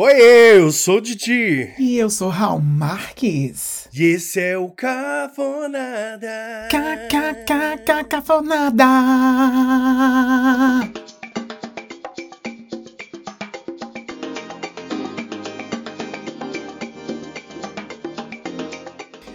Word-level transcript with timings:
Oi, 0.00 0.12
eu 0.12 0.70
sou 0.70 0.98
o 0.98 1.00
Didi. 1.00 1.74
E 1.76 1.98
eu 1.98 2.08
sou 2.08 2.28
Raul 2.28 2.60
Marques. 2.60 3.88
E 3.92 4.04
esse 4.04 4.38
é 4.38 4.56
o 4.56 4.70
Cafonada. 4.70 6.28
KKKK 6.70 8.04
Cafonada. 8.08 8.84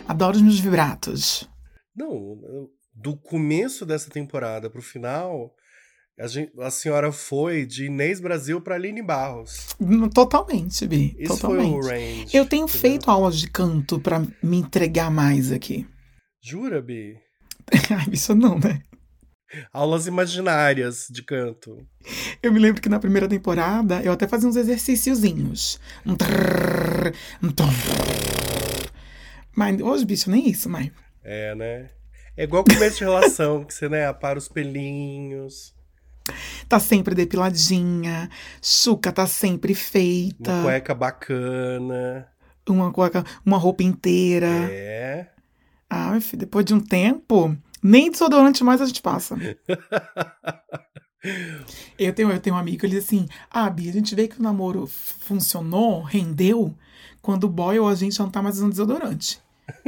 Adoro 0.07 0.37
os 0.37 0.41
meus 0.41 0.61
vibratos. 0.61 1.49
Não, 1.93 2.39
do 2.95 3.17
começo 3.17 3.85
dessa 3.85 4.09
temporada 4.09 4.69
pro 4.69 4.81
final, 4.81 5.53
a, 6.19 6.27
gente, 6.27 6.51
a 6.59 6.69
senhora 6.69 7.11
foi 7.11 7.65
de 7.65 7.85
Inês 7.85 8.19
Brasil 8.19 8.61
para 8.61 8.75
Aline 8.75 9.01
Barros. 9.01 9.75
Totalmente, 10.13 10.85
Bi. 10.87 11.15
Isso 11.17 11.35
totalmente. 11.39 11.69
foi 11.71 11.79
o 11.79 11.81
range. 11.81 12.37
Eu 12.37 12.45
tenho 12.45 12.63
entendeu? 12.63 12.81
feito 12.81 13.09
aulas 13.09 13.39
de 13.39 13.49
canto 13.49 13.99
pra 13.99 14.21
me 14.41 14.57
entregar 14.57 15.09
mais 15.09 15.51
aqui. 15.51 15.87
Jura, 16.41 16.81
Bi? 16.81 17.17
Ai, 17.89 18.07
isso 18.11 18.35
não, 18.35 18.59
né? 18.59 18.81
Aulas 19.71 20.07
imaginárias 20.07 21.07
de 21.09 21.21
canto. 21.23 21.77
Eu 22.41 22.51
me 22.51 22.59
lembro 22.59 22.81
que 22.81 22.89
na 22.89 22.99
primeira 22.99 23.27
temporada 23.27 24.01
eu 24.01 24.11
até 24.11 24.27
fazia 24.27 24.49
uns 24.49 24.55
exercíciozinhos. 24.55 25.79
Um 26.05 26.15
trrr, 26.15 27.13
um 27.41 27.51
trrr. 27.51 28.89
Mas 29.55 29.79
hoje, 29.79 30.05
bicho, 30.05 30.29
nem 30.29 30.49
isso, 30.49 30.69
mãe. 30.69 30.91
É, 31.23 31.53
né? 31.55 31.89
É 32.35 32.43
igual 32.43 32.63
começo 32.63 32.97
de 32.97 33.03
relação, 33.03 33.63
que 33.65 33.73
você, 33.73 33.87
né, 33.87 34.07
apara 34.07 34.39
os 34.39 34.47
pelinhos, 34.47 35.73
Tá 36.69 36.79
sempre 36.79 37.13
depiladinha, 37.13 38.29
chuca 38.61 39.11
tá 39.11 39.27
sempre 39.27 39.73
feita, 39.75 40.51
uma 40.53 40.63
cueca 40.63 40.93
bacana. 40.95 42.27
uma, 42.69 42.91
cueca- 42.93 43.25
uma 43.45 43.57
roupa 43.57 43.83
inteira. 43.83 44.47
É. 44.47 45.27
Ah, 45.89 46.19
filho, 46.21 46.39
depois 46.39 46.65
de 46.65 46.73
um 46.73 46.79
tempo, 46.79 47.55
nem 47.81 48.09
desodorante 48.09 48.63
mais 48.63 48.81
a 48.81 48.85
gente 48.85 49.01
passa. 49.01 49.35
Eu 51.97 52.11
tenho, 52.13 52.29
eu 52.31 52.39
tenho 52.39 52.55
um 52.55 52.59
amigo 52.59 52.79
que 52.79 52.85
ele 52.85 52.95
diz 52.95 53.05
assim: 53.05 53.25
Ah, 53.49 53.69
Bia, 53.69 53.89
a 53.89 53.93
gente 53.93 54.13
vê 54.13 54.27
que 54.27 54.37
o 54.39 54.43
namoro 54.43 54.85
funcionou, 54.87 56.01
rendeu, 56.01 56.75
quando 57.21 57.45
o 57.45 57.49
boy 57.49 57.79
ou 57.79 57.87
a 57.87 57.95
gente 57.95 58.19
não 58.19 58.29
tá 58.29 58.41
mais 58.41 58.57
usando 58.57 58.71
desodorante. 58.71 59.39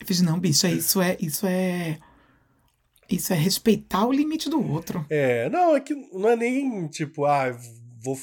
Eu 0.00 0.06
fiz, 0.06 0.20
não, 0.20 0.40
bicho, 0.40 0.66
é 0.66 0.72
isso 0.72 1.00
é, 1.00 1.16
isso 1.20 1.46
é. 1.46 1.98
Isso 3.08 3.32
é 3.32 3.36
respeitar 3.36 4.06
o 4.06 4.12
limite 4.12 4.48
do 4.48 4.62
outro. 4.62 5.04
É, 5.10 5.48
não, 5.50 5.76
é 5.76 5.80
que 5.80 5.94
não 5.94 6.28
é 6.28 6.36
nem 6.36 6.88
tipo, 6.88 7.24
ah, 7.24 7.50
vou. 8.02 8.16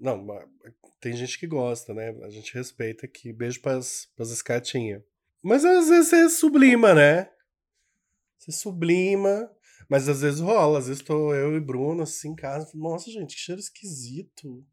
Não, 0.00 0.26
tem 1.00 1.14
gente 1.14 1.38
que 1.38 1.46
gosta, 1.46 1.94
né? 1.94 2.14
A 2.22 2.30
gente 2.30 2.54
respeita 2.54 3.06
aqui. 3.06 3.32
Beijo 3.32 3.60
pras, 3.60 4.08
pras 4.14 4.30
escatinhas. 4.30 5.02
Mas 5.42 5.64
às 5.64 5.88
vezes 5.88 6.08
você 6.08 6.28
sublima, 6.28 6.94
né? 6.94 7.30
Você 8.38 8.52
sublima. 8.52 9.50
Mas 9.88 10.08
às 10.08 10.20
vezes 10.20 10.40
rola. 10.40 10.78
Às 10.78 10.88
vezes 10.88 11.02
tô 11.02 11.34
eu 11.34 11.56
e 11.56 11.60
Bruno 11.60 12.02
assim 12.02 12.30
em 12.30 12.34
casa. 12.34 12.70
Nossa, 12.74 13.10
gente, 13.10 13.34
que 13.34 13.40
cheiro 13.40 13.60
esquisito. 13.60 14.64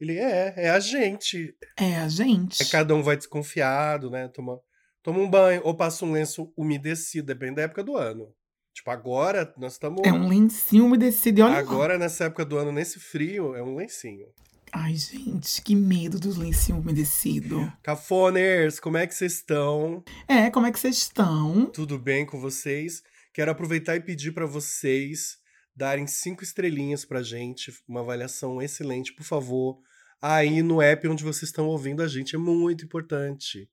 Ele 0.00 0.18
é, 0.18 0.54
é 0.56 0.70
a 0.70 0.80
gente. 0.80 1.54
É 1.78 1.96
a 1.96 2.08
gente. 2.08 2.62
É 2.62 2.66
cada 2.66 2.94
um 2.94 3.02
vai 3.02 3.16
desconfiado, 3.16 4.10
né? 4.10 4.28
Toma, 4.28 4.60
toma 5.02 5.18
um 5.20 5.28
banho 5.28 5.62
ou 5.64 5.74
passa 5.74 6.04
um 6.04 6.12
lenço 6.12 6.52
umedecido, 6.56 7.26
depende 7.26 7.56
da 7.56 7.62
época 7.62 7.82
do 7.82 7.96
ano. 7.96 8.34
Tipo, 8.76 8.90
agora 8.90 9.54
nós 9.56 9.72
estamos. 9.72 10.02
É 10.04 10.12
um 10.12 10.28
lencinho 10.28 10.84
umedecido. 10.84 11.40
E 11.40 11.42
olha 11.42 11.54
lá. 11.54 11.58
Agora, 11.60 11.96
nessa 11.96 12.24
época 12.24 12.44
do 12.44 12.58
ano, 12.58 12.70
nesse 12.70 13.00
frio, 13.00 13.54
é 13.54 13.62
um 13.62 13.74
lencinho. 13.74 14.26
Ai, 14.70 14.94
gente, 14.94 15.62
que 15.62 15.74
medo 15.74 16.20
do 16.20 16.38
lencinho 16.38 16.78
umedecido. 16.78 17.72
Cafoners, 17.82 18.78
como 18.78 18.98
é 18.98 19.06
que 19.06 19.14
vocês 19.14 19.32
estão? 19.32 20.04
É, 20.28 20.50
como 20.50 20.66
é 20.66 20.72
que 20.72 20.78
vocês 20.78 20.98
estão? 20.98 21.70
Tudo 21.72 21.98
bem 21.98 22.26
com 22.26 22.38
vocês? 22.38 23.02
Quero 23.32 23.50
aproveitar 23.50 23.96
e 23.96 24.00
pedir 24.00 24.32
para 24.32 24.44
vocês 24.44 25.38
darem 25.74 26.06
cinco 26.06 26.44
estrelinhas 26.44 27.06
pra 27.06 27.22
gente, 27.22 27.72
uma 27.88 28.00
avaliação 28.00 28.60
excelente, 28.60 29.14
por 29.14 29.24
favor. 29.24 29.78
Aí 30.20 30.62
no 30.62 30.82
app 30.82 31.08
onde 31.08 31.24
vocês 31.24 31.44
estão 31.48 31.66
ouvindo 31.66 32.02
a 32.02 32.08
gente, 32.08 32.34
é 32.34 32.38
muito 32.38 32.84
importante. 32.84 33.68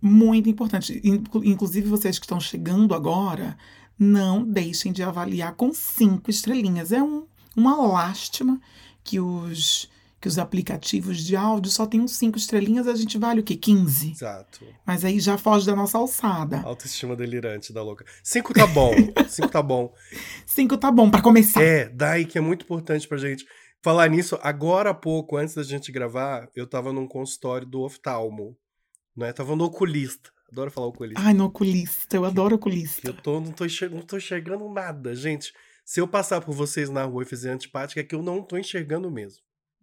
Muito 0.00 0.48
importante. 0.48 0.98
Inclu- 1.04 1.44
Inclusive, 1.44 1.88
vocês 1.88 2.18
que 2.18 2.24
estão 2.24 2.38
chegando 2.40 2.94
agora, 2.94 3.56
não 3.98 4.44
deixem 4.44 4.92
de 4.92 5.02
avaliar 5.02 5.54
com 5.54 5.72
cinco 5.72 6.30
estrelinhas. 6.30 6.92
É 6.92 7.02
um- 7.02 7.26
uma 7.56 7.76
lástima 7.86 8.60
que 9.02 9.18
os, 9.20 9.88
que 10.20 10.28
os 10.28 10.38
aplicativos 10.38 11.18
de 11.24 11.34
áudio 11.36 11.70
só 11.70 11.86
tenham 11.86 12.06
cinco 12.08 12.36
estrelinhas, 12.36 12.86
a 12.86 12.94
gente 12.94 13.16
vale 13.16 13.40
o 13.40 13.42
quê? 13.44 13.56
15. 13.56 14.10
Exato. 14.12 14.66
Mas 14.84 15.04
aí 15.04 15.18
já 15.20 15.38
foge 15.38 15.64
da 15.66 15.74
nossa 15.76 15.96
alçada. 15.98 16.60
Autoestima 16.62 17.16
delirante 17.16 17.72
da 17.72 17.82
louca. 17.82 18.04
Cinco 18.22 18.52
tá 18.52 18.66
bom. 18.66 18.92
cinco 19.28 19.48
tá 19.48 19.62
bom. 19.62 19.94
Cinco 20.44 20.76
tá 20.76 20.90
bom 20.90 21.10
pra 21.10 21.22
começar. 21.22 21.62
É, 21.62 21.88
daí 21.88 22.24
que 22.26 22.36
é 22.36 22.40
muito 22.40 22.64
importante 22.64 23.06
pra 23.08 23.16
gente. 23.18 23.46
Falar 23.82 24.08
nisso, 24.10 24.36
agora 24.42 24.90
há 24.90 24.94
pouco, 24.94 25.36
antes 25.36 25.54
da 25.54 25.62
gente 25.62 25.92
gravar, 25.92 26.48
eu 26.56 26.66
tava 26.66 26.92
num 26.92 27.06
consultório 27.06 27.66
do 27.66 27.82
oftalmo. 27.82 28.56
Né? 29.16 29.32
Tava 29.32 29.54
no 29.54 29.64
oculista. 29.64 30.30
Adoro 30.50 30.70
falar 30.70 30.86
oculista. 30.86 31.20
Ai, 31.22 31.34
no 31.34 31.44
oculista. 31.46 32.16
Eu 32.16 32.24
adoro 32.24 32.50
Que 32.50 32.54
oculista. 32.54 33.08
eu 33.08 33.14
tô, 33.14 33.40
não, 33.40 33.52
tô 33.52 33.64
enxer- 33.64 33.90
não 33.90 34.00
tô 34.02 34.16
enxergando 34.16 34.68
nada. 34.68 35.14
Gente, 35.14 35.52
se 35.84 36.00
eu 36.00 36.06
passar 36.08 36.40
por 36.40 36.54
vocês 36.54 36.88
na 36.88 37.04
rua 37.04 37.22
e 37.22 37.26
fizer 37.26 37.50
antipática, 37.50 38.00
é 38.00 38.04
que 38.04 38.14
eu 38.14 38.22
não 38.22 38.42
tô 38.42 38.56
enxergando 38.56 39.10
mesmo. 39.10 39.40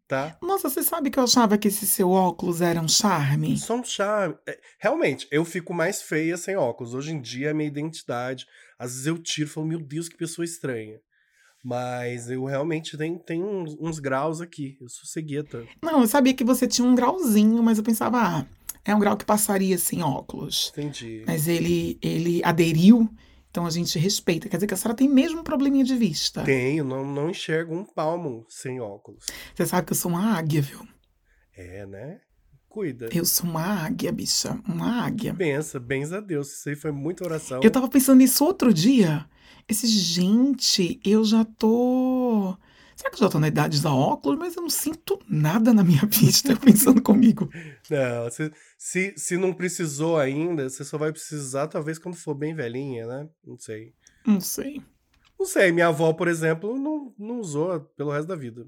Tá? 0.08 0.38
Nossa, 0.42 0.70
você 0.70 0.84
sabe 0.84 1.10
que 1.10 1.18
eu 1.18 1.24
achava 1.24 1.58
que 1.58 1.68
esse 1.70 1.88
seu 1.88 2.12
óculos 2.12 2.62
era 2.62 2.80
um 2.82 2.88
charme? 2.90 3.58
Só 3.58 3.76
um 3.76 3.84
charme. 3.84 4.36
É, 4.48 4.60
realmente, 4.80 5.28
eu 5.32 5.44
fico 5.46 5.74
mais 5.74 6.02
feia 6.02 6.36
sem 6.38 6.56
óculos. 6.58 6.94
Hoje 6.94 7.14
em 7.14 7.22
dia 7.22 7.48
é 7.48 7.52
a 7.52 7.54
minha 7.54 7.68
identidade. 7.70 8.46
Às 8.78 8.92
vezes 8.92 9.08
eu 9.08 9.18
tiro 9.18 9.48
e 9.50 9.52
falo, 9.52 9.66
meu 9.66 9.80
Deus, 9.80 10.10
que 10.10 10.18
pessoa 10.18 10.44
estranha. 10.46 11.00
Mas 11.64 12.30
eu 12.30 12.44
realmente 12.44 12.98
tenho, 12.98 13.18
tenho 13.20 13.46
uns, 13.48 13.76
uns 13.80 14.00
graus 14.00 14.42
aqui. 14.42 14.78
Eu 14.82 14.90
sou 14.90 15.06
cegueta. 15.06 15.66
Não, 15.82 16.02
eu 16.02 16.08
sabia 16.08 16.34
que 16.34 16.44
você 16.44 16.68
tinha 16.68 16.86
um 16.88 16.94
grauzinho, 16.96 17.64
mas 17.64 17.78
eu 17.78 17.84
pensava, 17.84 18.18
ah, 18.22 18.46
é 18.86 18.94
um 18.96 19.00
grau 19.00 19.16
que 19.16 19.26
passaria 19.26 19.78
sem 19.78 20.04
óculos. 20.04 20.72
Entendi. 20.74 21.24
Mas 21.26 21.48
ele, 21.48 21.98
ele 22.02 22.42
aderiu, 22.44 23.10
então 23.50 23.66
a 23.66 23.70
gente 23.70 23.98
respeita. 23.98 24.50
Quer 24.50 24.58
dizer 24.58 24.68
que 24.68 24.74
a 24.74 24.78
senhora 24.78 24.98
tem 24.98 25.08
mesmo 25.08 25.40
um 25.40 25.44
probleminha 25.44 25.86
de 25.86 25.96
vista. 25.96 26.44
Tenho, 26.44 26.84
não, 26.84 27.06
não 27.06 27.30
enxergo 27.30 27.74
um 27.74 27.86
palmo 27.86 28.46
sem 28.50 28.80
óculos. 28.80 29.26
Você 29.56 29.66
sabe 29.66 29.88
que 29.88 29.94
eu 29.94 29.98
sou 29.98 30.12
uma 30.12 30.38
águia, 30.38 30.62
viu? 30.62 30.86
É, 31.56 31.86
né? 31.86 32.20
Cuida. 32.68 33.08
Eu 33.14 33.24
sou 33.24 33.48
uma 33.48 33.86
águia, 33.86 34.12
bicha. 34.12 34.60
Uma 34.68 35.06
águia. 35.06 35.34
Pensa, 35.36 35.80
bens 35.80 36.12
a 36.12 36.20
Deus. 36.20 36.52
Isso 36.52 36.70
aí 36.70 36.76
foi 36.76 36.92
muita 36.92 37.24
oração. 37.24 37.62
Eu 37.62 37.70
tava 37.70 37.88
pensando 37.88 38.18
nisso 38.18 38.44
outro 38.44 38.74
dia. 38.74 39.28
Esse, 39.70 39.88
gente, 39.88 41.00
eu 41.06 41.24
já 41.24 41.46
tô. 41.46 42.58
Será 42.96 43.10
que 43.10 43.16
eu 43.16 43.20
já 43.20 43.30
tô 43.30 43.40
na 43.40 43.48
idade 43.48 43.82
da 43.82 43.94
óculos? 43.94 44.38
Mas 44.38 44.56
eu 44.56 44.62
não 44.62 44.70
sinto 44.70 45.20
nada 45.28 45.74
na 45.74 45.84
minha 45.84 46.06
vista 46.08 46.56
pensando 46.56 47.02
comigo. 47.02 47.50
Não, 47.90 48.30
se, 48.30 48.52
se, 48.78 49.14
se 49.18 49.38
não 49.38 49.54
precisou 49.54 50.18
ainda, 50.18 50.70
você 50.70 50.84
só 50.84 50.98
vai 50.98 51.12
precisar 51.12 51.68
talvez 51.68 51.98
quando 51.98 52.16
for 52.16 52.36
bem 52.36 52.54
velhinha, 52.54 53.06
né? 53.08 53.30
Não 53.46 53.58
sei. 53.58 53.94
Não 54.26 54.40
sei. 54.40 54.82
Não 55.40 55.46
sei, 55.46 55.72
minha 55.72 55.88
avó, 55.88 56.14
por 56.14 56.28
exemplo, 56.28 56.78
não, 56.78 57.14
não 57.18 57.40
usou 57.40 57.80
pelo 57.98 58.12
resto 58.12 58.28
da 58.28 58.36
vida. 58.36 58.66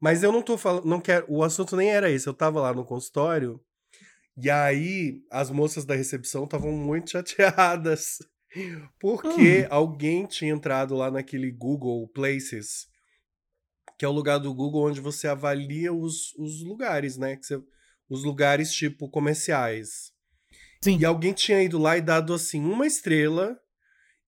Mas 0.00 0.22
eu 0.22 0.30
não 0.30 0.42
tô 0.42 0.56
falando, 0.56 0.84
não 0.84 1.00
quero, 1.00 1.26
o 1.28 1.42
assunto 1.42 1.76
nem 1.76 1.90
era 1.90 2.10
esse. 2.10 2.26
Eu 2.26 2.34
tava 2.34 2.60
lá 2.60 2.72
no 2.72 2.84
consultório 2.84 3.60
e 4.36 4.50
aí 4.50 5.22
as 5.30 5.50
moças 5.50 5.84
da 5.84 5.94
recepção 5.94 6.44
estavam 6.44 6.72
muito 6.72 7.10
chateadas 7.10 8.18
porque 9.00 9.66
alguém 9.70 10.26
tinha 10.26 10.52
entrado 10.52 10.94
lá 10.94 11.10
naquele 11.10 11.50
Google 11.50 12.08
Places, 12.08 12.86
que 14.02 14.06
é 14.06 14.08
o 14.08 14.12
lugar 14.12 14.38
do 14.38 14.52
Google 14.52 14.88
onde 14.88 15.00
você 15.00 15.28
avalia 15.28 15.92
os, 15.92 16.34
os 16.36 16.60
lugares, 16.64 17.16
né? 17.16 17.36
Que 17.36 17.46
você- 17.46 17.62
os 18.10 18.24
lugares 18.24 18.72
tipo 18.72 19.08
comerciais. 19.08 20.10
Sim. 20.82 20.98
E 20.98 21.04
alguém 21.04 21.32
tinha 21.32 21.62
ido 21.62 21.78
lá 21.78 21.96
e 21.96 22.00
dado 22.00 22.34
assim 22.34 22.60
uma 22.64 22.84
estrela 22.84 23.56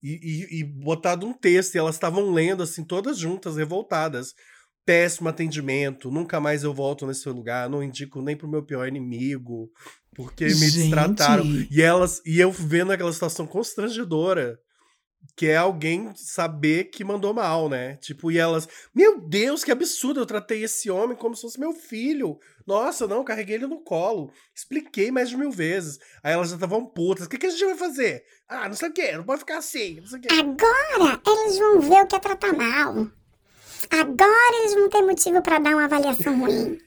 e, 0.01 0.13
e- 0.13 0.59
e 0.61 0.63
botado 0.63 1.27
um 1.27 1.33
texto, 1.33 1.75
e 1.75 1.77
elas 1.77 1.95
estavam 1.95 2.31
lendo 2.31 2.63
assim, 2.63 2.85
todas 2.85 3.17
juntas, 3.17 3.57
revoltadas. 3.57 4.33
Péssimo 4.85 5.27
atendimento, 5.27 6.09
nunca 6.09 6.39
mais 6.39 6.63
eu 6.63 6.73
volto 6.73 7.05
nesse 7.05 7.27
lugar, 7.27 7.69
não 7.69 7.83
indico 7.83 8.21
nem 8.21 8.37
pro 8.37 8.47
meu 8.47 8.63
pior 8.63 8.87
inimigo, 8.87 9.69
porque 10.15 10.45
me 10.45 10.53
Gente. 10.53 10.71
destrataram. 10.83 11.43
E 11.69 11.81
elas, 11.81 12.21
e 12.25 12.39
eu 12.39 12.49
vendo 12.49 12.93
aquela 12.93 13.11
situação 13.11 13.45
constrangedora, 13.45 14.57
que 15.35 15.47
é 15.47 15.57
alguém 15.57 16.11
saber 16.15 16.85
que 16.85 17.03
mandou 17.03 17.33
mal, 17.33 17.69
né? 17.69 17.97
Tipo, 17.97 18.31
e 18.31 18.37
elas, 18.37 18.67
meu 18.93 19.19
Deus, 19.19 19.63
que 19.63 19.71
absurdo, 19.71 20.19
eu 20.19 20.25
tratei 20.25 20.63
esse 20.63 20.89
homem 20.89 21.15
como 21.15 21.35
se 21.35 21.41
fosse 21.41 21.59
meu 21.59 21.73
filho. 21.73 22.39
Nossa, 22.65 23.07
não, 23.07 23.23
carreguei 23.23 23.55
ele 23.55 23.67
no 23.67 23.79
colo. 23.79 24.31
Expliquei 24.53 25.11
mais 25.11 25.29
de 25.29 25.37
mil 25.37 25.51
vezes. 25.51 25.99
Aí 26.23 26.33
elas 26.33 26.49
já 26.49 26.55
estavam 26.55 26.85
putas. 26.85 27.25
O 27.25 27.29
que, 27.29 27.37
que 27.37 27.45
a 27.45 27.49
gente 27.49 27.65
vai 27.65 27.75
fazer? 27.75 28.23
Ah, 28.47 28.67
não 28.67 28.75
sei 28.75 28.89
o 28.89 28.93
quê, 28.93 29.11
não 29.13 29.23
pode 29.23 29.39
ficar 29.39 29.57
assim, 29.57 29.99
não 29.99 30.07
sei 30.07 30.19
o 30.19 30.21
quê. 30.21 30.27
Agora 30.31 31.21
eles 31.43 31.57
vão 31.57 31.79
ver 31.81 32.03
o 32.03 32.07
que 32.07 32.15
é 32.15 32.19
tratar 32.19 32.53
mal. 32.53 33.07
Agora 33.89 34.57
eles 34.59 34.73
vão 34.73 34.89
ter 34.89 35.01
motivo 35.01 35.41
pra 35.41 35.59
dar 35.59 35.71
uma 35.71 35.85
avaliação 35.85 36.39
ruim. 36.39 36.79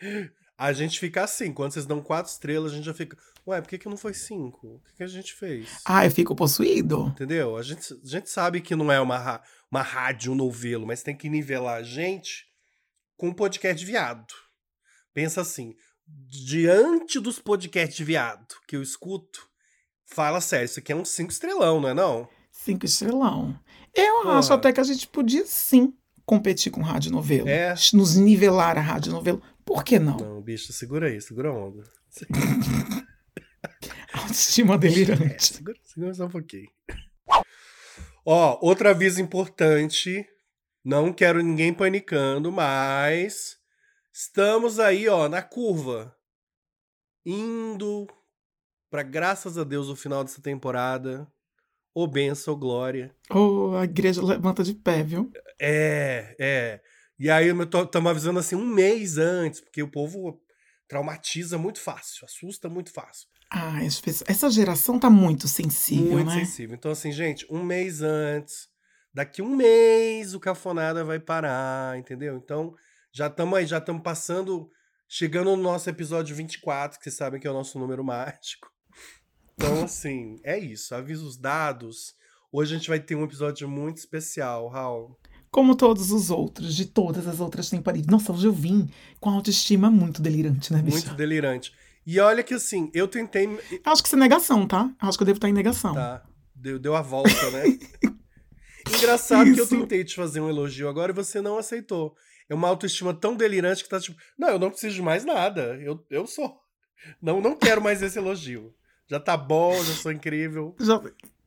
A 0.56 0.72
gente 0.72 1.00
fica 1.00 1.24
assim, 1.24 1.52
quando 1.52 1.72
vocês 1.72 1.86
dão 1.86 2.00
quatro 2.00 2.30
estrelas, 2.30 2.72
a 2.72 2.76
gente 2.76 2.84
já 2.84 2.94
fica. 2.94 3.16
Ué, 3.46 3.60
por 3.60 3.68
que, 3.68 3.78
que 3.78 3.88
não 3.88 3.96
foi 3.96 4.14
cinco? 4.14 4.76
O 4.76 4.80
que, 4.80 4.96
que 4.98 5.02
a 5.02 5.08
gente 5.08 5.34
fez? 5.34 5.68
Ah, 5.84 6.04
eu 6.04 6.10
fico 6.10 6.34
possuído. 6.34 7.08
Entendeu? 7.08 7.56
A 7.56 7.62
gente, 7.62 7.92
a 7.92 8.06
gente 8.06 8.30
sabe 8.30 8.60
que 8.60 8.76
não 8.76 8.90
é 8.90 9.00
uma, 9.00 9.42
uma 9.70 9.82
rádio 9.82 10.32
um 10.32 10.36
novelo, 10.36 10.86
mas 10.86 11.02
tem 11.02 11.16
que 11.16 11.28
nivelar 11.28 11.76
a 11.76 11.82
gente 11.82 12.46
com 13.16 13.28
um 13.28 13.34
podcast 13.34 13.84
viado. 13.84 14.32
Pensa 15.12 15.40
assim, 15.40 15.74
diante 16.06 17.20
dos 17.20 17.38
podcasts 17.38 17.96
de 17.96 18.04
viado 18.04 18.54
que 18.66 18.76
eu 18.76 18.82
escuto, 18.82 19.46
fala 20.06 20.40
sério, 20.40 20.66
isso 20.66 20.78
aqui 20.78 20.92
é 20.92 20.96
um 20.96 21.04
cinco 21.04 21.32
estrelão, 21.32 21.80
não 21.80 21.88
é 21.88 21.94
não? 21.94 22.28
Cinco 22.50 22.86
estrelão. 22.86 23.58
Eu 23.94 24.22
Porra. 24.22 24.38
acho 24.38 24.52
até 24.52 24.72
que 24.72 24.80
a 24.80 24.84
gente 24.84 25.06
podia 25.08 25.44
sim 25.46 25.92
competir 26.24 26.72
com 26.72 26.80
rádio 26.80 27.12
novelo. 27.12 27.48
É. 27.48 27.74
Nos 27.92 28.16
nivelar 28.16 28.78
a 28.78 28.80
rádio 28.80 29.12
novelo. 29.12 29.42
Por 29.64 29.82
que 29.84 29.98
não? 29.98 30.16
Não, 30.16 30.40
bicho, 30.42 30.72
segura 30.72 31.08
aí, 31.08 31.20
segura 31.20 31.48
a 31.48 31.52
onda. 31.52 31.82
Autoestima 34.12 34.74
É, 34.74 34.78
delirante. 34.78 35.54
segura, 35.54 35.78
segura 35.82 36.14
só 36.14 36.26
um 36.26 36.30
pouquinho. 36.30 36.68
Ó, 38.24 38.58
outro 38.62 38.88
aviso 38.88 39.20
importante. 39.20 40.26
Não 40.84 41.12
quero 41.12 41.42
ninguém 41.42 41.72
panicando, 41.72 42.52
mas 42.52 43.56
estamos 44.12 44.78
aí, 44.78 45.08
ó, 45.08 45.28
na 45.28 45.42
curva. 45.42 46.14
Indo 47.24 48.06
pra, 48.90 49.02
graças 49.02 49.56
a 49.56 49.64
Deus, 49.64 49.88
o 49.88 49.96
final 49.96 50.22
dessa 50.22 50.42
temporada. 50.42 51.26
Ô 51.94 52.06
benção, 52.06 52.54
ô 52.54 52.56
glória. 52.56 53.14
Oh, 53.30 53.74
a 53.76 53.84
igreja 53.84 54.22
levanta 54.22 54.62
de 54.62 54.74
pé, 54.74 55.02
viu? 55.02 55.30
É, 55.60 56.36
é. 56.38 56.80
E 57.18 57.30
aí 57.30 57.48
estamos 57.48 58.10
avisando 58.10 58.38
assim 58.38 58.56
um 58.56 58.66
mês 58.66 59.18
antes, 59.18 59.60
porque 59.60 59.82
o 59.82 59.90
povo 59.90 60.40
traumatiza 60.88 61.56
muito 61.56 61.80
fácil, 61.80 62.24
assusta 62.24 62.68
muito 62.68 62.92
fácil. 62.92 63.28
Ah, 63.50 63.78
essa 64.26 64.50
geração 64.50 64.98
tá 64.98 65.08
muito 65.08 65.46
sensível, 65.46 66.12
muito 66.12 66.28
né? 66.28 66.44
sensível. 66.44 66.74
Então, 66.74 66.90
assim, 66.90 67.12
gente, 67.12 67.46
um 67.48 67.62
mês 67.62 68.02
antes, 68.02 68.68
daqui 69.12 69.40
um 69.40 69.54
mês 69.54 70.34
o 70.34 70.40
Cafonada 70.40 71.04
vai 71.04 71.20
parar, 71.20 71.96
entendeu? 71.96 72.36
Então, 72.36 72.74
já 73.12 73.28
estamos 73.28 73.56
aí, 73.56 73.64
já 73.64 73.78
estamos 73.78 74.02
passando, 74.02 74.68
chegando 75.08 75.56
no 75.56 75.62
nosso 75.62 75.88
episódio 75.88 76.34
24, 76.34 76.98
que 76.98 77.04
vocês 77.04 77.16
sabem 77.16 77.40
que 77.40 77.46
é 77.46 77.50
o 77.50 77.54
nosso 77.54 77.78
número 77.78 78.02
mágico. 78.04 78.68
Então, 79.54 79.84
assim, 79.84 80.40
é 80.42 80.58
isso. 80.58 80.94
Avisos 80.94 81.36
dados. 81.36 82.14
Hoje 82.50 82.74
a 82.74 82.78
gente 82.78 82.88
vai 82.88 82.98
ter 82.98 83.14
um 83.14 83.24
episódio 83.24 83.68
muito 83.68 83.98
especial, 83.98 84.68
Raul. 84.68 85.16
Como 85.54 85.76
todos 85.76 86.10
os 86.10 86.30
outros, 86.30 86.74
de 86.74 86.84
todas 86.84 87.28
as 87.28 87.38
outras 87.38 87.70
temporadas. 87.70 88.08
Nossa, 88.08 88.32
hoje 88.32 88.48
eu 88.48 88.52
vim 88.52 88.90
com 89.20 89.30
autoestima 89.30 89.88
muito 89.88 90.20
delirante, 90.20 90.72
né, 90.72 90.82
bicho? 90.82 90.96
Muito 90.96 91.14
delirante. 91.14 91.72
E 92.04 92.18
olha 92.18 92.42
que, 92.42 92.54
assim, 92.54 92.90
eu 92.92 93.06
tentei. 93.06 93.46
Acho 93.84 94.02
que 94.02 94.08
isso 94.08 94.16
é 94.16 94.18
negação, 94.18 94.66
tá? 94.66 94.92
Acho 94.98 95.16
que 95.16 95.22
eu 95.22 95.26
devo 95.26 95.36
estar 95.36 95.48
em 95.48 95.52
negação. 95.52 95.94
Tá. 95.94 96.24
Deu, 96.56 96.76
deu 96.76 96.96
a 96.96 97.02
volta, 97.02 97.50
né? 97.52 97.66
Engraçado 98.98 99.44
que 99.44 99.60
eu 99.60 99.64
Isso. 99.64 99.78
tentei 99.78 100.02
te 100.02 100.16
fazer 100.16 100.40
um 100.40 100.48
elogio 100.48 100.88
agora 100.88 101.12
e 101.12 101.14
você 101.14 101.40
não 101.40 101.56
aceitou. 101.56 102.16
É 102.48 102.54
uma 102.54 102.66
autoestima 102.66 103.14
tão 103.14 103.36
delirante 103.36 103.84
que 103.84 103.88
tá 103.88 104.00
tipo, 104.00 104.20
não, 104.36 104.48
eu 104.48 104.58
não 104.58 104.70
preciso 104.70 104.96
de 104.96 105.02
mais 105.02 105.24
nada. 105.24 105.78
Eu, 105.80 106.04
eu 106.10 106.26
sou. 106.26 106.52
Não, 107.22 107.40
não 107.40 107.54
quero 107.54 107.80
mais 107.80 108.02
esse 108.02 108.18
elogio. 108.18 108.74
Já 109.06 109.20
tá 109.20 109.36
bom, 109.36 109.72
já 109.84 109.92
sou 109.92 110.10
incrível. 110.10 110.74
Já- 110.80 111.00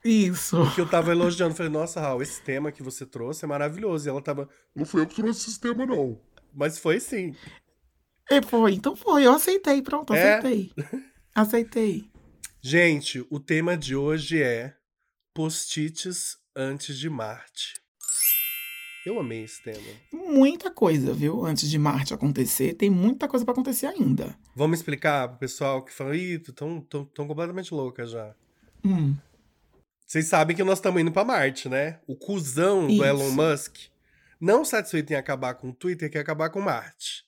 Isso. 0.09 0.57
Que 0.75 0.81
eu 0.81 0.87
tava 0.89 1.11
elogiando. 1.11 1.55
Falei, 1.55 1.71
nossa, 1.71 1.99
Raul, 1.99 2.21
esse 2.21 2.41
tema 2.41 2.71
que 2.71 2.81
você 2.83 3.05
trouxe 3.05 3.43
é 3.45 3.47
maravilhoso. 3.47 4.07
E 4.07 4.09
ela 4.09 4.21
tava, 4.21 4.47
Não 4.75 4.85
fui 4.85 5.01
eu 5.01 5.07
que 5.07 5.15
trouxe 5.15 5.49
esse 5.49 5.59
tema, 5.59 5.85
não. 5.85 6.19
mas 6.53 6.77
foi 6.79 6.99
sim. 6.99 7.35
E 8.29 8.41
foi, 8.41 8.73
então 8.73 8.95
foi. 8.95 9.25
Eu 9.25 9.33
aceitei, 9.33 9.81
pronto, 9.81 10.13
É? 10.13 10.37
aceitei. 10.37 10.71
Aceitei. 11.35 12.09
Gente, 12.61 13.25
o 13.29 13.39
tema 13.39 13.77
de 13.77 13.95
hoje 13.95 14.41
é 14.41 14.75
post-its 15.33 16.37
antes 16.55 16.97
de 16.97 17.09
Marte. 17.09 17.75
Eu 19.05 19.19
amei 19.19 19.43
esse 19.43 19.63
tema. 19.63 19.79
Muita 20.11 20.69
coisa, 20.69 21.13
viu? 21.13 21.45
Antes 21.45 21.69
de 21.69 21.79
Marte 21.79 22.13
acontecer, 22.13 22.73
tem 22.73 22.89
muita 22.89 23.25
coisa 23.27 23.45
pra 23.45 23.53
acontecer 23.53 23.85
ainda. 23.85 24.37
Vamos 24.53 24.79
explicar 24.79 25.29
pro 25.29 25.37
pessoal 25.37 25.81
que 25.81 25.93
fala, 25.93 26.13
ih, 26.17 26.39
tão, 26.39 26.81
tão, 26.81 27.05
tão 27.05 27.25
completamente 27.27 27.73
louca 27.73 28.05
já. 28.05 28.35
Hum. 28.83 29.15
Vocês 30.07 30.25
sabem 30.27 30.55
que 30.55 30.63
nós 30.63 30.77
estamos 30.79 31.01
indo 31.01 31.11
pra 31.11 31.25
Marte, 31.25 31.67
né? 31.67 31.99
O 32.07 32.15
cuzão 32.15 32.87
do 32.87 32.93
Isso. 32.93 33.03
Elon 33.03 33.31
Musk, 33.31 33.75
não 34.39 34.63
satisfeito 34.63 35.11
em 35.11 35.15
acabar 35.17 35.53
com 35.55 35.69
o 35.69 35.73
Twitter, 35.75 36.09
quer 36.09 36.19
acabar 36.19 36.49
com 36.49 36.61
Marte. 36.61 37.25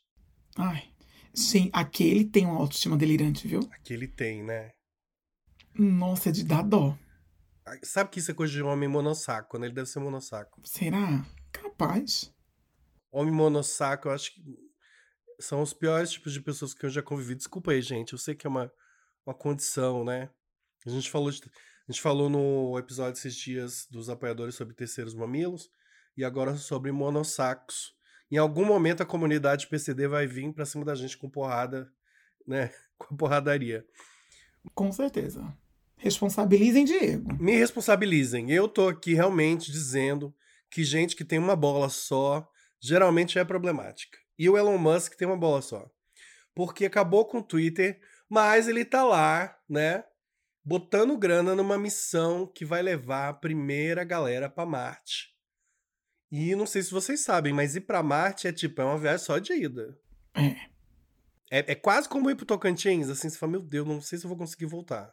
Ai. 0.57 0.89
Sim, 1.33 1.69
aquele 1.73 2.23
tem 2.25 2.45
uma 2.45 2.57
autoestima 2.57 2.97
delirante, 2.97 3.47
viu? 3.47 3.59
Aqui 3.71 3.93
ele 3.93 4.07
tem, 4.07 4.43
né? 4.43 4.71
Nossa, 5.77 6.29
é 6.29 6.31
de 6.31 6.43
dar 6.43 6.63
dó. 6.63 6.97
Sabe 7.83 8.09
que 8.09 8.19
isso 8.19 8.31
é 8.31 8.33
coisa 8.33 8.51
de 8.51 8.63
homem 8.63 8.89
monossaco, 8.89 9.57
né? 9.59 9.67
Ele 9.67 9.75
deve 9.75 9.87
ser 9.89 9.99
monossaco. 9.99 10.59
Será? 10.63 11.23
Capaz. 11.51 12.33
Homem 13.11 13.33
monossaco, 13.33 14.07
eu 14.07 14.11
acho 14.13 14.33
que 14.33 14.41
são 15.39 15.61
os 15.61 15.73
piores 15.73 16.11
tipos 16.11 16.33
de 16.33 16.41
pessoas 16.41 16.73
que 16.73 16.85
eu 16.85 16.89
já 16.89 17.01
convivi. 17.01 17.35
Desculpa 17.35 17.71
aí, 17.71 17.81
gente. 17.81 18.13
Eu 18.13 18.19
sei 18.19 18.35
que 18.35 18.47
é 18.47 18.49
uma, 18.49 18.71
uma 19.25 19.35
condição, 19.35 20.03
né? 20.03 20.29
A 20.85 20.89
gente 20.89 21.09
falou 21.11 21.29
de- 21.29 21.41
a 21.89 21.91
gente 21.91 22.03
falou 22.03 22.29
no 22.29 22.77
episódio 22.77 23.17
esses 23.17 23.33
dias 23.33 23.87
dos 23.89 24.11
apoiadores 24.11 24.53
sobre 24.53 24.75
terceiros 24.75 25.15
mamilos 25.15 25.71
e 26.15 26.23
agora 26.23 26.55
sobre 26.55 26.91
monossacos. 26.91 27.95
Em 28.29 28.37
algum 28.37 28.63
momento 28.63 29.01
a 29.01 29.07
comunidade 29.07 29.65
PCD 29.65 30.07
vai 30.07 30.27
vir 30.27 30.53
pra 30.53 30.67
cima 30.67 30.85
da 30.85 30.93
gente 30.93 31.17
com 31.17 31.27
porrada, 31.27 31.91
né? 32.45 32.71
Com 32.95 33.15
porradaria. 33.15 33.83
Com 34.75 34.91
certeza. 34.91 35.51
Responsabilizem 35.97 36.85
Diego. 36.85 37.41
Me 37.41 37.55
responsabilizem. 37.55 38.51
Eu 38.51 38.67
tô 38.67 38.89
aqui 38.89 39.15
realmente 39.15 39.71
dizendo 39.71 40.35
que 40.69 40.83
gente 40.83 41.15
que 41.15 41.25
tem 41.25 41.39
uma 41.39 41.55
bola 41.55 41.89
só 41.89 42.47
geralmente 42.79 43.39
é 43.39 43.43
problemática. 43.43 44.19
E 44.37 44.47
o 44.47 44.55
Elon 44.55 44.77
Musk 44.77 45.15
tem 45.15 45.27
uma 45.27 45.37
bola 45.37 45.61
só. 45.61 45.89
Porque 46.53 46.85
acabou 46.85 47.25
com 47.25 47.39
o 47.39 47.43
Twitter, 47.43 47.99
mas 48.29 48.67
ele 48.67 48.85
tá 48.85 49.03
lá, 49.03 49.57
né? 49.67 50.03
Botando 50.69 51.17
grana 51.17 51.55
numa 51.55 51.79
missão 51.79 52.45
que 52.45 52.63
vai 52.63 52.83
levar 52.83 53.29
a 53.29 53.33
primeira 53.33 54.03
galera 54.03 54.47
pra 54.47 54.67
Marte. 54.67 55.29
E 56.31 56.53
não 56.55 56.67
sei 56.67 56.83
se 56.83 56.91
vocês 56.91 57.21
sabem, 57.21 57.51
mas 57.51 57.75
ir 57.75 57.81
pra 57.81 58.03
Marte 58.03 58.47
é 58.47 58.53
tipo, 58.53 58.79
é 58.79 58.85
uma 58.85 58.99
viagem 58.99 59.25
só 59.25 59.39
de 59.39 59.51
ida. 59.51 59.97
É. 60.35 60.69
É, 61.49 61.71
é 61.71 61.73
quase 61.75 62.07
como 62.07 62.29
ir 62.29 62.35
pro 62.35 62.45
Tocantins, 62.45 63.09
assim, 63.09 63.27
você 63.27 63.35
fala, 63.39 63.53
meu 63.53 63.61
Deus, 63.63 63.87
não 63.87 63.99
sei 63.99 64.19
se 64.19 64.25
eu 64.25 64.29
vou 64.29 64.37
conseguir 64.37 64.67
voltar. 64.67 65.11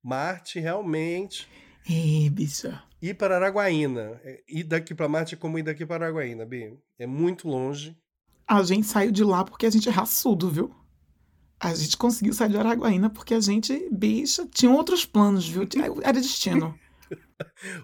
Marte 0.00 0.60
realmente 0.60 1.48
É, 1.84 2.30
bicha. 2.30 2.80
ir 3.02 3.14
para 3.14 3.34
Araguaína. 3.34 4.20
Ir 4.48 4.62
daqui 4.62 4.94
para 4.94 5.08
Marte 5.08 5.34
é 5.34 5.36
como 5.38 5.58
ir 5.58 5.64
daqui 5.64 5.84
para 5.84 6.04
Araguaína, 6.06 6.46
Bi. 6.46 6.78
É 6.96 7.08
muito 7.08 7.48
longe. 7.48 7.98
A 8.46 8.62
gente 8.62 8.86
saiu 8.86 9.10
de 9.10 9.24
lá 9.24 9.44
porque 9.44 9.66
a 9.66 9.70
gente 9.70 9.88
é 9.88 9.92
raçudo, 9.92 10.48
viu? 10.48 10.72
A 11.58 11.74
gente 11.74 11.96
conseguiu 11.96 12.32
sair 12.34 12.50
de 12.50 12.58
Araguaína 12.58 13.08
porque 13.10 13.34
a 13.34 13.40
gente, 13.40 13.88
bicha, 13.90 14.46
tinha 14.52 14.70
outros 14.70 15.04
planos, 15.06 15.48
viu? 15.48 15.66
Era 16.02 16.20
destino. 16.20 16.78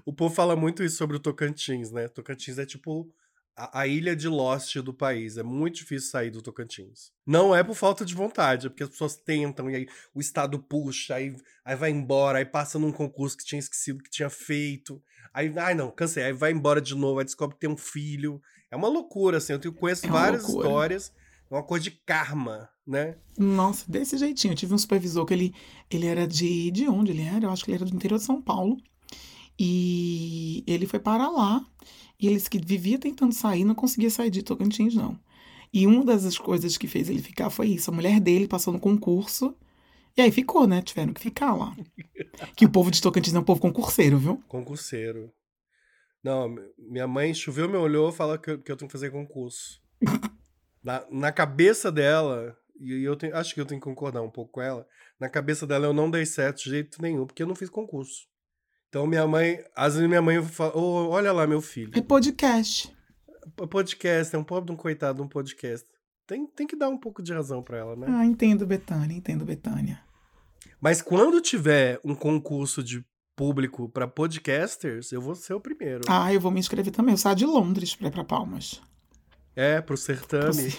O 0.04 0.12
povo 0.12 0.34
fala 0.34 0.56
muito 0.56 0.82
isso 0.82 0.96
sobre 0.96 1.16
o 1.16 1.20
Tocantins, 1.20 1.92
né? 1.92 2.08
Tocantins 2.08 2.58
é 2.58 2.66
tipo 2.66 3.08
a, 3.56 3.80
a 3.82 3.86
ilha 3.86 4.16
de 4.16 4.26
Lost 4.28 4.74
do 4.78 4.92
país. 4.92 5.36
É 5.36 5.42
muito 5.44 5.76
difícil 5.76 6.10
sair 6.10 6.30
do 6.30 6.42
Tocantins. 6.42 7.12
Não 7.24 7.54
é 7.54 7.62
por 7.62 7.74
falta 7.76 8.04
de 8.04 8.14
vontade, 8.14 8.66
é 8.66 8.70
porque 8.70 8.82
as 8.82 8.88
pessoas 8.88 9.14
tentam 9.16 9.70
e 9.70 9.76
aí 9.76 9.88
o 10.14 10.20
Estado 10.20 10.58
puxa, 10.58 11.14
aí, 11.14 11.36
aí 11.64 11.76
vai 11.76 11.90
embora, 11.90 12.38
aí 12.38 12.44
passa 12.44 12.78
num 12.78 12.90
concurso 12.90 13.36
que 13.36 13.44
tinha 13.44 13.58
esquecido 13.60 14.02
que 14.02 14.10
tinha 14.10 14.28
feito. 14.30 15.00
Aí, 15.32 15.52
ai 15.56 15.74
não, 15.74 15.90
cansei. 15.90 16.24
Aí 16.24 16.32
vai 16.32 16.50
embora 16.50 16.80
de 16.80 16.94
novo, 16.96 17.18
aí 17.20 17.24
descobre 17.24 17.54
que 17.54 17.60
tem 17.60 17.70
um 17.70 17.76
filho. 17.76 18.40
É 18.70 18.76
uma 18.76 18.88
loucura, 18.88 19.36
assim. 19.38 19.52
Eu 19.52 19.58
tenho- 19.58 19.74
conheço 19.74 20.06
É 20.06 20.08
várias 20.10 20.42
loucura. 20.42 20.66
histórias. 20.66 21.12
É 21.52 21.56
uma 21.56 21.62
coisa 21.62 21.84
de 21.84 21.90
karma, 21.90 22.68
né? 22.86 23.16
Nossa, 23.38 23.84
desse 23.90 24.16
jeitinho. 24.16 24.52
Eu 24.52 24.56
tive 24.56 24.72
um 24.72 24.78
supervisor 24.78 25.26
que 25.26 25.34
ele, 25.34 25.54
ele 25.90 26.06
era 26.06 26.26
de. 26.26 26.70
De 26.70 26.88
onde 26.88 27.12
ele 27.12 27.20
era? 27.22 27.44
Eu 27.44 27.50
acho 27.50 27.62
que 27.62 27.70
ele 27.70 27.76
era 27.76 27.84
do 27.84 27.94
interior 27.94 28.18
de 28.18 28.24
São 28.24 28.40
Paulo. 28.40 28.78
E 29.58 30.64
ele 30.66 30.86
foi 30.86 30.98
para 30.98 31.28
lá. 31.28 31.64
E 32.18 32.26
ele 32.26 32.36
disse 32.36 32.48
que 32.48 32.58
vivia 32.58 32.98
tentando 32.98 33.34
sair, 33.34 33.64
não 33.64 33.74
conseguia 33.74 34.10
sair 34.10 34.30
de 34.30 34.42
Tocantins, 34.42 34.94
não. 34.94 35.18
E 35.72 35.86
uma 35.86 36.04
das 36.04 36.38
coisas 36.38 36.76
que 36.78 36.86
fez 36.86 37.08
ele 37.10 37.20
ficar 37.22 37.50
foi 37.50 37.68
isso. 37.68 37.90
A 37.90 37.94
mulher 37.94 38.18
dele 38.20 38.48
passou 38.48 38.72
no 38.72 38.80
concurso. 38.80 39.54
E 40.16 40.20
aí 40.22 40.30
ficou, 40.30 40.66
né? 40.66 40.80
Tiveram 40.82 41.12
que 41.12 41.20
ficar 41.20 41.54
lá. 41.54 41.76
Que 42.56 42.64
o 42.64 42.70
povo 42.70 42.90
de 42.90 43.00
Tocantins 43.02 43.34
é 43.34 43.38
um 43.38 43.44
povo 43.44 43.60
concurseiro, 43.60 44.18
viu? 44.18 44.42
Concurseiro. 44.48 45.30
Não, 46.24 46.48
mi- 46.48 46.62
minha 46.78 47.06
mãe 47.06 47.34
choveu, 47.34 47.68
me 47.68 47.76
olhou 47.76 48.08
e 48.08 48.12
falou 48.12 48.38
que 48.38 48.50
eu, 48.52 48.58
que 48.58 48.72
eu 48.72 48.76
tenho 48.76 48.88
que 48.88 48.92
fazer 48.92 49.10
concurso. 49.10 49.80
na, 50.82 51.04
na 51.10 51.32
cabeça 51.32 51.90
dela, 51.92 52.56
e 52.80 53.02
eu 53.04 53.16
tenho, 53.16 53.36
acho 53.36 53.54
que 53.54 53.60
eu 53.60 53.66
tenho 53.66 53.80
que 53.80 53.84
concordar 53.86 54.22
um 54.22 54.30
pouco 54.30 54.52
com 54.52 54.60
ela, 54.60 54.86
na 55.20 55.28
cabeça 55.28 55.66
dela 55.66 55.86
eu 55.86 55.92
não 55.92 56.10
dei 56.10 56.26
certo 56.26 56.64
de 56.64 56.70
jeito 56.70 57.00
nenhum, 57.00 57.26
porque 57.26 57.42
eu 57.42 57.46
não 57.46 57.54
fiz 57.54 57.70
concurso. 57.70 58.26
Então 58.88 59.06
minha 59.06 59.26
mãe, 59.26 59.58
às 59.74 59.94
vezes 59.94 60.08
minha 60.08 60.20
mãe 60.20 60.42
fala, 60.42 60.76
"Ô, 60.76 61.08
olha 61.10 61.32
lá 61.32 61.46
meu 61.46 61.60
filho, 61.62 61.92
É 61.96 62.02
podcast. 62.02 62.94
Podcast, 63.70 64.34
é 64.34 64.38
um 64.38 64.44
pobre 64.44 64.66
de 64.66 64.72
um 64.72 64.76
coitado 64.76 65.22
um 65.22 65.28
podcast. 65.28 65.86
Tem, 66.26 66.46
tem 66.46 66.66
que 66.66 66.76
dar 66.76 66.88
um 66.88 66.98
pouco 66.98 67.22
de 67.22 67.32
razão 67.32 67.62
pra 67.62 67.78
ela, 67.78 67.96
né? 67.96 68.06
Ah, 68.08 68.24
entendo, 68.24 68.66
Betânia, 68.66 69.16
entendo, 69.16 69.44
Betânia. 69.44 70.00
Mas 70.80 71.02
quando 71.02 71.40
tiver 71.40 72.00
um 72.04 72.14
concurso 72.14 72.82
de 72.82 73.04
público 73.36 73.88
pra 73.88 74.06
podcasters, 74.06 75.10
eu 75.10 75.20
vou 75.20 75.34
ser 75.34 75.54
o 75.54 75.60
primeiro. 75.60 76.02
Ah, 76.08 76.32
eu 76.32 76.40
vou 76.40 76.50
me 76.52 76.60
inscrever 76.60 76.92
também. 76.92 77.12
Eu 77.14 77.18
saio 77.18 77.36
de 77.36 77.46
Londres 77.46 77.94
pra 77.96 78.08
ir 78.08 78.10
pra 78.12 78.24
Palmas. 78.24 78.80
É, 79.54 79.80
pro 79.80 79.96
certame. 79.96 80.74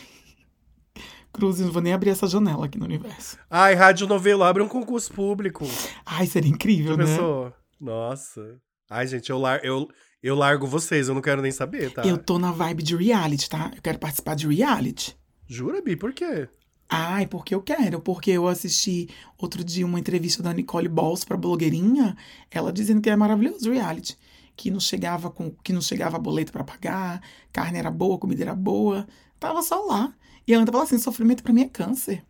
Cruz, 1.31 1.59
não 1.59 1.71
vou 1.71 1.81
nem 1.81 1.93
abrir 1.93 2.11
essa 2.11 2.27
janela 2.27 2.65
aqui 2.65 2.77
no 2.77 2.85
universo. 2.85 3.37
Ai, 3.49 3.73
Rádio 3.73 4.05
Novelo 4.07 4.43
abre 4.43 4.61
um 4.61 4.67
concurso 4.67 5.11
público. 5.11 5.65
Ai, 6.05 6.27
seria 6.27 6.49
incrível, 6.49 6.95
né? 6.95 7.05
pensou? 7.05 7.51
Nossa. 7.79 8.61
Ai, 8.89 9.07
gente, 9.07 9.31
eu, 9.31 9.39
lar 9.39 9.63
eu, 9.65 9.89
eu 10.21 10.35
largo 10.35 10.67
vocês, 10.67 11.07
eu 11.07 11.15
não 11.15 11.21
quero 11.21 11.41
nem 11.41 11.51
saber, 11.51 11.91
tá? 11.91 12.03
Eu 12.03 12.17
tô 12.17 12.37
na 12.37 12.51
vibe 12.51 12.83
de 12.83 12.95
reality, 12.95 13.49
tá? 13.49 13.71
Eu 13.75 13.81
quero 13.81 13.97
participar 13.97 14.35
de 14.35 14.47
reality. 14.47 15.17
Jura, 15.47 15.81
Bi? 15.81 15.95
Por 15.95 16.13
quê? 16.13 16.47
Ai, 16.87 17.25
porque 17.25 17.55
eu 17.55 17.61
quero. 17.61 17.99
Porque 17.99 18.29
eu 18.29 18.47
assisti 18.47 19.09
outro 19.37 19.63
dia 19.63 19.85
uma 19.85 19.99
entrevista 19.99 20.43
da 20.43 20.53
Nicole 20.53 20.87
Balls 20.87 21.25
pra 21.25 21.35
blogueirinha, 21.35 22.15
ela 22.51 22.71
dizendo 22.71 23.01
que 23.01 23.09
é 23.09 23.15
maravilhoso 23.15 23.71
reality. 23.71 24.15
Que 24.55 24.69
não 24.69 24.79
chegava 24.79 25.31
com 25.31 25.51
que 25.51 25.73
não 25.73 25.81
chegava 25.81 26.19
boleto 26.19 26.51
pra 26.51 26.63
pagar, 26.63 27.21
carne 27.51 27.79
era 27.79 27.89
boa, 27.89 28.19
comida 28.19 28.43
era 28.43 28.55
boa. 28.55 29.07
Tava 29.39 29.61
só 29.61 29.81
lá. 29.81 30.15
E 30.47 30.53
ela 30.53 30.65
falou 30.65 30.83
assim: 30.83 30.97
sofrimento 30.97 31.43
pra 31.43 31.53
mim 31.53 31.63
é 31.63 31.69
câncer. 31.69 32.23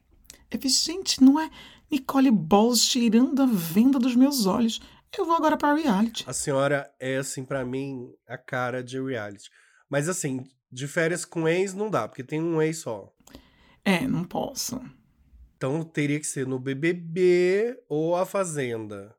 Eu 0.50 0.60
fiz, 0.60 0.84
gente, 0.84 1.22
não 1.22 1.40
é 1.40 1.50
Nicole 1.92 2.32
Balls 2.32 2.88
tirando 2.88 3.42
a 3.42 3.46
venda 3.46 4.00
dos 4.00 4.16
meus 4.16 4.46
olhos. 4.46 4.80
Eu 5.18 5.26
vou 5.26 5.36
agora 5.36 5.58
pra 5.58 5.76
reality. 5.76 6.24
A 6.28 6.34
senhora 6.34 6.92
é, 7.00 7.18
assim, 7.18 7.44
pra 7.44 7.64
mim, 7.64 8.12
a 8.28 8.38
cara 8.38 8.84
de 8.84 9.00
reality. 9.02 9.50
Mas, 9.88 10.10
assim, 10.10 10.44
de 10.72 10.88
férias 10.88 11.24
com 11.24 11.48
ex 11.48 11.74
não 11.74 11.90
dá, 11.90 12.08
porque 12.08 12.24
tem 12.24 12.42
um 12.42 12.60
ex 12.60 12.80
só. 12.80 13.14
É, 13.86 14.08
não 14.08 14.24
posso. 14.24 14.82
Então 15.56 15.84
teria 15.84 16.20
que 16.20 16.26
ser 16.26 16.48
no 16.48 16.58
BBB 16.58 17.78
ou 17.88 18.16
a 18.16 18.26
Fazenda. 18.26 19.16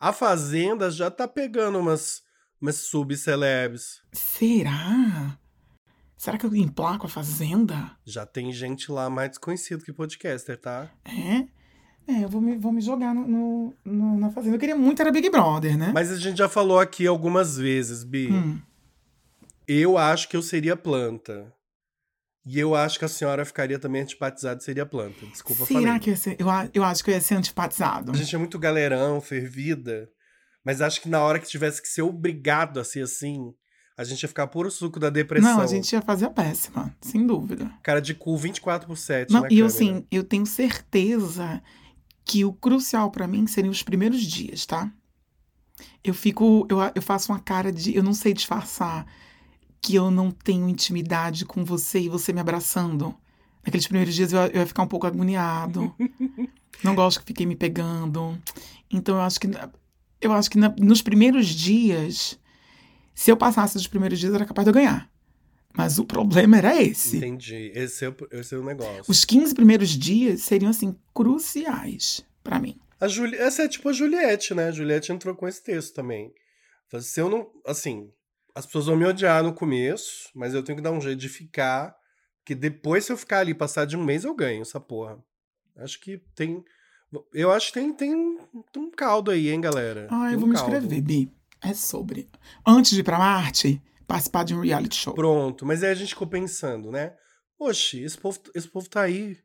A 0.00 0.12
Fazenda 0.14 0.90
já 0.90 1.10
tá 1.10 1.28
pegando 1.28 1.78
umas, 1.78 2.22
umas 2.60 2.76
subcelebs. 2.76 4.00
Será? 4.12 5.38
Será 6.16 6.38
que 6.38 6.46
eu 6.46 6.54
emplaco 6.54 7.06
a 7.06 7.08
Fazenda? 7.08 7.92
Já 8.04 8.24
tem 8.26 8.50
gente 8.52 8.90
lá 8.90 9.10
mais 9.10 9.30
desconhecido 9.30 9.84
que 9.84 9.92
podcaster, 9.92 10.58
tá? 10.58 10.90
É? 11.04 11.46
É, 12.10 12.24
eu 12.24 12.28
vou 12.28 12.40
me, 12.40 12.56
vou 12.56 12.72
me 12.72 12.80
jogar 12.80 13.14
no, 13.14 13.26
no- 13.26 13.74
no- 13.84 14.18
na 14.18 14.30
Fazenda. 14.30 14.56
Eu 14.56 14.60
queria 14.60 14.74
muito 14.76 15.00
era 15.02 15.12
Big 15.12 15.28
Brother, 15.30 15.76
né? 15.78 15.90
Mas 15.94 16.10
a 16.10 16.16
gente 16.16 16.38
já 16.38 16.48
falou 16.48 16.78
aqui 16.80 17.06
algumas 17.06 17.56
vezes, 17.58 18.02
Bi. 18.02 18.32
Hum. 18.32 18.58
Eu 19.68 19.96
acho 19.96 20.28
que 20.28 20.36
eu 20.36 20.42
seria 20.42 20.76
planta. 20.76 21.52
E 22.44 22.58
eu 22.58 22.74
acho 22.74 22.98
que 22.98 23.04
a 23.04 23.08
senhora 23.08 23.44
ficaria 23.44 23.78
também 23.78 24.02
antipatizada 24.02 24.60
e 24.60 24.64
seria 24.64 24.86
planta. 24.86 25.26
Desculpa, 25.26 25.66
Será 25.66 25.80
falei. 25.80 25.98
que 26.00 26.10
eu 26.10 26.12
ia 26.12 26.16
ser. 26.16 26.36
Eu, 26.38 26.46
eu 26.72 26.82
acho 26.84 27.04
que 27.04 27.10
eu 27.10 27.14
ia 27.14 27.20
ser 27.20 27.34
antipatizado. 27.34 28.12
A 28.12 28.16
gente 28.16 28.34
é 28.34 28.38
muito 28.38 28.58
galerão, 28.58 29.20
fervida. 29.20 30.08
Mas 30.64 30.80
acho 30.80 31.00
que 31.00 31.08
na 31.08 31.20
hora 31.22 31.38
que 31.38 31.46
tivesse 31.48 31.80
que 31.80 31.88
ser 31.88 32.02
obrigado 32.02 32.80
a 32.80 32.84
ser 32.84 33.02
assim, 33.02 33.52
a 33.96 34.04
gente 34.04 34.22
ia 34.22 34.28
ficar 34.28 34.46
puro 34.46 34.70
suco 34.70 34.98
da 34.98 35.10
depressão. 35.10 35.56
Não, 35.56 35.60
a 35.60 35.66
gente 35.66 35.92
ia 35.92 36.02
fazer 36.02 36.26
a 36.26 36.30
péssima, 36.30 36.94
sem 37.00 37.26
dúvida. 37.26 37.70
Cara 37.82 38.00
de 38.00 38.14
cu 38.14 38.36
24 38.36 38.86
por 38.86 38.96
7 38.96 39.32
Não, 39.32 39.42
na 39.42 39.48
e 39.50 39.58
eu, 39.58 39.66
câmera. 39.68 39.92
assim, 39.94 40.06
eu 40.10 40.24
tenho 40.24 40.46
certeza 40.46 41.62
que 42.24 42.44
o 42.44 42.52
crucial 42.52 43.10
pra 43.10 43.26
mim 43.26 43.46
seriam 43.46 43.70
os 43.70 43.82
primeiros 43.82 44.22
dias, 44.22 44.64
tá? 44.66 44.90
Eu 46.04 46.14
fico. 46.14 46.66
Eu, 46.70 46.78
eu 46.94 47.02
faço 47.02 47.32
uma 47.32 47.38
cara 47.40 47.72
de. 47.72 47.94
Eu 47.94 48.02
não 48.02 48.14
sei 48.14 48.32
disfarçar 48.32 49.06
que 49.80 49.94
eu 49.94 50.10
não 50.10 50.30
tenho 50.30 50.68
intimidade 50.68 51.44
com 51.44 51.64
você 51.64 52.00
e 52.00 52.08
você 52.08 52.32
me 52.32 52.40
abraçando. 52.40 53.14
Naqueles 53.64 53.86
primeiros 53.86 54.14
dias 54.14 54.32
eu, 54.32 54.40
eu 54.40 54.60
ia 54.60 54.66
ficar 54.66 54.82
um 54.82 54.86
pouco 54.88 55.06
agoniado. 55.06 55.94
não 56.84 56.94
gosto 56.94 57.20
que 57.20 57.26
fiquem 57.26 57.46
me 57.46 57.56
pegando. 57.56 58.38
Então 58.90 59.16
eu 59.16 59.20
acho 59.22 59.40
que. 59.40 59.48
Eu 60.20 60.32
acho 60.32 60.50
que 60.50 60.58
na- 60.58 60.74
nos 60.78 61.00
primeiros 61.00 61.46
dias, 61.48 62.38
se 63.14 63.30
eu 63.30 63.36
passasse 63.36 63.74
dos 63.74 63.86
primeiros 63.86 64.18
dias, 64.18 64.34
era 64.34 64.44
capaz 64.44 64.64
de 64.64 64.70
eu 64.70 64.74
ganhar. 64.74 65.10
Mas 65.74 65.98
o 65.98 66.04
problema 66.04 66.58
era 66.58 66.82
esse. 66.82 67.18
Entendi. 67.18 67.70
Esse 67.74 68.04
é, 68.04 68.08
o, 68.08 68.16
esse 68.32 68.54
é 68.54 68.58
o 68.58 68.64
negócio. 68.64 69.04
Os 69.08 69.24
15 69.24 69.54
primeiros 69.54 69.90
dias 69.90 70.42
seriam, 70.42 70.70
assim, 70.70 70.94
cruciais 71.14 72.24
pra 72.42 72.58
mim. 72.58 72.76
A 73.00 73.08
Juli... 73.08 73.36
Essa 73.36 73.62
é 73.62 73.68
tipo 73.68 73.88
a 73.88 73.92
Juliette, 73.92 74.52
né? 74.52 74.66
A 74.68 74.72
Juliette 74.72 75.12
entrou 75.12 75.34
com 75.34 75.46
esse 75.48 75.62
texto 75.62 75.94
também. 75.94 76.32
Se 77.00 77.20
eu 77.20 77.30
não. 77.30 77.46
Assim, 77.66 78.10
as 78.54 78.66
pessoas 78.66 78.86
vão 78.86 78.96
me 78.96 79.04
odiar 79.06 79.42
no 79.42 79.52
começo, 79.54 80.28
mas 80.34 80.54
eu 80.54 80.62
tenho 80.62 80.76
que 80.76 80.82
dar 80.82 80.90
um 80.92 81.00
jeito 81.00 81.18
de 81.18 81.28
ficar. 81.28 81.94
Que 82.44 82.54
depois, 82.54 83.04
se 83.04 83.12
eu 83.12 83.16
ficar 83.16 83.38
ali, 83.40 83.54
passar 83.54 83.84
de 83.84 83.96
um 83.96 84.02
mês, 84.04 84.24
eu 84.24 84.34
ganho 84.34 84.62
essa 84.62 84.80
porra. 84.80 85.18
Acho 85.76 86.00
que 86.00 86.18
tem. 86.34 86.64
Eu 87.32 87.50
acho 87.52 87.68
que 87.68 87.74
tem, 87.74 87.92
tem 87.92 88.14
um- 88.14 88.90
caldo 88.96 89.30
aí, 89.30 89.50
hein, 89.50 89.60
galera? 89.60 90.06
Ah, 90.10 90.24
Tem 90.24 90.32
eu 90.32 90.36
um 90.36 90.40
vou 90.40 90.48
me 90.48 90.54
inscrever, 90.54 91.00
Bi. 91.02 91.32
É 91.62 91.74
sobre. 91.74 92.28
Antes 92.66 92.92
de 92.92 93.00
ir 93.00 93.04
pra 93.04 93.18
Marte, 93.18 93.80
participar 94.06 94.44
de 94.44 94.54
um 94.54 94.60
reality 94.60 94.96
show. 94.96 95.14
Pronto, 95.14 95.66
mas 95.66 95.82
aí 95.84 95.90
a 95.90 95.94
gente 95.94 96.10
ficou 96.10 96.26
pensando, 96.26 96.90
né? 96.90 97.14
Oxe, 97.58 98.02
esse 98.02 98.16
povo, 98.16 98.40
esse 98.54 98.66
povo 98.68 98.88
tá 98.88 99.02
aí, 99.02 99.36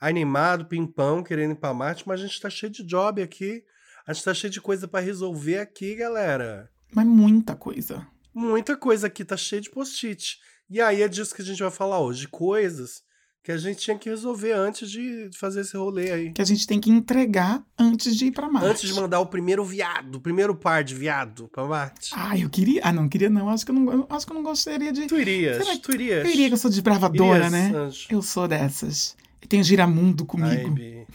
animado, 0.00 0.66
pimpão, 0.66 1.22
querendo 1.22 1.52
ir 1.52 1.56
pra 1.60 1.72
Marte, 1.74 2.06
mas 2.06 2.20
a 2.20 2.26
gente 2.26 2.40
tá 2.40 2.50
cheio 2.50 2.72
de 2.72 2.82
job 2.84 3.22
aqui. 3.22 3.62
A 4.06 4.12
gente 4.12 4.24
tá 4.24 4.34
cheio 4.34 4.52
de 4.52 4.60
coisa 4.60 4.88
pra 4.88 4.98
resolver 5.00 5.58
aqui, 5.58 5.94
galera. 5.94 6.68
Mas 6.92 7.06
muita 7.06 7.54
coisa. 7.54 8.06
Muita 8.34 8.76
coisa 8.76 9.06
aqui, 9.06 9.24
tá 9.24 9.36
cheio 9.36 9.62
de 9.62 9.70
post-it. 9.70 10.38
E 10.68 10.80
aí 10.80 11.02
é 11.02 11.08
disso 11.08 11.34
que 11.34 11.42
a 11.42 11.44
gente 11.44 11.60
vai 11.62 11.70
falar 11.70 11.98
hoje, 12.00 12.28
coisas 12.28 13.02
que 13.42 13.50
a 13.50 13.56
gente 13.56 13.78
tinha 13.80 13.98
que 13.98 14.08
resolver 14.10 14.52
antes 14.52 14.90
de 14.90 15.30
fazer 15.34 15.62
esse 15.62 15.74
rolê 15.76 16.12
aí. 16.12 16.32
Que 16.32 16.42
a 16.42 16.44
gente 16.44 16.66
tem 16.66 16.78
que 16.78 16.90
entregar 16.90 17.64
antes 17.78 18.14
de 18.14 18.26
ir 18.26 18.32
pra 18.32 18.50
Marte. 18.50 18.68
Antes 18.68 18.82
de 18.82 18.94
mandar 18.94 19.18
o 19.20 19.26
primeiro 19.26 19.64
viado, 19.64 20.16
o 20.16 20.20
primeiro 20.20 20.54
par 20.54 20.84
de 20.84 20.94
viado 20.94 21.48
pra 21.48 21.64
Marte. 21.64 22.10
Ah, 22.14 22.36
eu 22.38 22.50
queria. 22.50 22.82
Ah, 22.84 22.92
não 22.92 23.08
queria, 23.08 23.30
não. 23.30 23.48
Acho 23.48 23.64
que 23.64 23.70
eu 23.70 23.74
não, 23.74 24.06
acho 24.10 24.26
que 24.26 24.32
eu 24.32 24.36
não 24.36 24.42
gostaria 24.42 24.92
de. 24.92 25.06
Tu 25.06 25.18
irias, 25.18 25.56
Será 25.64 25.74
que- 25.76 25.82
tu 25.82 25.92
irias. 25.92 26.24
Eu 26.26 26.30
iria 26.30 26.48
que 26.48 26.54
eu 26.54 26.58
sou 26.58 26.70
desbravadora, 26.70 27.46
Irias, 27.46 27.52
né? 27.52 27.72
anjo? 27.74 28.06
Eu 28.10 28.20
sou 28.22 28.46
dessas. 28.46 29.16
Eu 29.40 29.48
tenho 29.48 29.64
giramundo 29.64 30.22
Ai, 30.22 30.26
comigo. 30.62 30.70
Bi, 30.74 31.06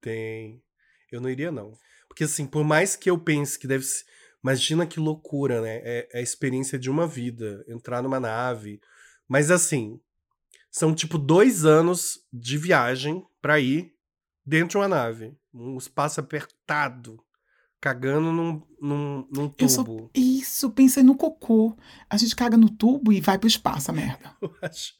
tem. 0.00 0.60
Eu 1.10 1.20
não 1.20 1.30
iria, 1.30 1.50
não. 1.50 1.72
Porque, 2.06 2.24
assim, 2.24 2.46
por 2.46 2.62
mais 2.62 2.96
que 2.96 3.08
eu 3.08 3.18
pense 3.18 3.58
que 3.58 3.66
deve 3.66 3.84
ser. 3.84 4.04
Imagina 4.42 4.86
que 4.86 4.98
loucura, 4.98 5.60
né? 5.60 5.76
É, 5.84 6.08
é 6.12 6.18
a 6.18 6.22
experiência 6.22 6.78
de 6.78 6.90
uma 6.90 7.06
vida. 7.06 7.64
Entrar 7.68 8.02
numa 8.02 8.18
nave. 8.20 8.80
Mas, 9.28 9.50
assim. 9.50 10.00
São, 10.70 10.94
tipo, 10.94 11.18
dois 11.18 11.64
anos 11.66 12.18
de 12.32 12.56
viagem 12.56 13.22
pra 13.42 13.60
ir 13.60 13.92
dentro 14.44 14.70
de 14.70 14.76
uma 14.78 14.88
nave. 14.88 15.36
Um 15.54 15.76
espaço 15.76 16.18
apertado. 16.18 17.22
Cagando 17.80 18.32
num, 18.32 18.62
num, 18.80 19.28
num 19.30 19.54
Eu 19.58 19.68
sou- 19.68 19.84
tubo. 19.84 20.10
Isso, 20.14 20.70
pensei 20.70 21.02
no 21.02 21.16
cocô. 21.16 21.76
A 22.08 22.16
gente 22.16 22.34
caga 22.36 22.56
no 22.56 22.70
tubo 22.70 23.12
e 23.12 23.20
vai 23.20 23.36
pro 23.38 23.48
espaço, 23.48 23.90
a 23.90 23.94
merda. 23.94 24.34
Eu 24.40 24.54
acho, 24.62 24.94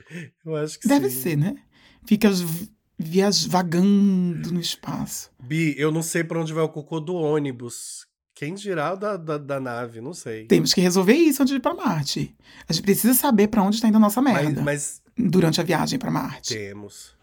eu 0.44 0.56
acho 0.56 0.80
que 0.80 0.88
Deve 0.88 1.08
sim. 1.08 1.20
ser, 1.20 1.36
né? 1.36 1.56
Fica 2.04 2.28
vi- 2.30 2.70
vias 2.98 3.44
vagando 3.44 4.52
no 4.52 4.60
espaço. 4.60 5.30
Bi, 5.40 5.74
eu 5.78 5.90
não 5.92 6.02
sei 6.02 6.22
pra 6.24 6.40
onde 6.40 6.52
vai 6.52 6.64
o 6.64 6.68
cocô 6.68 6.98
do 7.00 7.14
ônibus. 7.14 8.06
Quem 8.42 8.54
dirá 8.54 8.96
da, 8.96 9.16
da, 9.16 9.38
da 9.38 9.60
nave? 9.60 10.00
Não 10.00 10.12
sei. 10.12 10.46
Temos 10.46 10.74
que 10.74 10.80
resolver 10.80 11.12
isso 11.12 11.40
antes 11.40 11.52
de 11.52 11.58
ir 11.58 11.62
pra 11.62 11.74
Marte. 11.74 12.36
A 12.68 12.72
gente 12.72 12.82
precisa 12.82 13.14
saber 13.14 13.46
pra 13.46 13.62
onde 13.62 13.76
está 13.76 13.86
indo 13.86 13.98
a 13.98 14.00
nossa 14.00 14.20
Mas, 14.20 14.34
merda 14.34 14.62
mas 14.62 15.00
durante 15.16 15.60
a 15.60 15.64
viagem 15.64 15.96
pra 15.96 16.10
Marte. 16.10 16.52
Temos. 16.52 17.14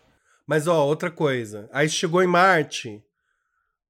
Mas, 0.48 0.66
ó, 0.66 0.88
outra 0.88 1.12
coisa. 1.12 1.70
Aí 1.74 1.90
chegou 1.90 2.24
em 2.24 2.28
Marte, 2.28 3.04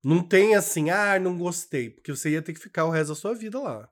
não 0.03 0.24
tem 0.24 0.55
assim, 0.55 0.89
ah, 0.89 1.19
não 1.19 1.38
gostei, 1.38 1.91
porque 1.91 2.09
você 2.12 2.31
ia 2.31 2.41
ter 2.41 2.51
que 2.51 2.59
ficar 2.59 2.86
o 2.86 2.89
resto 2.89 3.09
da 3.09 3.15
sua 3.15 3.36
vida 3.36 3.59
lá. 3.59 3.88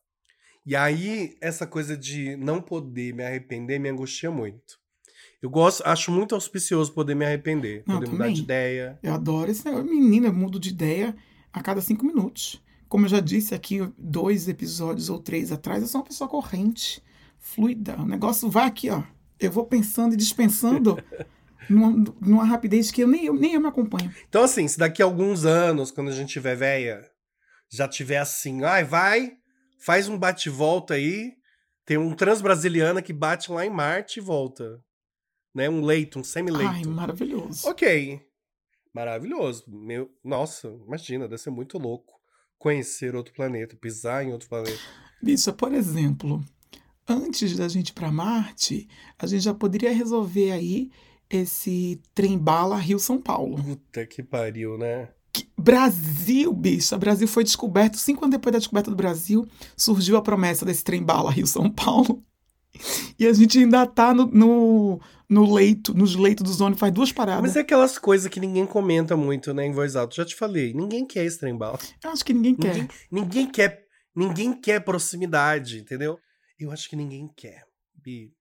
E 0.65 0.75
aí, 0.75 1.37
essa 1.39 1.67
coisa 1.67 1.95
de 1.95 2.35
não 2.37 2.59
poder 2.59 3.13
me 3.13 3.23
arrepender 3.23 3.79
me 3.79 3.87
angustia 3.87 4.31
muito. 4.31 4.79
Eu 5.43 5.51
gosto, 5.51 5.83
acho 5.85 6.11
muito 6.11 6.33
auspicioso 6.33 6.91
poder 6.91 7.13
me 7.13 7.23
arrepender, 7.23 7.83
Não, 7.85 7.99
poder 7.99 8.09
mudar 8.09 8.33
de 8.33 8.41
ideia. 8.41 8.97
Eu 9.03 9.13
adoro 9.13 9.51
esse 9.51 9.63
negócio. 9.63 9.85
Menina, 9.85 10.25
eu 10.25 10.33
mudo 10.33 10.59
de 10.59 10.69
ideia 10.69 11.15
a 11.53 11.61
cada 11.61 11.81
cinco 11.81 12.03
minutos. 12.03 12.65
Como 12.87 13.05
eu 13.05 13.09
já 13.09 13.19
disse 13.19 13.53
aqui 13.53 13.79
dois 13.97 14.47
episódios 14.47 15.09
ou 15.09 15.19
três 15.19 15.51
atrás, 15.51 15.81
eu 15.81 15.87
sou 15.87 16.01
uma 16.01 16.07
pessoa 16.07 16.29
corrente, 16.29 17.03
fluida. 17.37 17.97
O 17.97 18.05
negócio 18.05 18.49
vai 18.49 18.65
aqui, 18.65 18.89
ó. 18.89 19.03
Eu 19.39 19.51
vou 19.51 19.65
pensando 19.65 20.13
e 20.13 20.17
dispensando 20.17 20.97
numa, 21.69 21.91
numa 22.21 22.45
rapidez 22.45 22.89
que 22.89 23.01
eu 23.03 23.07
nem, 23.07 23.25
eu 23.25 23.33
nem 23.33 23.53
eu 23.53 23.61
me 23.61 23.67
acompanho. 23.67 24.13
Então, 24.27 24.43
assim, 24.43 24.67
se 24.67 24.77
daqui 24.77 25.01
a 25.01 25.05
alguns 25.05 25.45
anos, 25.45 25.91
quando 25.91 26.09
a 26.09 26.13
gente 26.13 26.31
tiver 26.31 26.55
velha, 26.55 27.03
já 27.69 27.87
tiver 27.87 28.17
assim, 28.17 28.63
ai, 28.63 28.83
vai, 28.83 29.33
faz 29.79 30.07
um 30.07 30.17
bate-volta 30.17 30.93
aí, 30.93 31.33
tem 31.85 31.97
um 31.97 32.13
transbrasiliana 32.13 33.01
que 33.01 33.13
bate 33.13 33.51
lá 33.51 33.65
em 33.65 33.69
Marte 33.69 34.19
e 34.19 34.21
volta. 34.23 34.81
Né? 35.53 35.69
Um 35.69 35.81
leito, 35.81 36.19
um 36.19 36.21
Ai, 36.21 36.25
semi-leito. 36.25 36.89
maravilhoso. 36.89 37.67
Ok. 37.67 38.21
Maravilhoso. 38.93 39.65
Meu, 39.67 40.09
nossa, 40.23 40.69
imagina, 40.85 41.27
deve 41.27 41.41
ser 41.41 41.49
muito 41.49 41.77
louco 41.77 42.16
conhecer 42.57 43.15
outro 43.15 43.33
planeta, 43.33 43.75
pisar 43.75 44.25
em 44.25 44.31
outro 44.31 44.49
planeta. 44.49 44.79
Bicha, 45.21 45.51
por 45.53 45.73
exemplo, 45.73 46.43
antes 47.07 47.55
da 47.57 47.67
gente 47.67 47.89
ir 47.89 47.93
para 47.93 48.11
Marte, 48.11 48.87
a 49.17 49.25
gente 49.27 49.43
já 49.43 49.53
poderia 49.53 49.93
resolver 49.93 50.51
aí 50.51 50.89
esse 51.29 52.01
trem-bala 52.13 52.77
Rio-São 52.77 53.21
Paulo. 53.21 53.61
Puta 53.61 54.05
que 54.05 54.23
pariu, 54.23 54.77
né? 54.77 55.09
Que- 55.33 55.47
Brasil, 55.57 56.53
bicha. 56.53 56.97
Brasil 56.97 57.27
foi 57.27 57.43
descoberto. 57.43 57.97
Cinco 57.97 58.23
anos 58.23 58.31
depois 58.37 58.53
da 58.53 58.59
descoberta 58.59 58.89
do 58.89 58.95
Brasil, 58.97 59.47
surgiu 59.75 60.15
a 60.17 60.21
promessa 60.21 60.65
desse 60.65 60.83
trem-bala 60.83 61.31
Rio-São 61.31 61.69
Paulo. 61.69 62.23
E 63.17 63.25
a 63.25 63.33
gente 63.33 63.57
ainda 63.57 63.87
tá 63.87 64.13
no, 64.13 64.27
no, 64.27 65.01
no 65.29 65.53
leito, 65.53 65.93
nos 65.93 66.15
leitos 66.15 66.43
dos 66.43 66.61
ônibus, 66.61 66.79
faz 66.79 66.93
duas 66.93 67.11
paradas. 67.11 67.41
Mas 67.41 67.55
é 67.55 67.59
aquelas 67.59 67.97
coisas 67.97 68.29
que 68.29 68.39
ninguém 68.39 68.65
comenta 68.65 69.17
muito, 69.17 69.53
né, 69.53 69.65
em 69.65 69.71
voz 69.71 69.95
alta. 69.95 70.15
Já 70.15 70.25
te 70.25 70.35
falei, 70.35 70.73
ninguém 70.73 71.05
quer 71.05 71.25
esse 71.25 71.39
trem 71.39 71.57
bala. 71.57 71.77
Eu 72.03 72.11
acho 72.11 72.23
que 72.23 72.33
ninguém 72.33 72.55
quer. 72.55 72.75
Ninguém, 72.75 72.89
ninguém 73.11 73.51
quer, 73.51 73.87
ninguém 74.15 74.53
quer 74.53 74.79
proximidade, 74.83 75.79
entendeu? 75.79 76.19
Eu 76.59 76.71
acho 76.71 76.89
que 76.89 76.95
ninguém 76.95 77.27
quer. 77.35 77.65
Bi. 77.93 78.33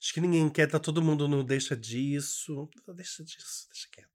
Acho 0.00 0.14
que 0.14 0.20
ninguém 0.20 0.48
quer, 0.48 0.66
tá 0.66 0.78
todo 0.78 1.02
mundo 1.02 1.28
no 1.28 1.42
deixa 1.42 1.76
disso. 1.76 2.68
Deixa 2.94 3.22
disso, 3.22 3.68
deixa 3.70 3.88
quieto. 3.92 4.13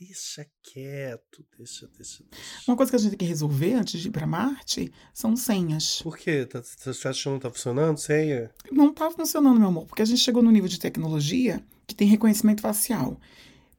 Deixa 0.00 0.46
quieto, 0.62 1.44
deixa, 1.58 1.86
deixa, 1.88 2.24
deixa. 2.30 2.64
Uma 2.66 2.74
coisa 2.74 2.90
que 2.90 2.96
a 2.96 2.98
gente 2.98 3.10
tem 3.10 3.18
que 3.18 3.24
resolver 3.26 3.74
antes 3.74 4.00
de 4.00 4.08
ir 4.08 4.10
pra 4.10 4.26
Marte 4.26 4.90
são 5.12 5.36
senhas. 5.36 6.00
Por 6.00 6.16
quê? 6.16 6.46
Tá, 6.46 6.62
tá, 6.62 6.92
você 6.92 7.06
acha 7.08 7.22
que 7.22 7.28
não 7.28 7.38
tá 7.38 7.50
funcionando? 7.50 7.98
Senha? 7.98 8.50
Não 8.72 8.94
tá 8.94 9.10
funcionando, 9.10 9.58
meu 9.58 9.68
amor, 9.68 9.84
porque 9.86 10.00
a 10.00 10.06
gente 10.06 10.20
chegou 10.20 10.42
no 10.42 10.50
nível 10.50 10.68
de 10.70 10.80
tecnologia 10.80 11.62
que 11.86 11.94
tem 11.94 12.08
reconhecimento 12.08 12.62
facial. 12.62 13.20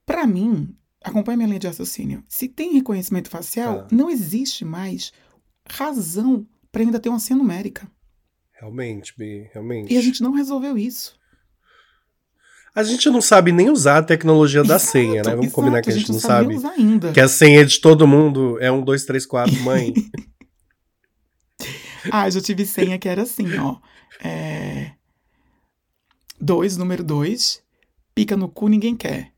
Pra 0.05 0.27
mim, 0.27 0.75
acompanha 1.03 1.37
minha 1.37 1.47
linha 1.47 1.59
de 1.59 1.67
raciocínio. 1.67 2.23
Se 2.29 2.47
tem 2.47 2.73
reconhecimento 2.73 3.27
facial, 3.29 3.87
Tá. 3.87 3.95
não 3.95 4.07
existe 4.07 4.63
mais 4.63 5.11
razão 5.67 6.45
pra 6.71 6.83
ainda 6.83 6.99
ter 6.99 7.09
uma 7.09 7.19
senha 7.19 7.37
numérica. 7.37 7.89
Realmente, 8.51 9.15
Bi, 9.17 9.49
realmente. 9.51 9.91
E 9.91 9.97
a 9.97 10.01
gente 10.01 10.21
não 10.21 10.33
resolveu 10.33 10.77
isso. 10.77 11.19
A 12.73 12.83
gente 12.83 13.09
não 13.09 13.21
sabe 13.21 13.51
nem 13.51 13.69
usar 13.69 13.97
a 13.97 14.03
tecnologia 14.03 14.63
da 14.63 14.75
Exato, 14.75 14.91
senha, 14.91 15.21
né? 15.23 15.31
Vamos 15.31 15.47
exato, 15.47 15.55
combinar 15.55 15.81
que 15.81 15.89
a 15.89 15.93
gente, 15.93 16.11
não 16.11 16.19
sabe. 16.19 16.55
ainda. 16.77 17.11
Que 17.11 17.19
a 17.19 17.27
senha 17.27 17.65
de 17.65 17.79
todo 17.79 18.07
mundo 18.07 18.57
é 18.61 18.71
um, 18.71 18.81
dois, 18.81 19.03
três, 19.03 19.25
quatro, 19.25 19.59
mãe. 19.61 19.93
Ah, 22.09 22.27
eu 22.27 22.31
já 22.31 22.41
tive 22.41 22.65
senha 22.65 22.97
que 22.97 23.07
era 23.07 23.21
assim, 23.21 23.45
ó. 23.59 23.77
É... 24.23 24.93
Dois, 26.39 26.77
número 26.77 27.03
dois. 27.03 27.61
Pica 28.15 28.35
no 28.35 28.49
cu, 28.49 28.67
ninguém 28.67 28.95
quer. 28.95 29.31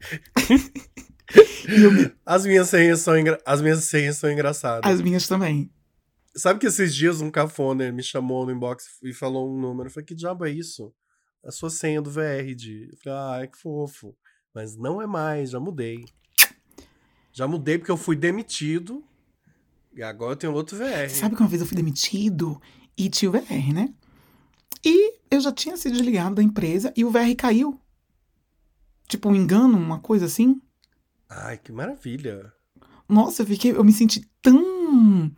eu 1.66 2.12
As 2.24 2.46
minhas 2.46 2.68
senhas 2.68 3.00
são, 3.00 3.18
engra... 3.18 3.40
As 3.44 3.60
minhas 3.60 3.82
senhas 3.84 4.16
são 4.18 4.30
engraçadas. 4.30 4.88
As 4.88 5.00
minhas 5.00 5.26
também. 5.26 5.70
Sabe 6.36 6.60
que 6.60 6.66
esses 6.66 6.94
dias 6.94 7.20
um 7.20 7.30
cafona 7.30 7.90
me 7.90 8.02
chamou 8.02 8.44
no 8.44 8.52
inbox 8.52 8.98
e 9.02 9.12
falou 9.12 9.52
um 9.52 9.60
número. 9.60 9.88
Eu 9.88 9.92
falei, 9.92 10.06
que 10.06 10.14
diabo 10.14 10.46
é 10.46 10.50
isso? 10.50 10.92
A 11.44 11.50
sua 11.50 11.70
senha 11.70 12.00
do 12.00 12.10
VR 12.10 12.54
de. 12.56 12.88
Eu 12.90 12.98
falei, 12.98 13.18
ah, 13.18 13.46
que 13.46 13.58
fofo. 13.58 14.16
Mas 14.54 14.76
não 14.76 15.02
é 15.02 15.06
mais, 15.06 15.50
já 15.50 15.60
mudei. 15.60 16.04
Já 17.32 17.48
mudei 17.48 17.78
porque 17.78 17.90
eu 17.90 17.96
fui 17.96 18.16
demitido. 18.16 19.04
E 19.94 20.02
agora 20.02 20.32
eu 20.32 20.36
tenho 20.36 20.54
outro 20.54 20.76
VR. 20.76 21.10
Sabe 21.10 21.34
que 21.36 21.42
uma 21.42 21.48
vez 21.48 21.60
eu 21.60 21.66
fui 21.68 21.76
demitido 21.76 22.60
e 22.96 23.08
tinha 23.08 23.28
o 23.28 23.32
VR, 23.32 23.72
né? 23.72 23.92
E 24.84 25.18
eu 25.30 25.40
já 25.40 25.52
tinha 25.52 25.76
sido 25.76 25.96
desligado 25.96 26.36
da 26.36 26.42
empresa 26.42 26.92
e 26.96 27.04
o 27.04 27.10
VR 27.10 27.34
caiu. 27.36 27.80
Tipo, 29.08 29.28
um 29.28 29.34
engano, 29.34 29.76
uma 29.76 29.98
coisa 29.98 30.26
assim. 30.26 30.60
Ai, 31.28 31.58
que 31.58 31.72
maravilha. 31.72 32.52
Nossa, 33.08 33.42
eu 33.42 33.46
fiquei, 33.46 33.72
eu 33.72 33.84
me 33.84 33.92
senti 33.92 34.28
tão. 34.40 35.32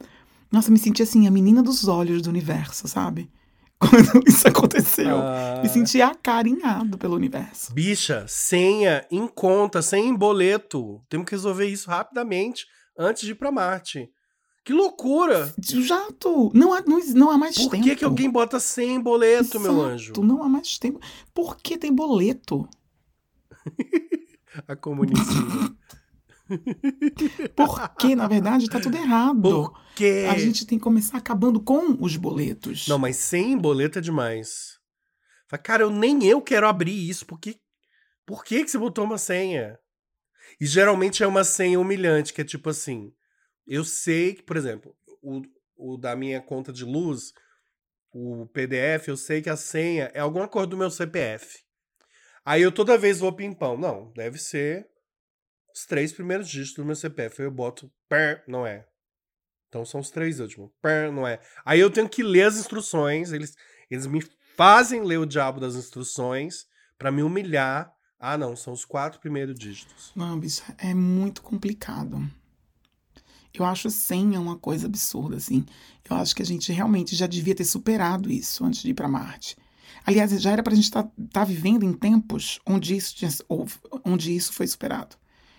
Nossa, 0.50 0.68
eu 0.68 0.72
me 0.72 0.78
senti 0.78 1.02
assim, 1.02 1.26
a 1.26 1.30
menina 1.30 1.62
dos 1.62 1.88
olhos 1.88 2.22
do 2.22 2.30
universo, 2.30 2.86
sabe? 2.86 3.30
Quando 3.80 4.26
isso 4.26 4.48
aconteceu. 4.48 5.16
Ah, 5.18 5.60
Me 5.62 5.68
senti 5.68 6.00
acarinhado 6.00 6.96
pelo 6.96 7.14
universo. 7.14 7.72
Bicha, 7.74 8.24
senha 8.26 9.06
em 9.10 9.26
conta, 9.28 9.82
senha 9.82 10.06
em 10.08 10.14
boleto. 10.14 11.02
Temos 11.08 11.26
que 11.26 11.32
resolver 11.34 11.66
isso 11.66 11.90
rapidamente 11.90 12.66
antes 12.98 13.24
de 13.24 13.32
ir 13.32 13.34
pra 13.34 13.52
Marte. 13.52 14.10
Que 14.64 14.72
loucura! 14.72 15.54
Jato! 15.60 16.50
Não 16.52 16.72
há, 16.72 16.80
não, 16.80 16.98
não 17.14 17.30
há 17.30 17.38
mais 17.38 17.56
Por 17.56 17.70
tempo. 17.70 17.84
que, 17.84 17.96
que 17.96 18.04
alguém 18.04 18.28
bota 18.28 18.58
senha 18.58 18.94
em 18.94 19.00
boleto, 19.00 19.60
meu 19.60 19.72
Exato, 19.72 19.86
anjo? 19.88 20.12
Não 20.24 20.42
há 20.42 20.48
mais 20.48 20.76
tempo. 20.78 20.98
Por 21.32 21.56
que 21.56 21.78
tem 21.78 21.94
boleto? 21.94 22.68
A 24.66 24.74
comunicinha. 24.74 25.76
Porque, 27.56 28.14
na 28.14 28.28
verdade, 28.28 28.68
tá 28.68 28.80
tudo 28.80 28.96
errado. 28.96 29.42
Por 29.42 29.94
quê? 29.94 30.26
A 30.30 30.38
gente 30.38 30.66
tem 30.66 30.78
que 30.78 30.84
começar 30.84 31.18
acabando 31.18 31.60
com 31.60 31.96
os 32.00 32.16
boletos. 32.16 32.86
Não, 32.88 32.98
mas 32.98 33.16
senha 33.16 33.52
em 33.52 33.58
boleto 33.58 33.98
é 33.98 34.02
demais. 34.02 34.78
Fala, 35.48 35.62
cara, 35.62 35.82
eu 35.82 35.90
nem 35.90 36.24
eu 36.24 36.40
quero 36.40 36.66
abrir 36.66 37.08
isso. 37.08 37.26
Por 37.26 37.38
que, 37.38 37.56
por 38.24 38.44
que, 38.44 38.64
que 38.64 38.70
você 38.70 38.78
botou 38.78 39.04
uma 39.04 39.18
senha? 39.18 39.78
E 40.60 40.66
geralmente 40.66 41.22
é 41.22 41.26
uma 41.26 41.44
senha 41.44 41.78
humilhante, 41.78 42.32
que 42.32 42.40
é 42.40 42.44
tipo 42.44 42.70
assim. 42.70 43.12
Eu 43.66 43.84
sei 43.84 44.34
que, 44.34 44.42
por 44.42 44.56
exemplo, 44.56 44.94
o, 45.22 45.42
o 45.76 45.96
da 45.96 46.14
minha 46.14 46.40
conta 46.40 46.72
de 46.72 46.84
luz, 46.84 47.32
o 48.12 48.46
PDF, 48.46 49.08
eu 49.08 49.16
sei 49.16 49.42
que 49.42 49.50
a 49.50 49.56
senha 49.56 50.10
é 50.14 50.20
alguma 50.20 50.48
coisa 50.48 50.68
do 50.68 50.76
meu 50.76 50.90
CPF. 50.90 51.58
Aí 52.44 52.62
eu 52.62 52.70
toda 52.70 52.96
vez 52.96 53.18
vou 53.18 53.32
pimpão. 53.32 53.76
Não, 53.76 54.12
deve 54.12 54.38
ser 54.38 54.88
os 55.76 55.84
três 55.84 56.10
primeiros 56.10 56.48
dígitos 56.48 56.76
do 56.76 56.86
meu 56.86 56.96
CPF. 56.96 57.42
Aí 57.42 57.46
eu 57.46 57.50
boto 57.50 57.92
per, 58.08 58.42
não 58.48 58.66
é. 58.66 58.86
Então 59.68 59.84
são 59.84 60.00
os 60.00 60.10
três 60.10 60.40
últimos. 60.40 60.70
Per, 60.80 61.12
não 61.12 61.26
é. 61.28 61.38
Aí 61.66 61.78
eu 61.78 61.90
tenho 61.90 62.08
que 62.08 62.22
ler 62.22 62.44
as 62.44 62.56
instruções, 62.56 63.30
eles, 63.30 63.54
eles 63.90 64.06
me 64.06 64.24
fazem 64.56 65.02
ler 65.02 65.18
o 65.18 65.26
diabo 65.26 65.60
das 65.60 65.74
instruções 65.74 66.64
pra 66.96 67.12
me 67.12 67.22
humilhar. 67.22 67.92
Ah, 68.18 68.38
não, 68.38 68.56
são 68.56 68.72
os 68.72 68.86
quatro 68.86 69.20
primeiros 69.20 69.58
dígitos. 69.58 70.12
Não, 70.16 70.40
bicho, 70.40 70.62
é 70.78 70.94
muito 70.94 71.42
complicado. 71.42 72.26
Eu 73.52 73.66
acho 73.66 73.90
senha 73.90 74.40
uma 74.40 74.56
coisa 74.56 74.86
absurda, 74.86 75.36
assim. 75.36 75.66
Eu 76.08 76.16
acho 76.16 76.34
que 76.34 76.42
a 76.42 76.46
gente 76.46 76.72
realmente 76.72 77.14
já 77.14 77.26
devia 77.26 77.54
ter 77.54 77.64
superado 77.64 78.30
isso 78.30 78.64
antes 78.64 78.80
de 78.80 78.90
ir 78.90 78.94
para 78.94 79.08
Marte. 79.08 79.56
Aliás, 80.06 80.30
já 80.40 80.52
era 80.52 80.62
pra 80.62 80.74
gente 80.74 80.84
estar 80.84 81.06
tá, 81.30 81.44
vivendo 81.44 81.84
em 81.84 81.92
tempos 81.92 82.60
onde 82.66 82.96
isso, 82.96 83.14
tinha, 83.14 83.30
onde 84.04 84.34
isso 84.34 84.52
foi 84.54 84.66
superado. 84.66 85.16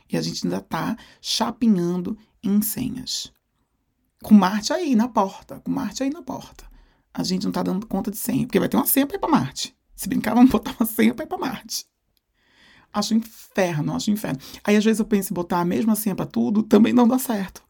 E 0.10 0.18
a 0.18 0.22
gente 0.22 0.46
ainda 0.46 0.62
tá 0.62 0.96
chapinhando 1.22 2.18
em 2.44 2.62
senhas. 2.62 3.32
Com 4.24 4.34
Marte 4.34 4.74
aí 4.74 4.96
na 4.96 5.08
porta, 5.08 5.60
com 5.60 5.72
Marte 5.72 6.04
aí 6.04 6.10
na 6.10 6.22
porta. 6.22 6.66
A 7.14 7.24
gente 7.24 7.46
não 7.46 7.52
tá 7.52 7.64
dando 7.64 7.86
conta 7.88 8.12
de 8.12 8.18
senha, 8.18 8.46
porque 8.46 8.60
vai 8.60 8.70
ter 8.70 8.78
uma 8.78 8.86
senha 8.86 9.08
pra 9.08 9.16
ir 9.16 9.20
pra 9.20 9.30
Marte. 9.30 9.76
Se 9.96 10.08
brincar, 10.08 10.36
vamos 10.36 10.52
botar 10.52 10.76
uma 10.80 10.86
senha 10.86 11.14
pra 11.14 11.26
ir 11.26 11.28
pra 11.28 11.38
Marte. 11.38 11.86
Acho 12.94 13.14
inferno, 13.14 13.96
acho 13.96 14.12
inferno. 14.12 14.40
Aí 14.64 14.76
às 14.76 14.86
vezes 14.86 15.00
eu 15.00 15.06
penso 15.06 15.34
em 15.34 15.36
botar 15.36 15.60
a 15.60 15.66
mesma 15.66 15.96
senha 15.96 16.16
pra 16.16 16.26
tudo, 16.26 16.64
também 16.64 16.94
não 16.94 17.08
dá 17.08 17.20
certo. 17.20 17.64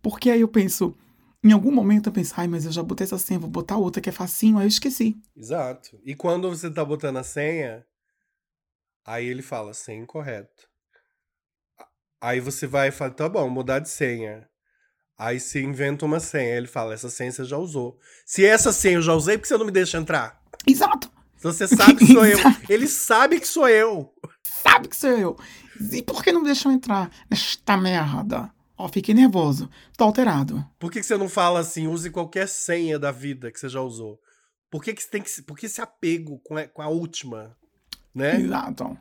Porque 0.00 0.30
aí 0.30 0.40
eu 0.40 0.48
penso, 0.48 0.96
em 1.42 1.52
algum 1.52 1.72
momento 1.72 2.08
eu 2.08 2.12
penso, 2.12 2.34
ai, 2.36 2.48
mas 2.48 2.64
eu 2.64 2.72
já 2.72 2.82
botei 2.82 3.04
essa 3.04 3.18
senha, 3.18 3.40
vou 3.40 3.50
botar 3.50 3.76
outra 3.76 4.00
que 4.00 4.08
é 4.08 4.12
facinho, 4.12 4.58
aí 4.58 4.64
eu 4.64 4.68
esqueci. 4.68 5.16
Exato. 5.36 6.00
E 6.04 6.14
quando 6.14 6.48
você 6.48 6.70
tá 6.70 6.84
botando 6.84 7.16
a 7.16 7.22
senha, 7.22 7.84
aí 9.04 9.26
ele 9.26 9.42
fala 9.42 9.74
senha 9.74 10.02
incorreto. 10.02 10.68
Aí 12.20 12.40
você 12.40 12.66
vai 12.66 12.88
e 12.88 12.92
fala, 12.92 13.10
tá 13.10 13.28
bom, 13.28 13.48
mudar 13.48 13.78
de 13.78 13.88
senha. 13.88 14.48
Aí 15.18 15.40
você 15.40 15.62
inventa 15.62 16.04
uma 16.04 16.20
senha, 16.20 16.56
ele 16.56 16.66
fala, 16.66 16.92
essa 16.92 17.08
senha 17.08 17.32
você 17.32 17.44
já 17.44 17.56
usou. 17.56 17.98
Se 18.24 18.44
essa 18.44 18.72
senha 18.72 18.96
eu 18.96 19.02
já 19.02 19.14
usei, 19.14 19.36
por 19.36 19.42
que 19.42 19.48
você 19.48 19.56
não 19.56 19.66
me 19.66 19.72
deixa 19.72 19.98
entrar? 19.98 20.40
Exato. 20.66 21.10
Se 21.36 21.44
você 21.44 21.68
sabe 21.68 21.96
que 21.96 22.06
sou 22.06 22.24
eu. 22.24 22.38
Ele 22.68 22.88
sabe 22.88 23.40
que 23.40 23.46
sou 23.46 23.68
eu. 23.68 24.12
Sabe 24.42 24.88
que 24.88 24.96
sou 24.96 25.10
eu. 25.10 25.36
E 25.92 26.02
por 26.02 26.22
que 26.22 26.32
não 26.32 26.40
me 26.40 26.46
deixam 26.46 26.72
entrar 26.72 27.10
nesta 27.30 27.76
merda? 27.76 28.50
Ó, 28.76 28.88
fiquei 28.88 29.14
nervoso. 29.14 29.70
Tô 29.96 30.04
alterado. 30.04 30.64
Por 30.78 30.90
que, 30.90 31.00
que 31.00 31.06
você 31.06 31.16
não 31.16 31.28
fala 31.28 31.60
assim, 31.60 31.86
use 31.86 32.10
qualquer 32.10 32.48
senha 32.48 32.98
da 32.98 33.10
vida 33.10 33.50
que 33.50 33.60
você 33.60 33.68
já 33.68 33.80
usou? 33.80 34.18
Por 34.70 34.82
que, 34.82 34.92
que 34.92 35.02
você 35.02 35.08
tem 35.08 35.22
que. 35.22 35.42
Por 35.42 35.56
que 35.56 35.66
esse 35.66 35.80
apego 35.80 36.40
com 36.44 36.56
a, 36.56 36.66
com 36.66 36.82
a 36.82 36.88
última? 36.88 37.56
Né? 38.14 38.40
Exato. 38.40 38.98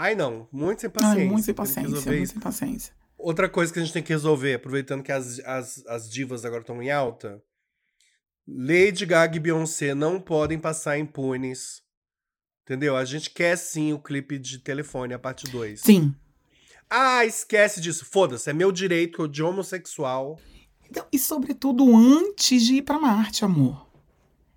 Ai, 0.00 0.14
não. 0.14 0.46
Muito 0.52 0.82
sem 0.82 0.90
paciência. 0.90 1.22
Ai, 1.22 1.26
muito 1.26 1.44
sem 1.44 1.54
paciência, 1.54 2.12
muito 2.12 2.30
sem 2.30 2.40
paciência. 2.40 2.94
Outra 3.18 3.48
coisa 3.48 3.72
que 3.72 3.80
a 3.80 3.82
gente 3.82 3.92
tem 3.92 4.02
que 4.02 4.12
resolver, 4.12 4.54
aproveitando 4.54 5.02
que 5.02 5.10
as, 5.10 5.40
as, 5.40 5.84
as 5.88 6.08
divas 6.08 6.44
agora 6.44 6.60
estão 6.60 6.80
em 6.80 6.88
alta. 6.88 7.42
Lady 8.46 9.04
Gaga 9.04 9.36
e 9.36 9.40
Beyoncé 9.40 9.94
não 9.94 10.20
podem 10.20 10.56
passar 10.56 11.00
impunes. 11.00 11.82
Entendeu? 12.62 12.96
A 12.96 13.04
gente 13.04 13.28
quer 13.30 13.58
sim 13.58 13.92
o 13.92 13.98
clipe 13.98 14.38
de 14.38 14.60
telefone, 14.60 15.14
a 15.14 15.18
parte 15.18 15.50
2. 15.50 15.80
Sim. 15.80 16.14
Ah, 16.88 17.26
esquece 17.26 17.80
disso. 17.80 18.04
Foda-se, 18.04 18.48
é 18.48 18.52
meu 18.52 18.70
direito 18.70 19.26
de 19.26 19.42
homossexual. 19.42 20.38
Então, 20.88 21.04
e 21.10 21.18
sobretudo 21.18 21.84
antes 21.96 22.62
de 22.62 22.74
ir 22.76 22.82
pra 22.82 23.00
Marte, 23.00 23.44
amor. 23.44 23.90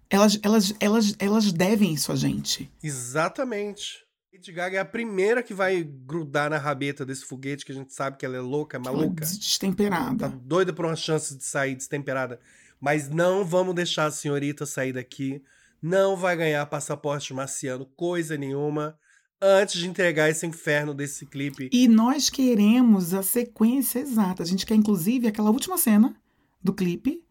Elas, 0.07 0.39
elas, 0.43 0.73
elas, 0.79 1.15
elas 1.17 1.51
devem 1.51 1.93
isso 1.93 2.11
a 2.11 2.15
gente. 2.15 2.71
Exatamente. 2.83 4.10
Lady 4.33 4.51
Gaga 4.51 4.77
é 4.77 4.79
a 4.79 4.85
primeira 4.85 5.43
que 5.43 5.53
vai 5.53 5.83
grudar 5.83 6.49
na 6.49 6.57
rabeta 6.57 7.05
desse 7.05 7.25
foguete 7.25 7.65
que 7.65 7.71
a 7.71 7.75
gente 7.75 7.93
sabe 7.93 8.17
que 8.17 8.25
ela 8.25 8.37
é 8.37 8.41
louca, 8.41 8.79
maluca. 8.79 9.23
Ela 9.23 9.33
Destemperada. 9.37 10.29
Tá 10.29 10.37
doida 10.41 10.71
por 10.71 10.85
uma 10.85 10.95
chance 10.95 11.35
de 11.35 11.43
sair 11.43 11.75
destemperada. 11.75 12.39
Mas 12.79 13.09
não 13.09 13.43
vamos 13.43 13.75
deixar 13.75 14.05
a 14.05 14.11
senhorita 14.11 14.65
sair 14.65 14.93
daqui 14.93 15.41
não 15.81 16.15
vai 16.15 16.37
ganhar 16.37 16.65
passaporte 16.67 17.33
marciano, 17.33 17.85
coisa 17.97 18.37
nenhuma, 18.37 18.97
antes 19.41 19.79
de 19.79 19.87
entregar 19.89 20.29
esse 20.29 20.45
inferno 20.45 20.93
desse 20.93 21.25
clipe. 21.25 21.69
E 21.73 21.87
nós 21.87 22.29
queremos 22.29 23.13
a 23.13 23.23
sequência 23.23 23.99
exata. 23.99 24.43
A 24.43 24.45
gente 24.45 24.65
quer, 24.65 24.75
inclusive, 24.75 25.27
aquela 25.27 25.49
última 25.49 25.77
cena 25.77 26.15
do 26.63 26.73
clipe, 26.73 27.23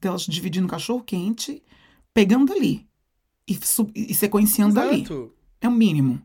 delas 0.00 0.22
dividindo 0.22 0.66
o 0.66 0.70
cachorro 0.70 1.02
quente, 1.02 1.62
pegando 2.14 2.52
ali 2.52 2.88
e, 3.46 3.58
e 3.94 4.14
sequenciando 4.14 4.80
ali. 4.80 5.02
Exato. 5.02 5.34
É 5.60 5.68
o 5.68 5.72
mínimo. 5.72 6.22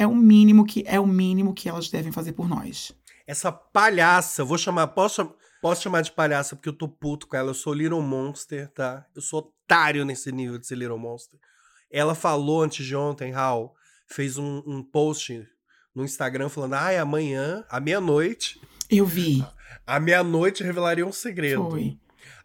É 0.00 0.06
o 0.06 0.14
mínimo 0.14 0.64
que 0.64 0.82
é 0.86 0.98
o 0.98 1.06
mínimo 1.06 1.52
que 1.52 1.68
elas 1.68 1.90
devem 1.90 2.10
fazer 2.10 2.32
por 2.32 2.48
nós. 2.48 2.90
Essa 3.26 3.52
palhaça, 3.52 4.42
vou 4.42 4.56
chamar, 4.56 4.86
posso, 4.86 5.34
posso 5.60 5.82
chamar 5.82 6.00
de 6.00 6.10
palhaça 6.10 6.56
porque 6.56 6.70
eu 6.70 6.72
tô 6.72 6.88
puto 6.88 7.26
com 7.26 7.36
ela. 7.36 7.50
Eu 7.50 7.54
sou 7.54 7.74
Little 7.74 8.00
Monster, 8.00 8.72
tá? 8.72 9.04
Eu 9.14 9.20
sou 9.20 9.40
otário 9.40 10.02
nesse 10.06 10.32
nível 10.32 10.58
de 10.58 10.66
ser 10.66 10.76
Little 10.76 10.98
Monster. 10.98 11.38
Ela 11.90 12.14
falou 12.14 12.62
antes 12.62 12.86
de 12.86 12.96
ontem, 12.96 13.30
Raul, 13.30 13.74
fez 14.06 14.38
um, 14.38 14.62
um 14.66 14.82
post 14.82 15.46
no 15.94 16.02
Instagram 16.02 16.48
falando: 16.48 16.74
ai, 16.74 16.96
amanhã, 16.96 17.62
à 17.68 17.78
meia-noite, 17.78 18.58
Eu 18.88 19.04
vi. 19.04 19.44
à 19.86 20.00
meia-noite 20.00 20.64
revelaria 20.64 21.06
um 21.06 21.12
segredo. 21.12 21.68
Foi. 21.68 21.98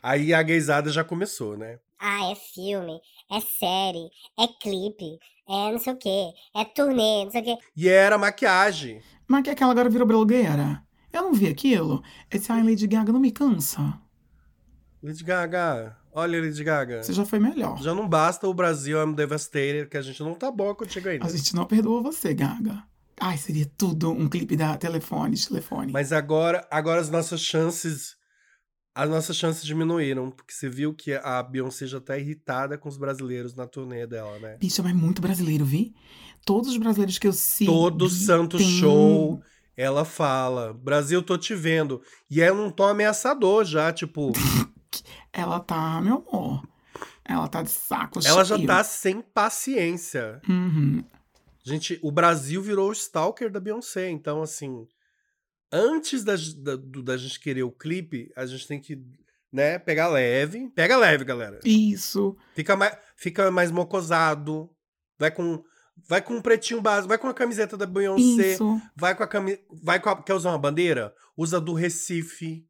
Aí 0.04 0.34
a 0.34 0.44
gaysada 0.44 0.92
já 0.92 1.06
começou, 1.06 1.58
né? 1.58 1.80
Ah, 1.98 2.30
é 2.32 2.36
filme, 2.36 3.00
é 3.32 3.40
série, 3.40 4.10
é 4.40 4.48
clipe, 4.62 5.20
é 5.48 5.72
não 5.72 5.80
sei 5.80 5.94
o 5.94 5.98
quê, 5.98 6.32
é 6.56 6.66
turnê, 6.66 7.26
não 7.26 7.32
sei 7.32 7.42
o 7.42 7.44
quê. 7.44 7.58
E 7.76 7.88
era 7.88 8.18
maquiagem. 8.18 9.02
Mas 9.28 9.44
que 9.44 9.50
aquela 9.50 9.72
agora 9.72 9.90
virou 9.90 10.08
blogueira. 10.08 10.84
Eu 11.12 11.24
não 11.24 11.34
vi 11.34 11.48
aquilo. 11.48 12.04
Esse 12.30 12.52
ai, 12.52 12.62
Lady 12.62 12.86
Gaga 12.88 13.12
não 13.12 13.20
me 13.20 13.32
cansa. 13.32 14.00
Lady 15.02 15.24
Gaga, 15.24 15.98
olha 16.12 16.42
Lady 16.42 16.64
Gaga. 16.64 17.04
Você 17.04 17.14
já 17.14 17.26
foi 17.26 17.40
melhor. 17.40 17.82
Já 17.82 17.94
não 17.94 18.08
basta 18.08 18.48
o 18.48 18.54
Brasil 18.54 19.02
I'm 19.02 19.14
Devastated, 19.14 19.88
que 19.88 19.98
a 19.98 20.02
gente 20.02 20.22
não 20.22 20.34
tá 20.34 20.52
bom 20.52 20.74
contigo 20.76 21.08
ainda. 21.08 21.26
A 21.26 21.30
gente 21.30 21.56
não 21.56 21.66
perdoa 21.66 22.02
você, 22.02 22.34
Gaga. 22.34 22.84
Ai, 23.20 23.38
seria 23.38 23.66
tudo 23.78 24.12
um 24.12 24.28
clipe 24.28 24.58
da 24.58 24.78
telefone, 24.78 25.36
de 25.36 25.48
telefone. 25.48 25.92
Mas 25.92 26.12
agora, 26.12 26.68
agora 26.70 27.00
as 27.00 27.10
nossas 27.10 27.42
chances. 27.42 28.16
As 28.96 29.10
nossas 29.10 29.36
chances 29.36 29.66
diminuíram, 29.66 30.32
porque 30.32 30.54
você 30.54 30.70
viu 30.70 30.94
que 30.94 31.14
a 31.16 31.44
Beyoncé 31.44 31.86
já 31.86 32.00
tá 32.00 32.18
irritada 32.18 32.78
com 32.78 32.88
os 32.88 32.96
brasileiros 32.98 33.54
na 33.54 33.68
turnê 33.68 34.08
dela, 34.08 34.40
né? 34.40 34.56
Bicha, 34.58 34.82
mas 34.82 34.94
muito 34.96 35.22
brasileiro, 35.22 35.66
vi? 35.66 35.94
Todos 36.46 36.70
os 36.72 36.78
brasileiros 36.78 37.18
que 37.20 37.28
eu 37.28 37.34
sigo. 37.34 37.72
Todo 37.74 38.10
santo 38.10 38.58
tem- 38.58 38.80
show, 38.80 39.42
ela 39.76 40.06
fala: 40.06 40.74
Brasil, 40.74 41.22
tô 41.22 41.38
te 41.38 41.54
vendo. 41.54 42.02
E 42.32 42.42
é 42.42 42.54
um 42.54 42.72
tom 42.72 42.86
ameaçador 42.88 43.66
já, 43.66 43.92
tipo. 43.92 44.32
Ela 45.34 45.60
tá, 45.60 46.00
meu 46.02 46.24
amor. 46.30 46.66
Ela 47.26 47.50
tá 47.50 47.62
de 47.62 47.70
saco 47.72 48.20
ela 48.26 48.46
já 48.46 48.56
cheio. 48.56 48.66
tá 48.68 48.82
sem 48.86 49.20
paciência. 49.22 50.40
Uhum. 50.48 51.04
Gente, 51.64 52.00
o 52.02 52.10
Brasil 52.12 52.62
virou 52.62 52.88
o 52.90 52.94
stalker 52.94 53.52
da 53.52 53.60
Beyoncé. 53.60 54.10
Então, 54.10 54.42
assim, 54.42 54.88
antes 55.76 56.24
da, 56.24 56.36
da, 56.58 56.76
do- 56.76 57.04
da 57.04 57.18
gente 57.18 57.40
querer 57.40 57.64
o 57.64 57.72
clipe, 57.72 58.32
a 58.36 58.46
gente 58.46 58.68
tem 58.68 58.80
que, 58.80 59.02
né, 59.52 59.78
pegar 59.80 60.08
leve. 60.08 60.70
Pega 60.76 60.98
leve, 60.98 61.24
galera. 61.26 61.60
Isso. 61.64 62.36
Fica 62.56 62.76
mais, 62.76 62.98
fica 63.16 63.52
mais 63.52 63.72
mocosado. 63.72 64.70
Vai 65.20 65.32
com, 65.32 65.64
vai 66.08 66.22
com 66.22 66.36
um 66.36 66.42
pretinho 66.42 66.82
básico. 66.82 67.08
Vai 67.10 67.18
com 67.18 67.28
a 67.28 67.34
camiseta 67.34 67.76
da 67.78 67.86
Beyoncé. 67.86 68.54
Isso. 68.54 68.82
Vai 68.96 69.16
com 69.16 69.24
a 69.24 69.28
camiseta. 69.28 69.64
Vai 69.84 70.00
com 70.00 70.10
a, 70.10 70.22
Quer 70.24 70.34
usar 70.34 70.50
uma 70.52 70.58
bandeira? 70.60 71.14
Usa 71.38 71.60
do 71.60 71.74
Recife. 71.74 72.66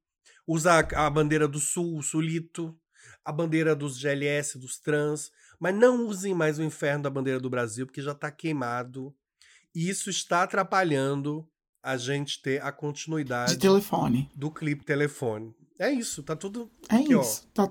Usa 0.48 0.74
a, 0.74 1.06
a 1.06 1.10
bandeira 1.10 1.48
do 1.48 1.60
Sul, 1.60 1.98
o 1.98 2.04
Sulito. 2.04 2.78
A 3.24 3.32
bandeira 3.32 3.76
dos 3.76 3.98
GLS, 4.00 4.60
dos 4.60 4.78
trans. 4.78 5.32
Mas 5.60 5.74
não 5.74 6.06
usem 6.06 6.34
mais 6.36 6.60
o 6.60 6.64
inferno 6.64 7.04
da 7.04 7.10
bandeira 7.10 7.40
do 7.40 7.50
Brasil, 7.50 7.86
porque 7.88 8.02
já 8.02 8.14
tá 8.14 8.30
queimado. 8.30 9.16
E 9.74 9.90
isso 9.90 10.10
está 10.10 10.44
atrapalhando 10.44 11.48
a 11.86 11.98
gente 11.98 12.42
ter 12.42 12.62
a 12.62 12.72
De 12.72 12.78
continuidade 12.78 13.58
telefone. 13.58 14.30
do 14.36 14.50
clipe 14.52 14.84
telefone. 14.84 15.54
É 15.78 15.92
isso, 15.92 16.24
tá 16.24 16.36
tudo, 16.36 16.70
É 16.90 16.96
Aqui, 16.96 17.14
ó. 17.16 17.22
isso. 17.22 17.48
Tá 17.54 17.70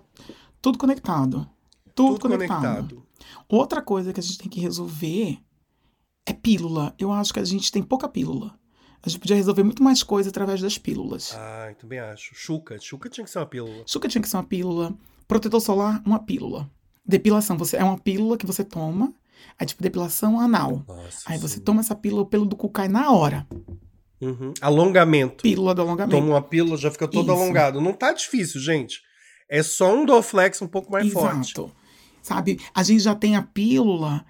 tudo 0.62 0.78
conectado. 0.78 1.48
Tudo, 1.94 2.18
tudo 2.18 2.30
conectado. 2.30 2.60
conectado. 2.62 3.06
Outra 3.48 3.82
coisa 3.82 4.12
que 4.12 4.20
a 4.20 4.22
gente 4.22 4.38
tem 4.38 4.48
que 4.48 4.60
resolver 4.60 5.38
é 6.26 6.32
pílula. 6.32 6.94
Eu 6.98 7.10
acho 7.12 7.32
que 7.32 7.40
a 7.40 7.44
gente 7.44 7.70
tem 7.72 7.82
pouca 7.82 8.08
pílula. 8.08 8.58
A 9.02 9.08
gente 9.08 9.20
podia 9.20 9.36
resolver 9.36 9.62
muito 9.62 9.82
mais 9.82 10.02
coisa 10.02 10.30
através 10.30 10.60
das 10.62 10.78
pílulas. 10.78 11.34
Ah, 11.36 11.74
também 11.78 11.98
acho. 11.98 12.34
Chuca. 12.34 12.78
Chuca 12.80 13.08
tinha 13.10 13.24
que 13.24 13.30
ser 13.30 13.38
uma 13.38 13.46
pílula. 13.46 13.84
Açúcar 13.84 14.08
tinha 14.08 14.22
que 14.22 14.28
ser 14.28 14.36
uma 14.36 14.44
pílula. 14.44 14.94
Protetor 15.28 15.60
solar, 15.60 16.02
uma 16.06 16.18
pílula. 16.20 16.70
Depilação, 17.06 17.56
você 17.58 17.76
é 17.76 17.84
uma 17.84 17.98
pílula 17.98 18.38
que 18.38 18.46
você 18.46 18.64
toma. 18.64 19.12
Aí, 19.58 19.66
tipo, 19.66 19.82
depilação 19.82 20.40
anal. 20.40 20.82
Nossa. 20.88 21.20
Aí 21.26 21.38
você 21.38 21.56
sim. 21.56 21.60
toma 21.60 21.80
essa 21.80 21.94
pílula, 21.94 22.22
o 22.22 22.26
pelo 22.26 22.46
do 22.46 22.56
cu 22.56 22.68
cai 22.70 22.88
na 22.88 23.10
hora. 23.12 23.46
Uhum. 24.24 24.54
Alongamento. 24.60 25.42
Pílula 25.42 25.74
do 25.74 25.82
alongamento. 25.82 26.16
Toma 26.16 26.34
uma 26.34 26.42
pílula, 26.42 26.76
já 26.76 26.90
fica 26.90 27.06
todo 27.06 27.32
Isso. 27.32 27.42
alongado. 27.42 27.80
Não 27.80 27.92
tá 27.92 28.12
difícil, 28.12 28.60
gente. 28.60 29.00
É 29.48 29.62
só 29.62 29.94
um 29.94 30.04
Dorflex 30.04 30.60
um 30.62 30.66
pouco 30.66 30.90
mais 30.90 31.12
forte. 31.12 31.52
Exato. 31.52 31.70
Sabe? 32.22 32.58
A 32.74 32.82
gente 32.82 33.02
já 33.02 33.14
tem 33.14 33.36
a 33.36 33.42
pílula 33.42 34.24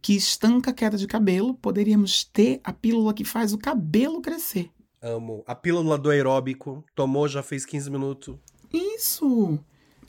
que 0.00 0.14
estanca 0.14 0.70
a 0.70 0.74
queda 0.74 0.96
de 0.96 1.06
cabelo. 1.06 1.54
Poderíamos 1.54 2.24
ter 2.24 2.60
a 2.64 2.72
pílula 2.72 3.12
que 3.12 3.24
faz 3.24 3.52
o 3.52 3.58
cabelo 3.58 4.20
crescer. 4.20 4.70
Amo. 5.00 5.44
A 5.46 5.54
pílula 5.54 5.98
do 5.98 6.10
aeróbico. 6.10 6.82
Tomou, 6.94 7.28
já 7.28 7.42
fez 7.42 7.66
15 7.66 7.90
minutos. 7.90 8.36
Isso! 8.72 9.58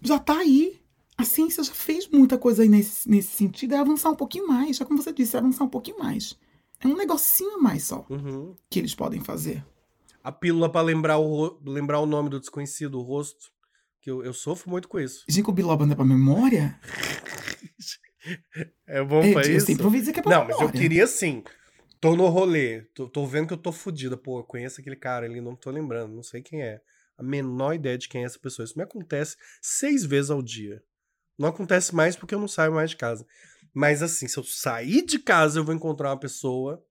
Já 0.01 0.17
tá 0.17 0.37
aí. 0.37 0.79
A 1.17 1.23
ciência 1.23 1.63
já 1.63 1.73
fez 1.73 2.07
muita 2.07 2.37
coisa 2.37 2.63
aí 2.63 2.69
nesse, 2.69 3.09
nesse 3.09 3.29
sentido. 3.29 3.73
É 3.73 3.77
avançar 3.77 4.09
um 4.09 4.15
pouquinho 4.15 4.47
mais. 4.47 4.77
Já 4.77 4.85
como 4.85 5.01
você 5.01 5.13
disse, 5.13 5.35
é 5.35 5.39
avançar 5.39 5.63
um 5.65 5.69
pouquinho 5.69 5.99
mais. 5.99 6.37
É 6.79 6.87
um 6.87 6.95
negocinho 6.95 7.55
a 7.55 7.57
mais 7.57 7.83
só 7.85 8.05
Uhum. 8.09 8.55
que 8.69 8.79
eles 8.79 8.93
podem 8.95 9.19
fazer. 9.21 9.65
A 10.23 10.31
pílula 10.31 10.69
pra 10.71 10.81
lembrar 10.81 11.19
o, 11.19 11.59
lembrar 11.65 11.99
o 11.99 12.05
nome 12.05 12.29
do 12.29 12.39
desconhecido, 12.39 12.99
o 12.99 13.03
rosto. 13.03 13.51
Que 14.01 14.09
eu, 14.11 14.23
eu 14.23 14.33
sofro 14.33 14.69
muito 14.69 14.87
com 14.87 14.99
isso. 14.99 15.23
Ginkgo 15.27 15.51
biloba 15.51 15.85
não 15.85 15.93
é 15.93 15.95
pra 15.95 16.05
memória? 16.05 16.79
É 18.87 19.03
bom 19.03 19.21
É, 19.21 19.33
pra 19.33 19.45
eu 19.45 19.57
isso? 19.57 19.67
sempre 19.67 19.85
ouvi 19.85 19.99
dizer 19.99 20.11
que 20.13 20.19
é 20.19 20.23
pra 20.23 20.31
Não, 20.31 20.45
mas 20.45 20.55
memória. 20.57 20.67
eu 20.75 20.81
queria 20.81 21.05
sim. 21.07 21.43
Tô 22.01 22.15
no 22.15 22.27
rolê. 22.27 22.81
Tô, 22.95 23.07
tô 23.07 23.25
vendo 23.25 23.47
que 23.47 23.53
eu 23.53 23.57
tô 23.57 23.71
fodida. 23.71 24.17
Pô, 24.17 24.39
eu 24.39 24.43
conheço 24.43 24.81
aquele 24.81 24.95
cara 24.95 25.25
ali, 25.27 25.39
não 25.39 25.55
tô 25.55 25.69
lembrando. 25.69 26.15
Não 26.15 26.23
sei 26.23 26.41
quem 26.41 26.61
é. 26.63 26.81
A 27.17 27.23
menor 27.23 27.73
ideia 27.75 27.97
de 27.97 28.09
quem 28.09 28.23
é 28.23 28.25
essa 28.25 28.39
pessoa. 28.39 28.63
Isso 28.65 28.77
me 28.77 28.83
acontece 28.83 29.37
seis 29.61 30.03
vezes 30.03 30.31
ao 30.31 30.41
dia. 30.41 30.81
Não 31.37 31.49
acontece 31.49 31.93
mais 31.93 32.15
porque 32.15 32.33
eu 32.33 32.39
não 32.39 32.47
saio 32.47 32.73
mais 32.73 32.89
de 32.89 32.97
casa. 32.97 33.25
Mas 33.75 34.01
assim, 34.01 34.25
se 34.27 34.37
eu 34.37 34.43
sair 34.43 35.05
de 35.05 35.19
casa, 35.19 35.59
eu 35.59 35.63
vou 35.65 35.75
encontrar 35.75 36.09
uma 36.11 36.19
pessoa 36.19 36.81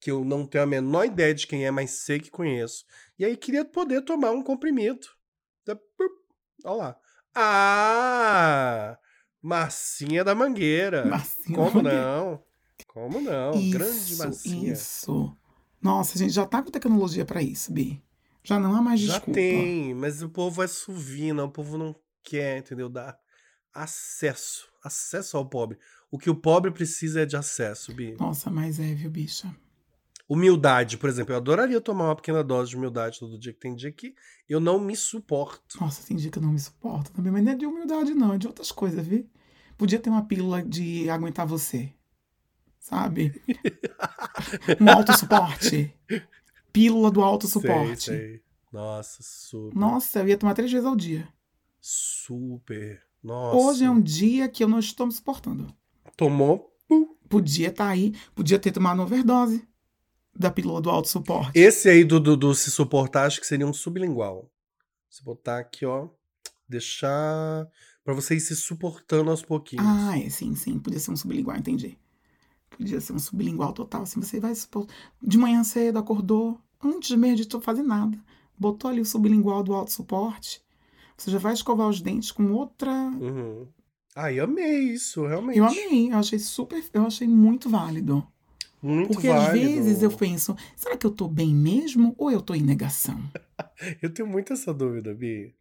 que 0.00 0.10
eu 0.10 0.24
não 0.24 0.46
tenho 0.46 0.64
a 0.64 0.66
menor 0.66 1.04
ideia 1.04 1.34
de 1.34 1.46
quem 1.46 1.64
é, 1.66 1.70
mas 1.70 1.90
sei 1.90 2.18
que 2.18 2.30
conheço. 2.30 2.84
E 3.18 3.24
aí 3.24 3.36
queria 3.36 3.64
poder 3.66 4.00
tomar 4.02 4.30
um 4.32 4.42
comprimido. 4.42 5.06
Da- 5.66 5.78
Olha 6.64 6.74
lá. 6.76 6.96
Ah! 7.34 8.98
Massinha 9.42 10.24
da 10.24 10.34
Mangueira. 10.34 11.04
Massinha 11.06 11.58
da 11.58 11.64
Como 11.64 11.76
Mangueira. 11.82 12.04
não? 12.16 12.44
Como 12.88 13.20
não? 13.20 13.50
Isso, 13.54 13.70
Grande 13.70 14.16
massinha. 14.16 14.72
Isso. 14.72 15.36
Nossa, 15.80 16.16
gente 16.18 16.32
já 16.32 16.46
tá 16.46 16.62
com 16.62 16.70
tecnologia 16.70 17.24
pra 17.24 17.42
isso, 17.42 17.72
Bi. 17.72 18.02
Já 18.44 18.58
não 18.58 18.74
há 18.74 18.82
mais 18.82 19.00
Já 19.00 19.14
desculpa. 19.14 19.32
tem, 19.38 19.94
mas 19.94 20.22
o 20.22 20.28
povo 20.28 20.62
é 20.62 20.66
suvina, 20.66 21.44
o 21.44 21.50
povo 21.50 21.76
não 21.78 21.94
quer, 22.24 22.58
entendeu? 22.58 22.88
Dar 22.88 23.18
acesso. 23.72 24.66
Acesso 24.82 25.36
ao 25.36 25.48
pobre. 25.48 25.78
O 26.12 26.18
que 26.18 26.28
o 26.28 26.34
pobre 26.34 26.70
precisa 26.70 27.22
é 27.22 27.24
de 27.24 27.38
acesso, 27.38 27.94
Bi. 27.94 28.14
Nossa, 28.20 28.50
mas 28.50 28.78
é, 28.78 28.94
viu, 28.94 29.10
bicha? 29.10 29.50
Humildade, 30.28 30.98
por 30.98 31.08
exemplo. 31.08 31.32
Eu 31.32 31.38
adoraria 31.38 31.80
tomar 31.80 32.04
uma 32.04 32.16
pequena 32.16 32.44
dose 32.44 32.68
de 32.68 32.76
humildade 32.76 33.18
todo 33.18 33.38
dia, 33.38 33.54
que 33.54 33.58
tem 33.58 33.74
dia 33.74 33.90
que 33.90 34.14
eu 34.46 34.60
não 34.60 34.78
me 34.78 34.94
suporto. 34.94 35.80
Nossa, 35.80 36.06
tem 36.06 36.14
dia 36.14 36.30
que 36.30 36.36
eu 36.36 36.42
não 36.42 36.52
me 36.52 36.58
suporto 36.58 37.10
também, 37.12 37.32
mas 37.32 37.42
não 37.42 37.52
é 37.52 37.54
de 37.54 37.64
humildade, 37.64 38.12
não, 38.12 38.34
é 38.34 38.36
de 38.36 38.46
outras 38.46 38.70
coisas, 38.70 39.06
viu? 39.06 39.26
Podia 39.78 39.98
ter 39.98 40.10
uma 40.10 40.26
pílula 40.26 40.62
de 40.62 41.08
aguentar 41.08 41.46
você. 41.46 41.94
Sabe? 42.78 43.32
um 44.78 44.90
autossuporte. 44.90 45.98
Pílula 46.74 47.10
do 47.10 47.22
autossuporte. 47.22 48.02
Sei, 48.02 48.18
sei. 48.18 48.42
Nossa, 48.70 49.22
super. 49.22 49.78
Nossa, 49.78 50.18
eu 50.20 50.28
ia 50.28 50.36
tomar 50.36 50.52
três 50.52 50.70
vezes 50.70 50.86
ao 50.86 50.94
dia. 50.94 51.26
Super. 51.80 53.02
Nossa. 53.22 53.56
Hoje 53.56 53.84
é 53.86 53.90
um 53.90 54.00
dia 54.00 54.46
que 54.46 54.62
eu 54.62 54.68
não 54.68 54.78
estou 54.78 55.06
me 55.06 55.12
suportando. 55.12 55.74
Tomou. 56.16 56.70
Podia 57.28 57.68
estar 57.68 57.88
aí, 57.88 58.14
podia 58.34 58.58
ter 58.58 58.72
tomado 58.72 58.98
uma 58.98 59.04
overdose 59.04 59.66
da 60.34 60.50
pílula 60.50 60.80
do 60.80 60.90
autossuporte. 60.90 61.58
Esse 61.58 61.88
aí 61.88 62.04
do, 62.04 62.20
do, 62.20 62.36
do 62.36 62.54
se 62.54 62.70
suportar, 62.70 63.26
acho 63.26 63.40
que 63.40 63.46
seria 63.46 63.66
um 63.66 63.72
sublingual. 63.72 64.50
Se 65.08 65.22
botar 65.24 65.58
aqui, 65.58 65.84
ó. 65.84 66.08
Deixar. 66.68 67.66
Pra 68.04 68.14
você 68.14 68.34
ir 68.34 68.40
se 68.40 68.56
suportando 68.56 69.30
aos 69.30 69.42
pouquinhos. 69.42 69.86
Ah, 69.86 70.18
é, 70.18 70.28
sim, 70.28 70.54
sim. 70.54 70.78
Podia 70.78 70.98
ser 70.98 71.10
um 71.10 71.16
sublingual, 71.16 71.56
entendi. 71.56 71.98
Podia 72.70 73.00
ser 73.00 73.12
um 73.12 73.18
sublingual 73.18 73.72
total. 73.72 74.02
Assim, 74.02 74.20
você 74.20 74.40
vai 74.40 74.54
supor. 74.54 74.86
De 75.22 75.38
manhã 75.38 75.62
cedo, 75.62 75.98
acordou, 75.98 76.58
antes 76.82 77.16
mesmo 77.16 77.36
de 77.36 77.46
tu 77.46 77.60
fazer 77.60 77.82
nada. 77.82 78.18
Botou 78.58 78.90
ali 78.90 79.00
o 79.00 79.06
sublingual 79.06 79.62
do 79.62 79.74
autossuporte. 79.74 80.62
Você 81.16 81.30
já 81.30 81.38
vai 81.38 81.52
escovar 81.52 81.88
os 81.88 82.00
dentes 82.00 82.32
com 82.32 82.52
outra. 82.52 82.90
Uhum. 82.90 83.68
Ai, 84.14 84.38
amei 84.38 84.92
isso, 84.92 85.26
realmente. 85.26 85.58
Eu 85.58 85.64
amei, 85.64 86.12
eu 86.12 86.16
achei 86.16 86.38
super, 86.38 86.82
eu 86.92 87.06
achei 87.06 87.26
muito 87.26 87.68
válido. 87.70 88.26
Muito 88.82 89.12
Porque 89.12 89.28
válido. 89.28 89.46
às 89.46 89.52
vezes 89.52 90.02
eu 90.02 90.10
penso, 90.10 90.56
será 90.76 90.96
que 90.96 91.06
eu 91.06 91.10
tô 91.10 91.28
bem 91.28 91.54
mesmo 91.54 92.14
ou 92.18 92.30
eu 92.30 92.40
tô 92.42 92.54
em 92.54 92.62
negação? 92.62 93.18
Eu 94.02 94.12
tenho 94.12 94.28
muito 94.28 94.52
essa 94.52 94.72
dúvida, 94.72 95.14
Bi. 95.14 95.54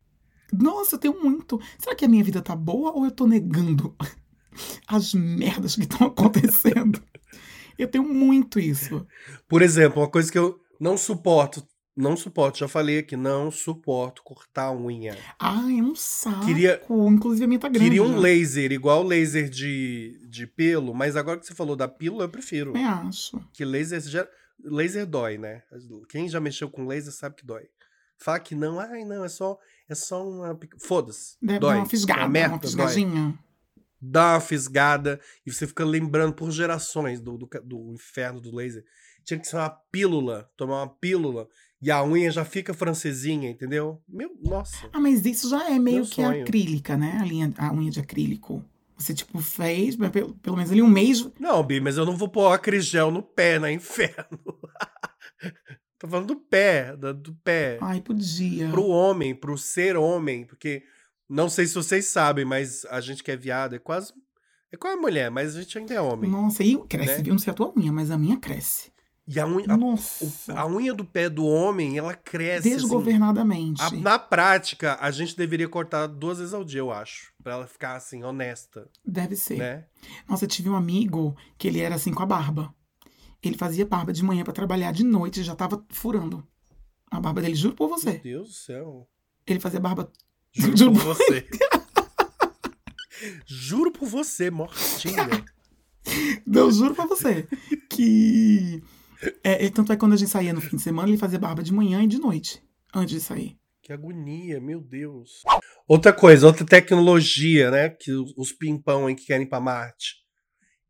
Nossa, 0.51 0.95
eu 0.95 0.99
tenho 0.99 1.21
muito. 1.23 1.59
Será 1.79 1.95
que 1.95 2.03
a 2.03 2.07
minha 2.07 2.23
vida 2.23 2.41
tá 2.41 2.55
boa 2.55 2.91
ou 2.91 3.05
eu 3.05 3.11
tô 3.11 3.25
negando 3.25 3.95
as 4.87 5.13
merdas 5.13 5.75
que 5.75 5.83
estão 5.83 6.07
acontecendo? 6.07 7.01
Eu 7.77 7.87
tenho 7.87 8.03
muito 8.03 8.59
isso. 8.59 9.07
Por 9.47 9.61
exemplo, 9.61 10.01
uma 10.01 10.09
coisa 10.09 10.31
que 10.31 10.37
eu 10.37 10.59
não 10.79 10.97
suporto, 10.97 11.65
não 12.01 12.17
suporto, 12.17 12.59
já 12.59 12.67
falei 12.67 12.99
aqui, 12.99 13.15
não 13.15 13.49
suporto 13.51 14.23
cortar 14.23 14.65
a 14.65 14.75
unha. 14.75 15.17
Ai, 15.39 15.79
é 15.79 15.83
um 15.83 15.95
saco. 15.95 16.45
Queria- 16.45 16.81
Inclusive 16.89 17.45
a 17.45 17.47
minha 17.47 17.59
tá 17.59 17.69
grande. 17.69 17.85
Queria 17.85 18.03
um 18.03 18.13
já. 18.13 18.19
laser, 18.19 18.71
igual 18.71 19.03
laser 19.03 19.49
de, 19.49 20.19
de 20.27 20.45
pelo, 20.47 20.93
mas 20.93 21.15
agora 21.15 21.39
que 21.39 21.45
você 21.45 21.53
falou 21.55 21.75
da 21.75 21.87
pílula, 21.87 22.25
eu 22.25 22.29
prefiro. 22.29 22.75
Eu 22.75 22.85
acho. 22.87 23.39
Que 23.53 23.63
laser 23.63 24.01
já. 24.01 24.27
Laser 24.63 25.05
dói, 25.07 25.37
né? 25.37 25.63
Quem 26.09 26.27
já 26.29 26.39
mexeu 26.39 26.69
com 26.69 26.85
laser 26.85 27.11
sabe 27.13 27.35
que 27.35 27.45
dói. 27.45 27.63
Fala 28.17 28.39
que 28.39 28.53
não, 28.53 28.79
ai, 28.79 29.03
não, 29.03 29.25
é 29.25 29.29
só, 29.29 29.57
é 29.89 29.95
só 29.95 30.27
uma. 30.27 30.59
Foda-se. 30.79 31.35
Deve 31.41 31.59
dói. 31.59 31.73
dar 31.73 31.79
uma 31.79 31.85
fisgada, 31.89 32.21
É 32.21 32.27
merda, 32.27 32.53
uma 32.55 32.59
dói. 32.59 32.67
fisgadinha. 32.69 33.39
Dá 33.99 34.33
uma 34.33 34.39
fisgada 34.41 35.19
e 35.45 35.51
você 35.51 35.65
fica 35.67 35.83
lembrando 35.85 36.33
por 36.33 36.49
gerações 36.51 37.19
do, 37.21 37.37
do, 37.37 37.49
do 37.63 37.91
inferno 37.93 38.39
do 38.39 38.55
laser. 38.55 38.83
Tinha 39.23 39.39
que 39.39 39.47
ser 39.47 39.57
uma 39.57 39.69
pílula, 39.69 40.49
tomar 40.57 40.83
uma 40.83 40.89
pílula 40.89 41.47
e 41.81 41.89
a 41.89 42.03
unha 42.03 42.29
já 42.31 42.45
fica 42.45 42.73
francesinha, 42.73 43.49
entendeu? 43.49 44.01
Meu, 44.07 44.31
nossa. 44.43 44.87
Ah, 44.93 44.99
mas 44.99 45.25
isso 45.25 45.49
já 45.49 45.69
é 45.69 45.79
meio 45.79 46.05
que 46.05 46.15
sonho. 46.15 46.43
acrílica, 46.43 46.95
né? 46.95 47.17
A, 47.19 47.25
linha, 47.25 47.51
a 47.57 47.73
unha 47.73 47.89
de 47.89 47.99
acrílico. 47.99 48.63
Você, 48.97 49.13
tipo, 49.15 49.39
fez, 49.39 49.95
pelo, 49.95 50.35
pelo 50.35 50.55
menos 50.55 50.71
ali 50.71 50.81
um 50.81 50.87
mês. 50.87 51.27
Não, 51.39 51.63
Bi, 51.63 51.79
mas 51.79 51.97
eu 51.97 52.05
não 52.05 52.15
vou 52.15 52.29
pôr 52.29 52.51
acrigel 52.53 53.09
no 53.09 53.23
pé, 53.23 53.57
na 53.57 53.71
inferno. 53.73 54.39
Tô 55.97 56.07
falando 56.07 56.27
do 56.27 56.35
pé, 56.35 56.95
da- 56.95 57.11
do 57.11 57.33
pé. 57.43 57.77
Ai, 57.81 58.01
podia. 58.01 58.69
Pro 58.69 58.87
homem, 58.87 59.35
pro 59.35 59.57
ser 59.57 59.95
homem, 59.97 60.45
porque 60.45 60.83
não 61.29 61.49
sei 61.49 61.65
se 61.67 61.73
vocês 61.75 62.05
sabem, 62.05 62.45
mas 62.45 62.85
a 62.85 63.01
gente 63.01 63.23
que 63.23 63.31
é 63.31 63.35
viado 63.37 63.75
é 63.75 63.79
quase. 63.79 64.13
É 64.71 64.77
quase 64.77 64.97
mulher, 64.97 65.29
mas 65.29 65.55
a 65.55 65.61
gente 65.61 65.77
ainda 65.77 65.93
é 65.93 65.99
homem. 66.01 66.29
Nossa, 66.29 66.63
e 66.63 66.77
cresce, 66.87 67.17
né? 67.17 67.23
viu? 67.23 67.33
Não 67.33 67.39
sei 67.39 67.51
a 67.51 67.53
tua 67.53 67.73
unha, 67.77 67.91
mas 67.91 68.09
a 68.09 68.17
minha 68.17 68.37
cresce. 68.37 68.90
E 69.27 69.39
a 69.39 69.45
unha, 69.45 69.65
a, 69.69 70.61
a 70.61 70.65
unha 70.67 70.93
do 70.93 71.05
pé 71.05 71.29
do 71.29 71.45
homem, 71.45 71.97
ela 71.97 72.13
cresce. 72.13 72.67
assim. 72.69 72.77
Desgovernadamente. 72.77 73.81
A- 73.81 73.91
na 73.91 74.19
prática, 74.19 74.97
a 74.99 75.09
gente 75.11 75.37
deveria 75.37 75.69
cortar 75.69 76.07
duas 76.07 76.39
vezes 76.39 76.53
ao 76.53 76.63
dia, 76.65 76.79
eu 76.79 76.91
acho. 76.91 77.31
Pra 77.41 77.53
ela 77.53 77.67
ficar 77.67 77.95
assim, 77.95 78.23
honesta, 78.23 78.89
Deve 79.05 79.35
ser. 79.35 79.57
né? 79.57 79.85
Nossa, 80.27 80.45
eu 80.45 80.49
tive 80.49 80.69
um 80.69 80.75
amigo 80.75 81.35
que 81.57 81.67
ele 81.67 81.79
era 81.79 81.95
assim 81.95 82.11
com 82.13 82.23
a 82.23 82.25
barba. 82.25 82.73
Ele 83.43 83.57
fazia 83.57 83.85
barba 83.85 84.11
de 84.11 84.23
manhã 84.23 84.43
pra 84.43 84.53
trabalhar, 84.53 84.91
de 84.91 85.03
noite 85.03 85.39
e 85.39 85.43
já 85.43 85.55
tava 85.55 85.83
furando. 85.89 86.45
A 87.09 87.19
barba 87.19 87.41
dele, 87.41 87.55
juro 87.55 87.75
por 87.75 87.87
Meu 87.89 87.97
você. 87.97 88.17
Deus 88.19 88.47
do 88.49 88.53
céu. 88.53 89.07
Ele 89.47 89.59
fazia 89.59 89.79
barba. 89.79 90.11
Juro 90.53 90.75
Juro 90.77 90.91
por 90.93 91.03
você. 91.03 91.47
Juro 93.45 93.91
por 93.91 94.07
você, 94.07 94.49
mortinha. 94.49 95.27
Eu 96.51 96.71
juro 96.71 96.95
pra 96.95 97.05
você. 97.05 97.47
Que. 97.89 98.81
É, 99.43 99.65
é, 99.65 99.69
tanto 99.69 99.91
é 99.91 99.95
que 99.95 99.99
quando 99.99 100.13
a 100.13 100.17
gente 100.17 100.29
saía 100.29 100.53
no 100.53 100.61
fim 100.61 100.75
de 100.75 100.81
semana, 100.81 101.07
ele 101.09 101.17
fazia 101.17 101.37
barba 101.39 101.61
de 101.63 101.73
manhã 101.73 102.03
e 102.03 102.07
de 102.07 102.17
noite. 102.19 102.61
Antes 102.93 103.13
de 103.15 103.21
sair. 103.21 103.57
Que 103.81 103.93
agonia, 103.93 104.59
meu 104.59 104.81
Deus. 104.81 105.41
Outra 105.87 106.13
coisa, 106.13 106.45
outra 106.47 106.65
tecnologia, 106.65 107.71
né? 107.71 107.89
Que 107.89 108.11
os- 108.11 108.51
pimpão 108.51 109.07
aí 109.07 109.15
que 109.15 109.25
querem 109.25 109.45
ir 109.45 109.49
pra 109.49 109.59
Marte. 109.59 110.17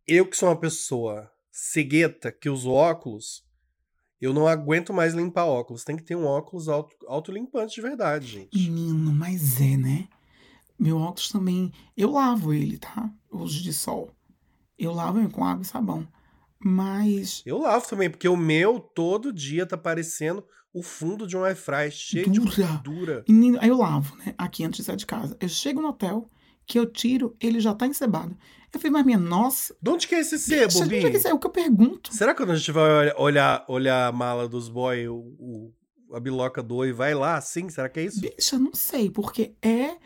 Eu 0.07 0.25
que 0.25 0.35
sou 0.35 0.49
uma 0.49 0.59
pessoa 0.59 1.29
cegueta, 1.51 2.31
que 2.31 2.49
uso 2.49 2.69
óculos, 2.71 3.43
eu 4.19 4.33
não 4.33 4.47
aguento 4.47 4.93
mais 4.93 5.13
limpar 5.13 5.45
óculos. 5.45 5.83
Tem 5.83 5.95
que 5.95 6.03
ter 6.03 6.15
um 6.15 6.25
óculos 6.25 6.67
auto, 6.67 6.95
autolimpante 7.07 7.75
de 7.75 7.81
verdade, 7.81 8.27
gente. 8.27 8.57
Menino, 8.57 9.11
mas 9.13 9.59
é, 9.61 9.77
né? 9.77 10.07
Meu 10.77 10.97
óculos 10.97 11.29
também. 11.29 11.71
Eu 11.95 12.11
lavo 12.11 12.53
ele, 12.53 12.77
tá? 12.77 13.09
Hoje 13.29 13.61
de 13.63 13.71
sol. 13.73 14.11
Eu 14.77 14.91
lavo 14.93 15.19
ele 15.19 15.29
com 15.29 15.43
água 15.45 15.61
e 15.61 15.65
sabão. 15.65 16.07
Mas. 16.63 17.41
Eu 17.45 17.59
lavo 17.59 17.87
também, 17.87 18.09
porque 18.09 18.27
o 18.27 18.37
meu 18.37 18.79
todo 18.79 19.33
dia 19.33 19.65
tá 19.65 19.77
parecendo 19.77 20.43
o 20.73 20.81
fundo 20.81 21.27
de 21.27 21.35
um 21.35 21.43
air 21.43 21.55
fry, 21.55 21.91
cheio 21.91 22.29
de 22.29 22.39
Dura. 22.39 22.67
gordura. 22.67 23.25
Menino, 23.27 23.57
aí 23.61 23.67
eu 23.69 23.77
lavo, 23.77 24.15
né? 24.17 24.33
Aqui 24.37 24.63
antes 24.63 24.77
de 24.79 24.83
sair 24.85 24.95
de 24.95 25.05
casa. 25.05 25.35
Eu 25.39 25.49
chego 25.49 25.81
no 25.81 25.89
hotel, 25.89 26.29
que 26.65 26.79
eu 26.79 26.85
tiro, 26.85 27.35
ele 27.41 27.59
já 27.59 27.73
tá 27.73 27.85
encebado. 27.87 28.37
Eu 28.73 28.79
falei, 28.79 28.91
mas 28.93 29.05
minha 29.05 29.17
nossa. 29.17 29.75
De 29.81 29.89
onde 29.89 30.07
que 30.07 30.15
é 30.15 30.19
esse 30.19 30.39
sebo, 30.39 30.67
bicha, 30.67 30.79
de 30.87 30.95
onde 30.95 31.05
é 31.07 31.19
Bi? 31.19 31.27
é 31.27 31.33
o 31.33 31.39
que 31.39 31.47
eu 31.47 31.51
pergunto? 31.51 32.13
Será 32.15 32.33
que 32.33 32.41
quando 32.41 32.51
a 32.51 32.55
gente 32.55 32.71
vai 32.71 32.89
olha- 32.89 33.15
olhar, 33.17 33.65
olhar 33.67 34.07
a 34.07 34.11
mala 34.13 34.47
dos 34.47 34.69
boy, 34.69 35.09
o, 35.09 35.15
o- 35.37 35.73
a 36.13 36.19
biloca 36.21 36.63
do 36.63 36.75
oi 36.75 36.93
vai 36.93 37.13
lá 37.13 37.35
assim? 37.35 37.67
Será 37.69 37.89
que 37.89 37.99
é 37.99 38.03
isso? 38.05 38.21
Bicha, 38.21 38.57
não 38.57 38.73
sei, 38.73 39.09
porque 39.09 39.55
é. 39.61 39.97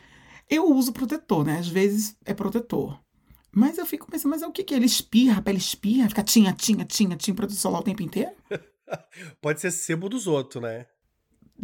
Eu 0.49 0.71
uso 0.71 0.93
protetor, 0.93 1.43
né? 1.45 1.57
Às 1.59 1.67
vezes 1.67 2.15
é 2.25 2.33
protetor. 2.33 2.99
Mas 3.55 3.77
eu 3.77 3.85
fico 3.85 4.11
pensando, 4.11 4.31
mas 4.31 4.41
é 4.41 4.47
o 4.47 4.51
que 4.51 4.65
que 4.65 4.73
é? 4.73 4.77
Ele 4.77 4.85
espirra, 4.85 5.39
a 5.39 5.41
pele 5.41 5.57
espirra, 5.57 6.09
fica 6.09 6.21
tinha, 6.21 6.51
tinha, 6.51 6.83
tinha, 6.83 7.15
tinha 7.15 7.33
protetor 7.33 7.57
solar 7.57 7.79
o 7.79 7.83
tempo 7.83 8.03
inteiro? 8.03 8.31
Pode 9.41 9.61
ser 9.61 9.71
sebo 9.71 10.09
dos 10.09 10.27
outros, 10.27 10.61
né? 10.61 10.85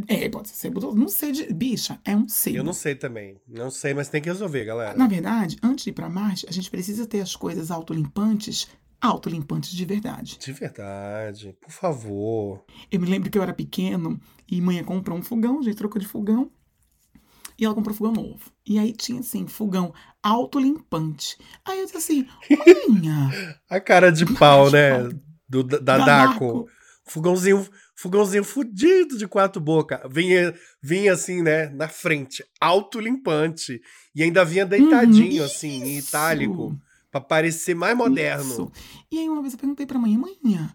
É, 0.08 0.30
pode 0.30 0.48
ser 0.48 0.56
sebo. 0.56 0.96
Não 0.96 1.10
sei 1.10 1.34
de. 1.34 1.54
Bicha, 1.54 2.00
é 2.06 2.16
um 2.16 2.28
sebo. 2.28 2.58
Eu 2.58 2.64
não 2.64 2.72
sei 2.72 2.96
também. 2.96 3.42
Não 3.46 3.70
sei, 3.70 3.94
mas 3.94 4.08
tem 4.08 4.22
que 4.22 4.30
resolver, 4.30 4.64
galera. 4.64 4.98
Na 4.98 5.06
verdade, 5.06 5.58
antes 5.62 5.84
de 5.84 5.90
ir 5.90 5.94
pra 5.94 6.10
Marte, 6.10 6.48
a 6.48 6.52
gente 6.52 6.72
precisa 6.72 7.06
ter 7.06 7.20
as 7.20 7.36
coisas 7.36 7.70
autolimpantes, 7.70 8.70
autolimpantes 9.02 9.72
de 9.72 9.84
verdade. 9.84 10.40
De 10.40 10.54
verdade, 10.54 11.56
por 11.60 11.72
favor. 11.72 12.64
Eu 12.90 13.02
me 13.02 13.06
lembro 13.06 13.30
que 13.30 13.38
eu 13.38 13.44
era 13.44 13.54
pequeno 13.54 14.18
e 14.50 14.62
mãe 14.62 14.82
comprou 14.82 15.18
um 15.18 15.22
fogão, 15.22 15.60
a 15.60 15.62
gente 15.62 15.76
trocou 15.76 16.02
de 16.02 16.08
fogão. 16.08 16.50
E 17.58 17.66
ela 17.66 17.74
comprou 17.76 17.96
fogão 17.96 18.14
novo. 18.14 18.52
E 18.66 18.78
aí 18.80 18.94
tinha 18.94 19.20
assim, 19.20 19.48
fogão 19.48 19.94
autolimpante. 20.22 21.38
Aí 21.66 21.80
eu 21.80 21.86
disse 21.86 21.98
assim, 21.98 22.28
olha, 22.50 23.60
A 23.70 23.80
cara 23.80 24.12
de 24.12 24.26
pau, 24.26 24.70
né? 24.72 25.10
Do, 25.48 25.64
da, 25.64 25.78
da 25.78 25.98
Da 25.98 26.06
Daco. 26.06 26.68
Fogãozinho, 27.06 27.68
fogãozinho 27.96 28.44
fudido 28.44 29.18
de 29.18 29.28
quatro 29.28 29.62
bocas. 29.62 30.00
Vinha, 30.10 30.54
vinha 30.82 31.14
assim, 31.14 31.42
né? 31.42 31.68
Na 31.70 31.88
frente. 31.90 32.44
Autolimpante. 32.60 33.82
E 34.16 34.24
ainda 34.24 34.46
vinha 34.46 34.66
deitadinho, 34.66 35.42
Uhum, 35.42 35.46
assim, 35.46 35.84
em 35.84 35.98
itálico. 35.98 36.78
Pra 37.12 37.20
parecer 37.20 37.76
mais 37.76 37.98
moderno. 37.98 38.44
Isso. 38.50 38.72
E 39.12 39.20
aí 39.20 39.28
uma 39.28 39.42
vez 39.42 39.54
eu 39.54 39.60
perguntei 39.60 39.86
pra 39.86 40.00
mãe, 40.00 40.18
manhã, 40.18 40.72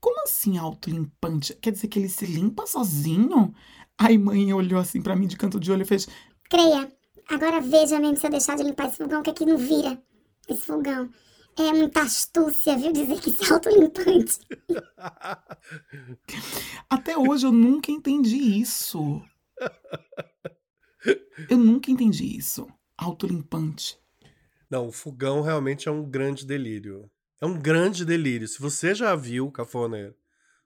como 0.00 0.22
assim 0.22 0.58
autolimpante? 0.58 1.54
Quer 1.54 1.72
dizer 1.72 1.88
que 1.88 1.98
ele 1.98 2.08
se 2.08 2.26
limpa 2.26 2.66
sozinho? 2.66 3.54
Aí 3.98 4.16
mãe 4.16 4.52
olhou 4.52 4.80
assim 4.80 5.02
pra 5.02 5.14
mim 5.14 5.26
de 5.26 5.36
canto 5.36 5.60
de 5.60 5.70
olho 5.70 5.82
e 5.82 5.86
fez, 5.86 6.08
Creia, 6.48 6.90
agora 7.28 7.60
veja 7.60 7.98
mesmo 7.98 8.16
se 8.16 8.26
eu 8.26 8.30
deixar 8.30 8.56
de 8.56 8.62
limpar 8.62 8.88
esse 8.88 8.96
fogão, 8.96 9.22
que 9.22 9.30
aqui 9.30 9.46
não 9.46 9.56
vira 9.56 10.02
esse 10.48 10.62
fogão. 10.62 11.10
É 11.58 11.72
muita 11.72 12.02
astúcia, 12.02 12.76
viu? 12.76 12.92
Dizer 12.92 13.20
que 13.20 13.30
isso 13.30 13.44
é 13.44 13.52
autolimpante. 13.52 14.38
Até 16.88 17.18
hoje 17.18 17.46
eu 17.46 17.52
nunca 17.52 17.92
entendi 17.92 18.60
isso. 18.60 19.22
Eu 21.48 21.58
nunca 21.58 21.90
entendi 21.90 22.36
isso. 22.36 22.66
Autolimpante. 22.96 23.98
Não, 24.70 24.86
o 24.86 24.92
fogão 24.92 25.42
realmente 25.42 25.88
é 25.88 25.92
um 25.92 26.04
grande 26.04 26.46
delírio. 26.46 27.10
É 27.40 27.46
um 27.46 27.58
grande 27.58 28.04
delírio. 28.04 28.46
Se 28.46 28.60
você 28.60 28.94
já 28.94 29.14
viu, 29.16 29.50
Cafona, 29.50 30.14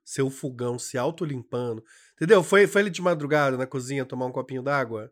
seu 0.03 0.29
fogão 0.29 0.77
se 0.77 0.97
autolimpando, 0.97 1.83
entendeu? 2.15 2.43
Foi, 2.43 2.67
foi 2.67 2.81
ele 2.83 2.89
de 2.89 3.01
madrugada 3.01 3.57
na 3.57 3.65
cozinha 3.65 4.05
tomar 4.05 4.25
um 4.25 4.31
copinho 4.31 4.61
d'água, 4.61 5.11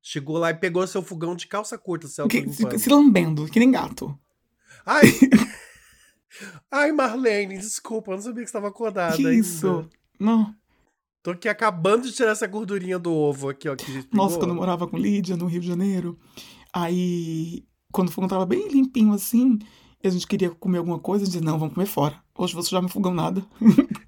chegou 0.00 0.38
lá 0.38 0.50
e 0.50 0.54
pegou 0.54 0.86
seu 0.86 1.02
fogão 1.02 1.36
de 1.36 1.46
calça 1.46 1.78
curta 1.78 2.08
se 2.08 2.20
autolimpando. 2.20 2.78
se, 2.78 2.84
se 2.84 2.90
lambendo, 2.90 3.46
que 3.46 3.58
nem 3.60 3.70
gato. 3.70 4.18
Ai, 4.84 5.02
ai, 6.70 6.92
Marlene, 6.92 7.58
desculpa, 7.58 8.10
eu 8.10 8.16
não 8.16 8.22
sabia 8.22 8.42
que 8.42 8.50
você 8.50 8.56
estava 8.56 8.68
acordada 8.68 9.16
Que 9.16 9.26
ainda. 9.26 9.38
isso? 9.38 9.88
Não. 10.18 10.54
Tô 11.22 11.30
aqui 11.30 11.48
acabando 11.48 12.04
de 12.08 12.12
tirar 12.12 12.32
essa 12.32 12.46
gordurinha 12.48 12.98
do 12.98 13.12
ovo 13.12 13.48
aqui, 13.48 13.68
ó. 13.68 13.76
Que 13.76 14.08
Nossa, 14.12 14.38
quando 14.38 14.50
eu 14.50 14.56
morava 14.56 14.88
com 14.88 14.96
Lídia 14.96 15.36
no 15.36 15.46
Rio 15.46 15.60
de 15.60 15.68
Janeiro, 15.68 16.18
aí 16.72 17.64
quando 17.92 18.08
o 18.08 18.10
fogão 18.10 18.28
tava 18.28 18.44
bem 18.44 18.66
limpinho 18.68 19.12
assim, 19.12 19.56
a 20.08 20.10
gente 20.10 20.26
queria 20.26 20.50
comer 20.50 20.78
alguma 20.78 20.98
coisa, 20.98 21.22
a 21.22 21.26
gente 21.26 21.34
dizia, 21.34 21.46
não, 21.50 21.58
vamos 21.58 21.74
comer 21.74 21.86
fora. 21.86 22.20
Hoje 22.36 22.54
você 22.54 22.70
já 22.70 22.82
me 22.82 22.88
fogão 22.88 23.14
nada. 23.14 23.44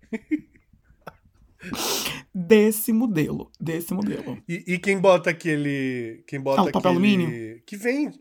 desse 2.35 2.92
modelo, 2.92 3.50
desse 3.61 3.94
modelo. 3.94 4.38
E, 4.48 4.74
e 4.74 4.78
quem 4.78 4.98
bota 4.98 5.30
aquele. 5.30 6.24
Quem 6.26 6.40
bota 6.40 6.61
Ah, 6.61 6.64
o 6.64 6.72
papel 6.72 6.92
aquele- 6.92 7.14
alumínio? 7.16 7.62
Que 7.66 7.76
vende. 7.76 8.20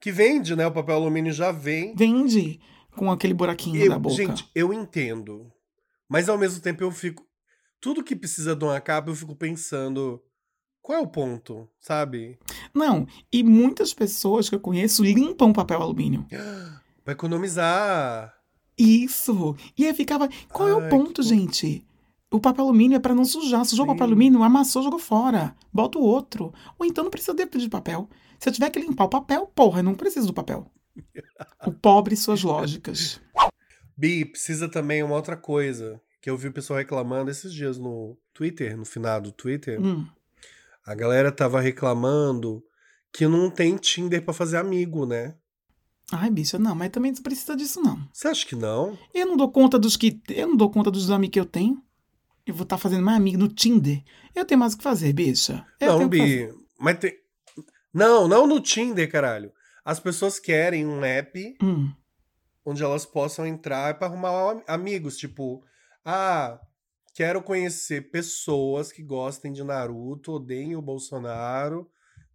Que 0.00 0.12
vende, 0.12 0.54
né? 0.54 0.66
O 0.66 0.72
papel 0.72 0.96
alumínio 0.96 1.32
já 1.32 1.50
vem. 1.50 1.94
Vende 1.96 2.60
com 2.96 3.10
aquele 3.10 3.34
buraquinho 3.34 3.82
Eu- 3.82 3.90
da 3.90 3.98
boca. 3.98 4.14
gente, 4.14 4.48
eu 4.54 4.72
entendo. 4.72 5.50
Mas 6.08 6.28
ao 6.28 6.38
mesmo 6.38 6.60
tempo 6.60 6.82
eu 6.82 6.90
fico. 6.90 7.24
Tudo 7.80 8.04
que 8.04 8.14
precisa 8.16 8.54
de 8.54 8.64
uma 8.64 8.80
capa, 8.80 9.10
eu 9.10 9.14
fico 9.14 9.34
pensando. 9.34 10.22
Qual 10.80 10.98
é 10.98 11.00
o 11.00 11.06
ponto, 11.06 11.66
sabe? 11.80 12.38
Não, 12.74 13.06
e 13.32 13.42
muitas 13.42 13.94
pessoas 13.94 14.50
que 14.50 14.54
eu 14.54 14.60
conheço 14.60 15.02
limpam 15.02 15.50
papel 15.52 15.80
alumínio. 15.80 16.26
Vai 17.04 17.14
economizar. 17.14 18.34
Isso. 18.78 19.56
E 19.76 19.86
aí 19.86 19.94
ficava. 19.94 20.28
Qual 20.52 20.68
é 20.68 20.72
Ai, 20.72 20.78
o 20.78 20.82
que 20.82 20.88
ponto, 20.88 21.22
gente? 21.22 21.84
O 22.30 22.40
papel 22.40 22.64
alumínio 22.64 22.96
é 22.96 22.98
pra 22.98 23.14
não 23.14 23.24
sujar. 23.24 23.64
Sujou 23.64 23.84
o 23.84 23.88
papel 23.88 24.06
Sim. 24.06 24.12
alumínio, 24.12 24.42
amassou, 24.42 24.82
jogou 24.82 24.98
fora. 24.98 25.54
Bota 25.72 25.98
o 25.98 26.02
outro. 26.02 26.52
Ou 26.78 26.84
então 26.84 27.04
não 27.04 27.10
precisa 27.10 27.34
de 27.34 27.46
de 27.46 27.68
papel. 27.68 28.08
Se 28.38 28.48
eu 28.48 28.52
tiver 28.52 28.70
que 28.70 28.80
limpar 28.80 29.04
o 29.04 29.08
papel, 29.08 29.46
porra, 29.54 29.80
eu 29.80 29.84
não 29.84 29.94
preciso 29.94 30.26
do 30.26 30.34
papel. 30.34 30.70
O 31.66 31.72
pobre 31.72 32.14
e 32.14 32.16
suas 32.16 32.42
lógicas. 32.42 33.20
Bi, 33.96 34.24
precisa 34.24 34.68
também 34.68 35.02
uma 35.02 35.14
outra 35.14 35.36
coisa 35.36 36.00
que 36.20 36.28
eu 36.28 36.36
vi 36.36 36.48
o 36.48 36.52
pessoal 36.52 36.78
reclamando 36.78 37.30
esses 37.30 37.52
dias 37.52 37.78
no 37.78 38.16
Twitter, 38.32 38.76
no 38.76 38.84
final 38.84 39.20
do 39.20 39.30
Twitter. 39.30 39.80
Hum. 39.80 40.06
A 40.84 40.94
galera 40.94 41.30
tava 41.30 41.60
reclamando 41.60 42.62
que 43.12 43.26
não 43.26 43.50
tem 43.50 43.76
Tinder 43.76 44.22
pra 44.24 44.34
fazer 44.34 44.56
amigo, 44.56 45.06
né? 45.06 45.36
Ai, 46.16 46.30
bicha, 46.30 46.58
não, 46.58 46.74
mas 46.74 46.90
também 46.90 47.12
não 47.12 47.22
precisa 47.22 47.56
disso, 47.56 47.80
não. 47.82 48.08
Você 48.12 48.28
acha 48.28 48.46
que 48.46 48.54
não? 48.56 48.96
Eu 49.12 49.26
não 49.26 49.36
dou 49.36 49.50
conta 49.50 49.78
dos 49.78 49.96
que. 49.96 50.20
Eu 50.28 50.48
não 50.48 50.56
dou 50.56 50.70
conta 50.70 50.90
dos 50.90 51.10
amigos 51.10 51.32
que 51.34 51.40
eu 51.40 51.46
tenho. 51.46 51.82
Eu 52.46 52.54
vou 52.54 52.64
estar 52.64 52.76
fazendo 52.78 53.02
mais 53.04 53.16
amigo 53.16 53.38
no 53.38 53.48
Tinder. 53.48 54.02
Eu 54.34 54.44
tenho 54.44 54.58
mais 54.60 54.74
o 54.74 54.76
que 54.78 54.82
fazer, 54.84 55.12
bicha. 55.12 55.64
Eu 55.80 55.98
não. 55.98 56.08
Bi. 56.08 56.48
Mas 56.78 56.98
tem. 56.98 57.14
Não, 57.92 58.26
não 58.28 58.46
no 58.46 58.60
Tinder, 58.60 59.10
caralho. 59.10 59.52
As 59.84 59.98
pessoas 60.00 60.38
querem 60.38 60.86
um 60.86 61.04
app 61.04 61.56
Hum. 61.62 61.90
onde 62.64 62.82
elas 62.82 63.06
possam 63.06 63.46
entrar 63.46 63.98
pra 63.98 64.08
arrumar 64.08 64.30
am- 64.52 64.62
amigos. 64.66 65.16
Tipo, 65.16 65.62
ah, 66.04 66.58
quero 67.14 67.42
conhecer 67.42 68.10
pessoas 68.10 68.90
que 68.92 69.02
gostem 69.02 69.52
de 69.52 69.62
Naruto, 69.64 70.32
odeiem 70.32 70.74
o 70.76 70.82
Bolsonaro 70.82 71.88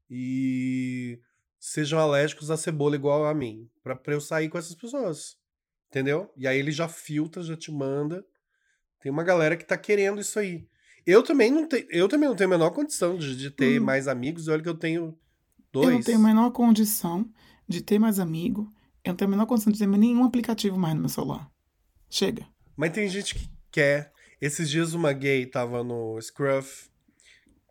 e 0.10 1.20
sejam 1.60 2.00
alérgicos 2.00 2.50
à 2.50 2.58
cebola 2.58 2.96
igual 2.96 3.26
a 3.26 3.34
mim. 3.34 3.70
Pra, 3.84 3.96
pra 3.96 4.14
eu 4.14 4.22
sair 4.22 4.50
com 4.50 4.58
essas 4.58 4.76
pessoas. 4.76 5.38
Entendeu? 5.90 6.32
E 6.38 6.48
aí 6.48 6.58
ele 6.58 6.72
já 6.72 6.88
filtra, 6.88 7.42
já 7.44 7.56
te 7.58 7.72
manda. 7.72 8.24
Tem 9.02 9.12
uma 9.12 9.24
galera 9.24 9.58
que 9.58 9.66
tá 9.66 9.78
querendo 9.78 10.22
isso 10.22 10.38
aí. 10.40 10.68
Eu 11.06 11.24
também 11.24 11.50
não 11.52 11.68
tenho, 11.68 11.88
eu 11.90 12.08
também 12.08 12.30
não 12.30 12.36
tenho 12.36 12.50
a 12.50 12.52
menor 12.52 12.70
condição 12.72 13.18
de, 13.18 13.36
de 13.36 13.50
ter 13.50 13.82
Hum. 13.82 13.86
mais 13.86 14.08
amigos. 14.08 14.48
Olha 14.48 14.62
que 14.62 14.70
eu 14.70 14.76
tenho 14.78 15.18
dois. 15.72 15.88
Eu 15.88 15.94
não 15.94 16.02
tenho 16.02 16.18
a 16.20 16.22
menor 16.22 16.52
condição 16.52 17.28
de 17.68 17.82
ter 17.82 17.98
mais 17.98 18.20
amigo. 18.20 18.72
Eu 19.04 19.12
não 19.12 19.16
tenho 19.18 19.30
a 19.30 19.32
menor 19.32 19.46
condição 19.46 19.72
de 19.74 19.80
ter 19.80 19.88
nenhum 19.88 20.24
aplicativo 20.24 20.78
mais 20.78 20.94
no 20.94 21.00
meu 21.02 21.10
celular. 21.10 21.50
Chega. 22.10 22.46
Mas 22.76 22.92
tem 22.92 23.08
gente 23.10 23.34
que 23.36 23.50
quer. 23.72 24.12
Esses 24.42 24.70
dias 24.70 24.94
uma 24.94 25.12
gay 25.14 25.46
tava 25.46 25.84
no 25.84 26.22
Scruff. 26.22 26.90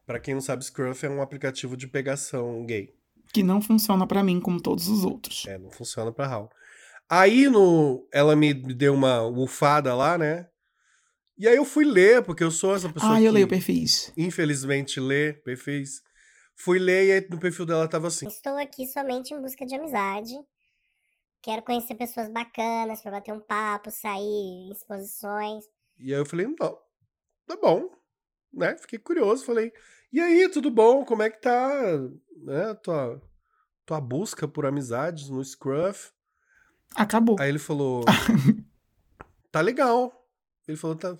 Pra 0.06 0.18
quem 0.18 0.34
não 0.34 0.40
sabe, 0.40 0.64
Scruff 0.64 1.04
é 1.04 1.08
um 1.10 1.22
aplicativo 1.22 1.76
de 1.76 1.86
pegação 1.86 2.64
gay. 2.66 2.94
Que 3.32 3.42
não 3.42 3.60
funciona 3.60 4.06
pra 4.06 4.22
mim 4.22 4.40
como 4.40 4.60
todos 4.60 4.88
os 4.88 5.04
outros. 5.04 5.44
É, 5.46 5.58
não 5.58 5.70
funciona 5.70 6.12
pra 6.12 6.26
Hal. 6.26 6.50
Aí 7.08 7.48
no, 7.48 8.06
ela 8.12 8.36
me 8.36 8.52
deu 8.52 8.94
uma 8.94 9.22
ufada 9.22 9.94
lá, 9.94 10.18
né? 10.18 10.48
E 11.36 11.46
aí 11.46 11.56
eu 11.56 11.64
fui 11.64 11.84
ler, 11.84 12.22
porque 12.22 12.42
eu 12.42 12.50
sou 12.50 12.74
essa 12.74 12.88
pessoa 12.88 13.14
Ah, 13.14 13.18
que 13.18 13.24
eu 13.24 13.32
leio 13.32 13.46
perfis. 13.48 14.12
infelizmente 14.16 14.98
lê 14.98 15.32
perfis. 15.32 16.02
Fui 16.56 16.78
ler 16.78 17.06
e 17.06 17.12
aí 17.12 17.26
no 17.30 17.38
perfil 17.38 17.64
dela 17.64 17.86
tava 17.86 18.08
assim. 18.08 18.26
Estou 18.26 18.56
aqui 18.58 18.86
somente 18.88 19.32
em 19.32 19.40
busca 19.40 19.64
de 19.64 19.74
amizade. 19.76 20.34
Quero 21.40 21.62
conhecer 21.62 21.94
pessoas 21.94 22.28
bacanas 22.28 23.00
pra 23.00 23.12
bater 23.12 23.32
um 23.32 23.40
papo, 23.40 23.90
sair 23.92 24.20
em 24.20 24.72
exposições. 24.72 25.64
E 25.98 26.12
aí 26.12 26.18
eu 26.18 26.26
falei, 26.26 26.46
não, 26.46 26.76
tá 27.46 27.56
bom. 27.62 27.88
Né? 28.52 28.76
Fiquei 28.78 28.98
curioso, 28.98 29.44
falei, 29.44 29.72
e 30.12 30.20
aí, 30.20 30.48
tudo 30.48 30.70
bom? 30.70 31.04
Como 31.04 31.22
é 31.22 31.30
que 31.30 31.40
tá 31.40 31.70
né, 32.42 32.74
tua, 32.82 33.20
tua 33.84 34.00
busca 34.00 34.46
por 34.48 34.64
amizades 34.66 35.28
no 35.28 35.42
Scruff? 35.44 36.10
Acabou. 36.94 37.36
Aí 37.38 37.48
ele 37.48 37.58
falou, 37.58 38.04
tá 39.52 39.60
legal. 39.60 40.12
Ele 40.66 40.76
falou, 40.76 40.96
tá, 40.96 41.16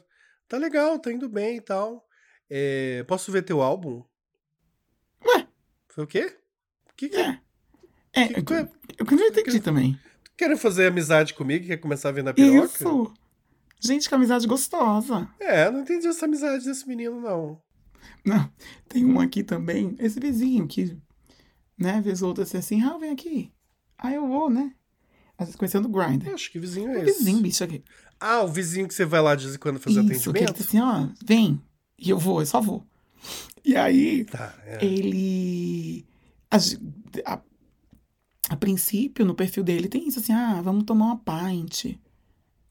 tá 0.49 0.57
legal, 0.57 0.99
tá 0.99 1.13
indo 1.13 1.29
bem 1.29 1.57
e 1.57 1.61
tal. 1.61 2.07
É, 2.51 3.03
posso 3.05 3.31
ver 3.31 3.43
teu 3.43 3.61
álbum? 3.61 4.03
Ué? 5.25 5.47
Foi 5.89 6.05
o 6.05 6.07
quê? 6.07 6.37
Que, 6.97 7.09
que, 7.09 7.17
É. 7.17 7.41
É, 8.13 8.43
que- 8.43 8.53
eu, 8.53 8.57
eu, 8.59 8.69
eu 8.99 9.17
não 9.17 9.27
entendi 9.27 9.61
também. 9.61 9.99
Querem 10.37 10.57
fazer 10.57 10.87
amizade 10.87 11.35
comigo? 11.35 11.67
Quer 11.67 11.77
começar 11.79 12.09
a 12.11 12.13
vender 12.13 12.31
a 12.31 12.35
piroca? 12.35 12.67
Isso! 12.67 13.15
Gente, 13.81 14.09
que 14.09 14.15
amizade 14.15 14.47
gostosa. 14.47 15.29
É, 15.39 15.71
não 15.71 15.81
entendi 15.81 16.07
essa 16.07 16.25
amizade 16.27 16.65
desse 16.65 16.87
menino, 16.89 17.21
não. 17.21 17.63
Não, 18.25 18.51
tem 18.89 19.05
um 19.05 19.21
aqui 19.21 19.43
também, 19.43 19.95
esse 19.99 20.19
vizinho 20.21 20.67
que, 20.67 20.97
né, 21.77 22.01
vez 22.01 22.23
ou 22.23 22.29
outra 22.29 22.45
assim, 22.45 22.59
assim, 22.59 22.83
ah, 22.83 22.97
vem 22.99 23.11
aqui. 23.11 23.51
Aí 23.99 24.15
eu 24.15 24.27
vou, 24.27 24.49
né? 24.51 24.73
Às 25.37 25.47
vezes 25.47 25.57
conhecendo 25.57 25.87
o 25.87 25.91
Grindr. 25.91 26.31
Acho 26.33 26.51
que 26.51 26.59
vizinho 26.59 26.91
é 26.91 26.99
O 26.99 27.03
esse. 27.05 27.19
vizinho, 27.19 27.41
bicho, 27.41 27.63
aqui. 27.65 27.83
Ah, 28.19 28.43
o 28.43 28.49
vizinho 28.49 28.89
que 28.89 28.95
você 28.95 29.05
vai 29.05 29.21
lá 29.23 29.35
de 29.37 29.45
vez 29.45 29.55
em 29.55 29.59
quando 29.59 29.79
fazer 29.79 30.01
Isso, 30.01 30.31
atendimento? 30.31 30.55
diz 30.57 30.67
assim, 30.67 30.81
ó, 30.81 31.09
vem. 31.25 31.61
E 31.99 32.11
eu 32.11 32.19
vou, 32.19 32.41
eu 32.41 32.47
só 32.47 32.61
vou. 32.61 32.85
E 33.65 33.77
aí, 33.77 34.25
Tá, 34.25 34.55
é. 34.65 34.85
ele. 34.85 36.05
A, 36.51 36.57
a, 37.35 37.41
a 38.51 38.57
princípio, 38.57 39.25
no 39.25 39.35
perfil 39.35 39.63
dele 39.63 39.89
tem 39.89 40.09
isso 40.09 40.19
assim: 40.21 40.33
ah, 40.33 40.61
vamos 40.63 40.85
tomar 40.85 41.07
uma 41.07 41.17
pint 41.19 41.97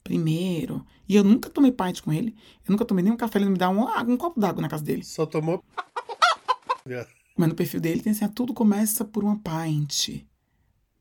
primeiro. 0.08 0.84
E 1.06 1.14
eu 1.16 1.22
nunca 1.22 1.50
tomei 1.50 1.70
pint 1.70 2.00
com 2.00 2.10
ele. 2.10 2.34
Eu 2.66 2.72
nunca 2.72 2.84
tomei 2.84 3.04
nenhum 3.04 3.16
café. 3.16 3.38
Ele 3.38 3.50
me 3.50 3.58
dá 3.58 3.68
um, 3.68 3.84
um 4.10 4.16
copo 4.16 4.40
d'água 4.40 4.62
na 4.62 4.68
casa 4.68 4.82
dele. 4.82 5.04
Só 5.04 5.26
tomou. 5.26 5.62
Mas 7.36 7.48
no 7.48 7.54
perfil 7.54 7.78
dele 7.78 8.00
tem 8.00 8.12
assim: 8.12 8.24
ah, 8.24 8.28
tudo 8.28 8.54
começa 8.54 9.04
por 9.04 9.22
uma 9.22 9.38
pint. 9.38 10.26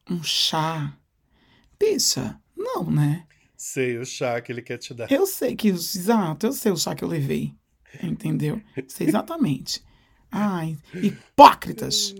Um 0.09 0.21
chá. 0.21 0.93
Bicha, 1.79 2.37
não, 2.55 2.91
né? 2.91 3.25
Sei, 3.55 3.97
o 3.97 4.05
chá 4.05 4.41
que 4.41 4.51
ele 4.51 4.61
quer 4.61 4.77
te 4.77 4.93
dar. 4.93 5.09
Eu 5.09 5.25
sei 5.25 5.55
que. 5.55 5.69
Exato, 5.69 6.47
eu 6.47 6.51
sei 6.51 6.71
o 6.73 6.77
chá 6.77 6.93
que 6.93 7.03
eu 7.03 7.07
levei. 7.07 7.55
Entendeu? 8.03 8.61
Sei 8.89 9.07
exatamente. 9.07 9.81
Ai, 10.29 10.77
hipócritas. 10.93 12.13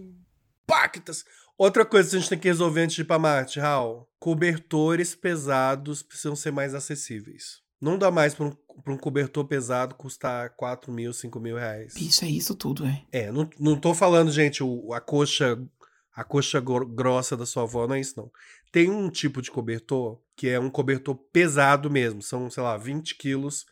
Pactas! 0.65 1.25
Outra 1.57 1.85
coisa 1.85 2.09
que 2.09 2.15
a 2.15 2.19
gente 2.19 2.29
tem 2.29 2.37
que 2.39 2.47
resolver 2.47 2.81
antes 2.81 2.95
de 2.95 3.01
ir 3.01 3.05
pra 3.05 3.17
Marte, 3.17 3.59
Raul. 3.59 4.07
Cobertores 4.19 5.15
pesados 5.15 6.03
precisam 6.03 6.35
ser 6.35 6.51
mais 6.51 6.73
acessíveis. 6.75 7.61
Não 7.81 7.97
dá 7.97 8.09
mais 8.11 8.33
pra 8.35 8.45
um, 8.45 8.53
um 8.87 8.97
cobertor 8.97 9.45
pesado 9.45 9.95
custar 9.95 10.51
4 10.55 10.91
mil, 10.91 11.13
5 11.13 11.39
mil 11.39 11.55
reais. 11.57 11.93
Bicha, 11.95 12.25
é 12.25 12.29
isso 12.29 12.53
tudo, 12.55 12.85
é. 12.85 13.03
É, 13.11 13.31
não, 13.31 13.49
não 13.59 13.79
tô 13.79 13.93
falando, 13.93 14.31
gente, 14.31 14.63
o, 14.63 14.93
a 14.93 15.01
coxa 15.01 15.57
a 16.15 16.23
coxa 16.23 16.59
gro- 16.59 16.87
grossa 16.87 17.37
da 17.37 17.45
sua 17.45 17.61
avó, 17.63 17.87
não 17.87 17.93
é 17.95 17.99
isso 17.99 18.13
não. 18.17 18.31
Tem 18.71 18.89
um 18.89 19.07
tipo 19.09 19.39
de 19.41 19.51
cobertor 19.51 20.19
que 20.35 20.49
é 20.49 20.59
um 20.59 20.69
cobertor 20.69 21.15
pesado 21.31 21.89
mesmo, 21.91 22.21
são, 22.23 22.49
sei 22.49 22.63
lá, 22.63 22.75
20 22.75 23.15
quilos. 23.15 23.65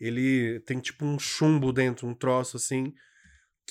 Ele 0.00 0.58
tem 0.60 0.80
tipo 0.80 1.04
um 1.04 1.18
chumbo 1.18 1.70
dentro, 1.72 2.08
um 2.08 2.14
troço 2.14 2.56
assim, 2.56 2.94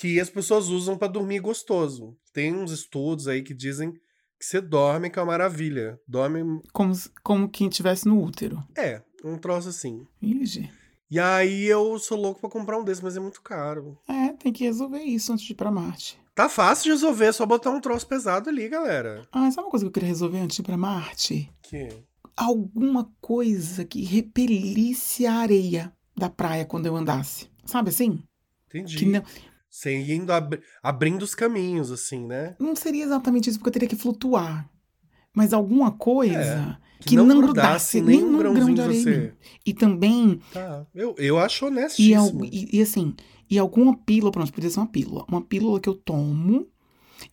que 0.01 0.19
as 0.19 0.31
pessoas 0.31 0.67
usam 0.67 0.97
pra 0.97 1.07
dormir 1.07 1.39
gostoso. 1.39 2.17
Tem 2.33 2.51
uns 2.55 2.71
estudos 2.71 3.27
aí 3.27 3.43
que 3.43 3.53
dizem 3.53 3.91
que 3.91 3.99
você 4.45 4.59
dorme 4.59 5.11
que 5.11 5.19
é 5.19 5.21
uma 5.21 5.27
maravilha. 5.31 5.99
Dorme, 6.07 6.59
Como, 6.73 6.91
como 7.21 7.47
quem 7.47 7.67
estivesse 7.67 8.07
no 8.07 8.19
útero. 8.19 8.63
é, 8.75 9.03
um 9.23 9.37
troço 9.37 9.69
assim. 9.69 10.07
Ixi. 10.19 10.67
E 11.11 11.19
aí 11.19 11.65
eu 11.65 11.99
sou 11.99 12.17
louco 12.19 12.39
pra 12.41 12.49
comprar 12.49 12.79
um 12.79 12.83
desses, 12.83 13.03
mas 13.03 13.15
é 13.15 13.19
muito 13.19 13.41
caro. 13.43 13.95
É, 14.07 14.29
tem 14.33 14.51
que 14.51 14.63
resolver 14.63 15.03
isso 15.03 15.31
antes 15.31 15.45
de 15.45 15.51
ir 15.51 15.55
pra 15.55 15.69
Marte. 15.69 16.17
Tá 16.33 16.49
fácil 16.49 16.85
de 16.85 16.89
resolver, 16.91 17.25
é 17.25 17.31
só 17.31 17.45
botar 17.45 17.69
um 17.69 17.79
troço 17.79 18.07
pesado 18.07 18.49
ali, 18.49 18.67
galera. 18.69 19.27
Ah, 19.31 19.51
sabe 19.51 19.65
uma 19.65 19.69
coisa 19.71 19.85
que 19.85 19.89
eu 19.89 19.91
queria 19.93 20.09
resolver 20.09 20.39
antes 20.39 20.55
de 20.55 20.61
ir 20.63 20.65
pra 20.65 20.77
Marte? 20.77 21.51
Que... 21.61 21.89
Alguma 22.35 23.07
coisa 23.21 23.85
que 23.85 24.01
repelisse 24.03 25.27
a 25.27 25.35
areia 25.35 25.93
da 26.17 26.29
praia 26.29 26.65
quando 26.65 26.87
eu 26.87 26.95
andasse. 26.95 27.49
Sabe 27.65 27.89
assim? 27.89 28.23
Entendi. 28.69 28.97
Que 28.97 29.05
não, 29.05 29.21
Você 29.71 29.97
indo 30.13 30.31
abri- 30.33 30.61
abrindo 30.83 31.23
os 31.23 31.33
caminhos, 31.33 31.89
assim, 31.91 32.25
né? 32.27 32.55
não 32.59 32.75
seria 32.75 33.05
exatamente 33.05 33.49
isso, 33.49 33.57
porque 33.57 33.69
eu 33.69 33.73
teria 33.73 33.87
que 33.87 33.95
flutuar. 33.95 34.69
Mas 35.33 35.53
alguma 35.53 35.91
coisa 35.91 36.77
Que 36.99 37.09
que, 37.09 37.15
não 37.15 37.25
não, 37.25 37.41
grudasse 37.41 38.01
nem 38.01 38.21
um 38.21 38.37
grão 38.53 38.73
de 38.73 38.81
areia. 38.81 39.03
você. 39.03 39.33
E 39.65 39.73
também 39.73 40.41
Tá. 40.51 40.85
Eu, 40.93 41.15
eu 41.17 41.39
acho 41.39 41.63
E, 41.63 41.67
honestíssimo. 41.69 42.43
al- 42.43 42.49
e, 42.51 42.77
e 42.77 42.81
assim, 42.81 43.15
e 43.49 43.57
alguma 43.57 43.95
pílula, 43.97 44.29
pronto, 44.29 44.51
podia 44.51 44.69
ser 44.69 44.79
uma 44.81 44.87
pílula. 44.87 45.25
Uma 45.29 45.41
pílula 45.41 45.79
que 45.79 45.87
eu 45.87 45.95
tomo. 45.95 46.67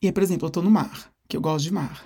E 0.00 0.06
aí, 0.06 0.12
por 0.12 0.22
exemplo, 0.22 0.46
eu 0.46 0.50
tô 0.52 0.62
no 0.62 0.70
mar, 0.70 1.10
que 1.28 1.36
eu 1.36 1.40
gosto 1.40 1.64
de 1.64 1.72
mar. 1.72 2.04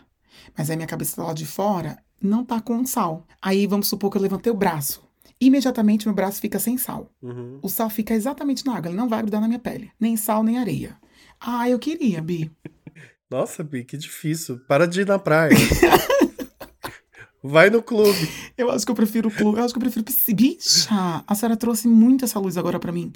Mas 0.57 0.70
aí 0.70 0.76
minha 0.76 0.89
cabeça 0.89 1.16
tá 1.16 1.24
lá 1.24 1.35
de 1.35 1.45
fora, 1.45 2.03
não 2.22 2.43
tá 2.43 2.59
com 2.59 2.87
sal. 2.87 3.26
Aí 3.41 3.66
vamos 3.66 3.87
supor 3.87 4.11
que 4.11 4.16
eu 4.16 4.22
levantei 4.22 4.51
o 4.51 4.57
braço. 4.57 5.01
Imediatamente 5.47 6.07
meu 6.07 6.14
braço 6.14 6.40
fica 6.40 6.59
sem 6.59 6.76
sal. 6.78 7.11
Uhum. 7.22 7.59
O 7.62 7.68
sal 7.68 7.90
fica 7.90 8.14
exatamente 8.14 8.64
na 8.64 8.76
água, 8.76 8.88
ele 8.90 8.97
não 8.97 9.09
vai 9.09 9.20
grudar 9.22 9.40
na 9.40 9.49
minha 9.49 9.59
pele. 9.59 9.90
Nem 9.99 10.16
sal, 10.16 10.43
nem 10.45 10.59
areia. 10.59 10.97
Ah, 11.40 11.68
eu 11.68 11.78
queria, 11.78 12.20
Bi. 12.22 12.51
Nossa, 13.30 13.64
Bi, 13.64 13.82
que 13.84 13.97
difícil. 13.97 14.61
Para 14.68 14.86
de 14.86 15.01
ir 15.01 15.07
na 15.07 15.18
praia. 15.18 15.57
Vai 17.45 17.70
no 17.70 17.82
clube. 17.82 18.28
Eu 18.57 18.70
acho 18.70 18.84
que 18.86 18.93
eu 18.93 18.95
prefiro 18.95 19.28
o 19.28 19.32
clube. 19.32 19.59
Eu 19.59 19.64
acho 19.64 19.74
que 19.74 19.78
eu 19.78 19.82
prefiro 19.82 20.05
piscina. 20.05 20.36
Bicha, 20.36 21.24
a 21.26 21.34
senhora 21.34 21.57
trouxe 21.57 21.88
muito 21.88 22.24
essa 22.24 22.38
luz 22.38 22.57
agora 22.57 22.78
pra 22.78 22.93
mim. 22.93 23.12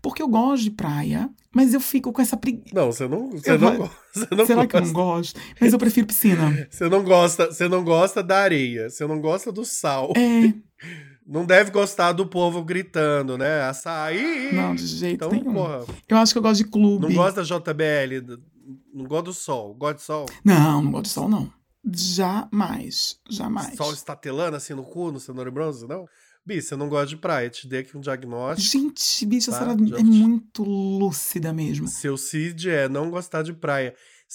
Porque 0.00 0.22
eu 0.22 0.28
gosto 0.28 0.62
de 0.62 0.70
praia, 0.70 1.28
mas 1.54 1.74
eu 1.74 1.80
fico 1.80 2.10
com 2.10 2.22
essa 2.22 2.38
preguiça. 2.38 2.74
Não, 2.74 2.86
você 2.90 3.06
não, 3.06 3.30
você 3.32 3.50
Eu 3.50 3.58
não, 3.58 3.76
go- 3.76 3.90
você 4.14 4.26
não 4.34 4.46
Será 4.46 4.62
gosta. 4.64 4.66
que 4.68 4.76
eu 4.76 4.80
não 4.80 4.92
gosto? 4.94 5.40
Mas 5.60 5.72
eu 5.74 5.78
prefiro 5.78 6.06
piscina. 6.06 6.66
Você 6.70 6.88
não 6.88 7.04
gosta, 7.04 7.46
você 7.52 7.68
não 7.68 7.84
gosta 7.84 8.22
da 8.22 8.38
areia, 8.38 8.88
você 8.88 9.06
não 9.06 9.20
gosta 9.20 9.52
do 9.52 9.62
sal. 9.64 10.10
É, 10.16 10.54
Não 11.26 11.44
deve 11.44 11.70
gostar 11.72 12.12
do 12.12 12.24
povo 12.26 12.62
gritando, 12.62 13.36
né? 13.36 13.62
Açaí. 13.62 14.52
não, 14.54 14.74
de 14.74 14.86
jeito 14.86 15.14
Então, 15.24 15.30
nenhum. 15.30 15.52
porra, 15.54 15.84
Eu 16.08 16.16
acho 16.18 16.32
que 16.32 16.38
eu 16.38 16.42
gosto 16.42 16.62
de 16.64 16.70
clube. 16.70 17.06
não 17.06 17.12
gosta 17.14 17.42
da 17.42 17.46
JBL, 17.46 18.38
não 18.94 19.04
gosta 19.06 19.24
do 19.24 19.32
sol. 19.34 19.74
Gosta 19.74 19.94
de 19.96 20.02
sol? 20.02 20.26
Não, 20.44 20.82
não 20.82 20.90
gosto 20.92 21.04
de 21.06 21.10
sol, 21.10 21.28
não. 21.28 21.50
Jamais. 22.20 23.18
Jamais. 23.28 23.76
Sol 23.76 23.92
estatelando 23.92 24.56
assim 24.56 24.74
no 24.74 24.82
cu, 24.84 25.10
no 25.12 25.20
cenoura 25.20 25.50
bronze, 25.50 25.86
não? 25.86 26.06
Bi, 26.44 26.62
você 26.62 26.76
não 26.76 26.88
gosta 26.88 27.06
de 27.08 27.16
praia, 27.16 27.50
te 27.50 27.66
dei 27.68 27.80
aqui 27.80 27.96
um 27.96 28.00
diagnóstico. 28.00 28.70
Gente, 28.70 29.26
bicha, 29.26 29.50
a 29.50 29.54
Tá, 29.58 29.64
senhora 29.74 29.86
já 29.88 29.96
é 29.98 30.02
muito 30.02 30.62
lúcida 30.62 31.52
mesmo. 31.52 31.88
Seu 31.88 32.16
CID 32.16 32.70
é 32.70 32.88
não 32.88 33.10
gostar 33.10 33.42
de 33.42 33.52
praia. 33.52 33.94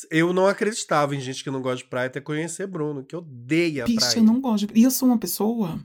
Eu 0.09 0.33
não 0.33 0.45
acreditava 0.47 1.15
em 1.15 1.19
gente 1.21 1.43
que 1.43 1.49
não 1.51 1.61
gosta 1.61 1.77
de 1.77 1.85
praia 1.85 2.07
até 2.07 2.19
conhecer 2.19 2.67
Bruno, 2.67 3.03
que 3.05 3.15
odeia 3.15 3.83
a 3.83 3.87
Bicha, 3.87 3.99
praia. 3.99 4.17
eu 4.19 4.23
não 4.23 4.41
gosto. 4.41 4.67
de- 4.67 4.79
E 4.79 4.83
eu 4.83 4.91
sou 4.91 5.07
uma 5.07 5.17
pessoa 5.17 5.79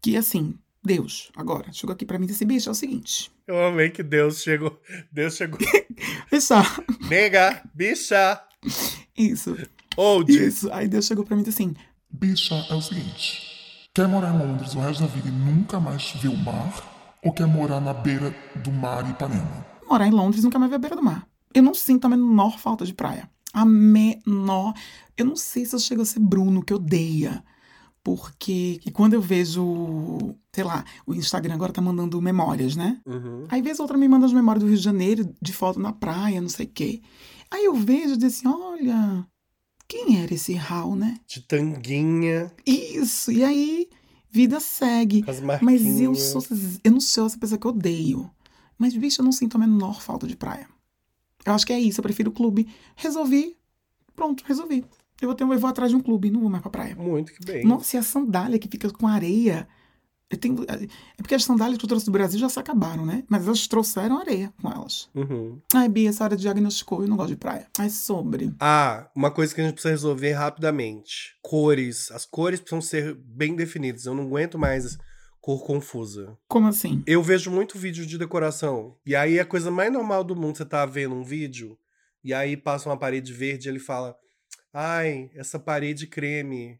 que, 0.00 0.16
assim, 0.16 0.54
Deus, 0.82 1.30
agora, 1.36 1.72
chegou 1.72 1.92
aqui 1.92 2.04
pra 2.06 2.18
mim 2.18 2.24
e 2.24 2.28
disse: 2.28 2.44
bicha, 2.44 2.70
é 2.70 2.72
o 2.72 2.74
seguinte. 2.74 3.30
Eu 3.46 3.64
amei 3.66 3.90
que 3.90 4.02
Deus 4.02 4.42
chegou. 4.42 4.80
Deus 5.12 5.34
chegou. 5.36 5.58
Bicha, 6.30 6.62
Nega, 7.08 7.62
bicha, 7.74 8.40
isso, 9.16 9.56
old. 9.96 10.32
isso. 10.32 10.72
Aí 10.72 10.88
Deus 10.88 11.04
chegou 11.06 11.24
pra 11.24 11.36
mim 11.36 11.42
e 11.42 11.44
disse 11.46 11.62
assim: 11.62 11.74
Bicha, 12.08 12.54
é 12.70 12.74
o 12.74 12.80
seguinte: 12.80 13.88
quer 13.92 14.06
morar 14.08 14.34
em 14.34 14.38
Londres 14.38 14.74
o 14.74 14.80
resto 14.80 15.00
da 15.02 15.06
vida 15.08 15.28
e 15.28 15.32
nunca 15.32 15.78
mais 15.80 16.12
ver 16.22 16.28
o 16.28 16.36
mar? 16.36 17.18
Ou 17.22 17.32
quer 17.32 17.46
morar 17.46 17.80
na 17.80 17.92
beira 17.92 18.34
do 18.56 18.70
mar 18.72 19.04
em 19.06 19.10
Ipanema? 19.10 19.66
morar 19.86 20.06
em 20.06 20.12
Londres 20.12 20.40
e 20.40 20.44
nunca 20.44 20.58
mais 20.58 20.70
ver 20.70 20.76
a 20.76 20.78
beira 20.78 20.94
do 20.96 21.02
mar. 21.02 21.26
Eu 21.52 21.62
não 21.64 21.74
sinto 21.74 22.04
a 22.04 22.08
menor 22.08 22.58
falta 22.58 22.86
de 22.86 22.94
praia. 22.94 23.28
A 23.52 23.64
menor. 23.64 24.72
Eu 25.16 25.24
não 25.26 25.34
sei 25.36 25.66
se 25.66 25.74
eu 25.74 25.80
chego 25.80 26.02
a 26.02 26.04
ser 26.04 26.20
Bruno, 26.20 26.62
que 26.62 26.72
odeia. 26.72 27.42
Porque 28.02 28.80
e 28.84 28.90
quando 28.90 29.14
eu 29.14 29.20
vejo, 29.20 30.34
sei 30.52 30.64
lá, 30.64 30.84
o 31.06 31.14
Instagram 31.14 31.54
agora 31.54 31.72
tá 31.72 31.82
mandando 31.82 32.20
memórias, 32.20 32.74
né? 32.74 33.00
Uhum. 33.06 33.46
Aí 33.48 33.60
vez 33.60 33.78
ou 33.78 33.84
outra 33.84 33.98
me 33.98 34.08
manda 34.08 34.24
as 34.24 34.32
memórias 34.32 34.62
do 34.62 34.68
Rio 34.68 34.78
de 34.78 34.82
Janeiro, 34.82 35.34
de 35.40 35.52
foto 35.52 35.78
na 35.78 35.92
praia, 35.92 36.40
não 36.40 36.48
sei 36.48 36.66
o 36.66 36.70
quê. 36.70 37.02
Aí 37.50 37.64
eu 37.64 37.74
vejo 37.74 38.14
e 38.14 38.16
digo 38.16 38.26
assim, 38.26 38.48
olha, 38.48 39.26
quem 39.86 40.22
era 40.22 40.32
esse 40.32 40.54
Raul, 40.54 40.96
né? 40.96 41.18
De 41.26 41.40
tanguinha, 41.40 42.50
Isso, 42.64 43.32
e 43.32 43.42
aí, 43.42 43.88
vida 44.30 44.60
segue. 44.60 45.24
Mas 45.60 46.00
eu 46.00 46.14
sou, 46.14 46.42
eu 46.84 46.92
não 46.92 47.00
sou 47.00 47.26
essa 47.26 47.36
pessoa 47.36 47.58
que 47.58 47.66
eu 47.66 47.72
odeio. 47.72 48.30
Mas, 48.78 48.96
bicho, 48.96 49.20
eu 49.20 49.24
não 49.24 49.32
sinto 49.32 49.56
a 49.56 49.58
menor 49.58 50.00
falta 50.00 50.26
de 50.26 50.36
praia. 50.36 50.66
Eu 51.44 51.52
acho 51.52 51.66
que 51.66 51.72
é 51.72 51.80
isso, 51.80 52.00
eu 52.00 52.02
prefiro 52.02 52.30
o 52.30 52.32
clube. 52.32 52.68
Resolvi, 52.96 53.56
pronto, 54.14 54.44
resolvi. 54.46 54.84
Eu 55.20 55.28
vou, 55.28 55.34
ter, 55.34 55.44
eu 55.44 55.58
vou 55.58 55.70
atrás 55.70 55.90
de 55.90 55.96
um 55.96 56.00
clube, 56.00 56.30
não 56.30 56.40
vou 56.40 56.50
mais 56.50 56.62
pra 56.62 56.70
praia. 56.70 56.96
Muito 56.96 57.32
que 57.32 57.44
bem. 57.44 57.64
Nossa, 57.64 57.96
e 57.96 57.98
a 57.98 58.02
sandália 58.02 58.58
que 58.58 58.68
fica 58.68 58.90
com 58.90 59.06
areia. 59.06 59.68
Eu 60.30 60.38
tenho, 60.38 60.64
é 60.68 60.86
porque 61.16 61.34
as 61.34 61.42
sandálias 61.42 61.76
que 61.76 61.84
eu 61.84 61.88
trouxe 61.88 62.06
do 62.06 62.12
Brasil 62.12 62.38
já 62.38 62.48
se 62.48 62.58
acabaram, 62.58 63.04
né? 63.04 63.24
Mas 63.28 63.46
elas 63.46 63.66
trouxeram 63.66 64.16
areia 64.16 64.52
com 64.62 64.70
elas. 64.70 65.10
Uhum. 65.12 65.60
Ai, 65.74 65.88
Bia, 65.88 66.08
essa 66.08 66.22
hora 66.22 66.36
diagnosticou, 66.36 67.02
eu 67.02 67.08
não 67.08 67.16
gosto 67.16 67.30
de 67.30 67.36
praia. 67.36 67.66
Mas 67.76 67.94
sobre. 67.94 68.54
Ah, 68.60 69.10
uma 69.14 69.32
coisa 69.32 69.52
que 69.52 69.60
a 69.60 69.64
gente 69.64 69.72
precisa 69.72 69.92
resolver 69.92 70.32
rapidamente. 70.32 71.36
Cores. 71.42 72.12
As 72.12 72.24
cores 72.24 72.60
precisam 72.60 72.80
ser 72.80 73.14
bem 73.14 73.56
definidas. 73.56 74.06
Eu 74.06 74.14
não 74.14 74.22
aguento 74.22 74.56
mais 74.56 74.96
cor 75.40 75.64
confusa. 75.64 76.36
Como 76.46 76.68
assim? 76.68 77.02
Eu 77.06 77.22
vejo 77.22 77.50
muito 77.50 77.76
vídeo 77.78 78.06
de 78.06 78.16
decoração. 78.16 78.96
E 79.04 79.16
aí 79.16 79.40
a 79.40 79.44
coisa 79.44 79.70
mais 79.70 79.92
normal 79.92 80.22
do 80.22 80.36
mundo, 80.36 80.58
você 80.58 80.64
tá 80.64 80.86
vendo 80.86 81.14
um 81.14 81.24
vídeo, 81.24 81.76
e 82.22 82.32
aí 82.32 82.56
passa 82.56 82.88
uma 82.88 82.96
parede 82.96 83.32
verde 83.32 83.68
e 83.68 83.70
ele 83.70 83.80
fala: 83.80 84.14
Ai, 84.72 85.30
essa 85.34 85.58
parede 85.58 86.06
creme. 86.06 86.78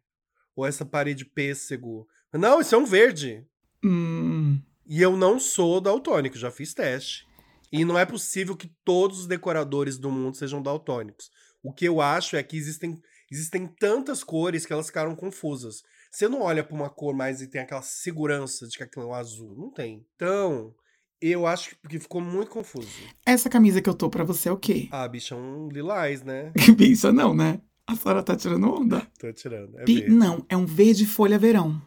Ou 0.56 0.66
essa 0.66 0.84
parede 0.84 1.24
pêssego. 1.24 2.06
Não, 2.32 2.60
isso 2.60 2.74
é 2.74 2.78
um 2.78 2.84
verde. 2.84 3.44
Hum, 3.84 4.60
E 4.86 5.00
eu 5.00 5.16
não 5.16 5.38
sou 5.40 5.80
daltônico, 5.80 6.36
já 6.36 6.50
fiz 6.50 6.74
teste. 6.74 7.26
E 7.72 7.84
não 7.84 7.98
é 7.98 8.04
possível 8.04 8.56
que 8.56 8.72
todos 8.84 9.20
os 9.20 9.26
decoradores 9.26 9.96
do 9.96 10.10
mundo 10.10 10.36
sejam 10.36 10.60
daltônicos. 10.62 11.30
O 11.62 11.72
que 11.72 11.84
eu 11.86 12.00
acho 12.00 12.36
é 12.36 12.42
que 12.42 12.56
existem, 12.56 13.00
existem 13.30 13.66
tantas 13.66 14.24
cores 14.24 14.66
que 14.66 14.72
elas 14.72 14.86
ficaram 14.86 15.14
confusas. 15.14 15.82
Você 16.10 16.28
não 16.28 16.42
olha 16.42 16.64
pra 16.64 16.74
uma 16.74 16.90
cor 16.90 17.14
mais 17.14 17.40
e 17.40 17.46
tem 17.46 17.60
aquela 17.60 17.82
segurança 17.82 18.66
de 18.66 18.76
que 18.76 18.82
aquilo 18.82 19.04
é 19.04 19.08
um 19.08 19.14
azul. 19.14 19.54
Não 19.56 19.70
tem. 19.70 20.04
Então, 20.16 20.74
eu 21.20 21.46
acho 21.46 21.76
que 21.88 21.98
ficou 22.00 22.20
muito 22.20 22.50
confuso. 22.50 22.88
essa 23.24 23.48
camisa 23.48 23.80
que 23.80 23.88
eu 23.88 23.94
tô 23.94 24.10
pra 24.10 24.24
você 24.24 24.48
é 24.48 24.52
o 24.52 24.56
quê? 24.58 24.88
Ah, 24.90 25.06
bicha, 25.06 25.34
é 25.34 25.38
um 25.38 25.68
lilás, 25.68 26.22
né? 26.24 26.52
Bicha, 26.76 27.12
não, 27.12 27.32
né? 27.34 27.60
A 27.90 27.96
senhora 27.96 28.22
tá 28.22 28.36
tirando 28.36 28.72
onda? 28.72 29.02
Tô 29.18 29.32
tirando. 29.32 29.78
É 29.80 29.84
Pi- 29.84 30.08
não, 30.08 30.44
é 30.48 30.56
um 30.56 30.64
verde 30.64 31.04
folha 31.06 31.38
verão. 31.38 31.80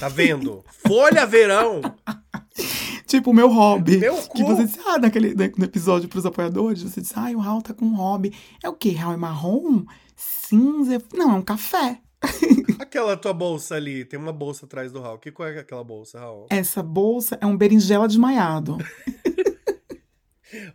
Tá 0.00 0.08
vendo? 0.08 0.64
Folha 0.86 1.26
verão! 1.26 1.80
Tipo 3.06 3.30
o 3.30 3.34
meu 3.34 3.48
hobby. 3.48 3.98
Meu 3.98 4.16
Que 4.16 4.28
cu! 4.42 4.46
você 4.46 4.64
disse, 4.64 4.78
ah, 4.86 4.98
naquele 4.98 5.34
né, 5.34 5.52
no 5.58 5.64
episódio 5.64 6.08
pros 6.08 6.24
apoiadores, 6.24 6.82
você 6.82 7.00
disse, 7.02 7.12
ah, 7.16 7.30
o 7.34 7.38
Raul 7.40 7.60
tá 7.60 7.74
com 7.74 7.84
um 7.84 7.94
hobby. 7.94 8.32
É 8.62 8.68
o 8.68 8.72
quê? 8.72 8.92
Raul 8.92 9.12
é 9.12 9.16
marrom? 9.18 9.84
Cinza? 10.16 11.02
Não, 11.12 11.32
é 11.32 11.34
um 11.34 11.42
café. 11.42 12.00
Aquela 12.78 13.14
tua 13.16 13.34
bolsa 13.34 13.74
ali, 13.74 14.04
tem 14.06 14.18
uma 14.18 14.32
bolsa 14.32 14.64
atrás 14.64 14.90
do 14.92 15.00
Raul. 15.00 15.18
Que 15.18 15.30
qual 15.30 15.48
é 15.48 15.58
aquela 15.58 15.84
bolsa, 15.84 16.20
Raul? 16.20 16.46
Essa 16.48 16.82
bolsa 16.82 17.36
é 17.40 17.44
um 17.46 17.56
berinjela 17.56 18.06
desmaiado. 18.08 18.78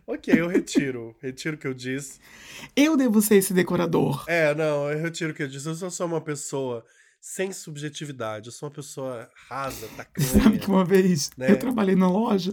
Ok, 0.06 0.32
eu 0.38 0.48
retiro. 0.48 1.14
retiro 1.20 1.56
o 1.56 1.58
que 1.58 1.66
eu 1.66 1.74
disse. 1.74 2.18
Eu 2.74 2.96
devo 2.96 3.20
ser 3.22 3.36
esse 3.36 3.52
decorador. 3.54 4.24
É, 4.28 4.54
não, 4.54 4.90
eu 4.90 4.98
retiro 5.00 5.32
o 5.32 5.34
que 5.34 5.42
eu 5.42 5.48
disse. 5.48 5.68
Eu 5.68 5.74
só 5.74 5.88
sou 5.90 6.06
uma 6.06 6.20
pessoa 6.20 6.84
sem 7.20 7.52
subjetividade. 7.52 8.46
Eu 8.48 8.52
sou 8.52 8.68
uma 8.68 8.74
pessoa 8.74 9.28
rasa, 9.48 9.86
Sabe 10.18 10.58
que 10.58 10.66
tacanha. 10.66 10.68
uma 10.68 10.84
vez 10.84 11.30
Né? 11.36 11.50
eu 11.52 11.58
trabalhei 11.58 11.94
na 11.96 12.10
loja 12.10 12.52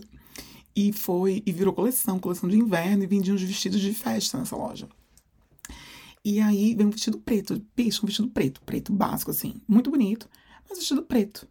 e 0.76 0.92
foi 0.92 1.42
e 1.46 1.52
virou 1.52 1.74
coleção, 1.74 2.20
coleção 2.20 2.50
de 2.50 2.58
inverno 2.58 3.04
e 3.04 3.08
vendia 3.08 3.34
uns 3.34 3.42
vestidos 3.42 3.80
de 3.80 3.94
festa 3.94 4.38
nessa 4.38 4.56
loja. 4.56 4.88
E 6.24 6.40
aí 6.42 6.74
veio 6.76 6.88
um 6.88 6.92
vestido 6.92 7.20
preto, 7.20 7.64
bicho, 7.76 8.02
um 8.04 8.08
vestido 8.08 8.28
preto, 8.30 8.62
preto 8.64 8.92
básico 8.92 9.30
assim, 9.32 9.62
muito 9.68 9.92
bonito, 9.92 10.28
mas 10.68 10.78
vestido 10.80 11.04
preto. 11.04 11.48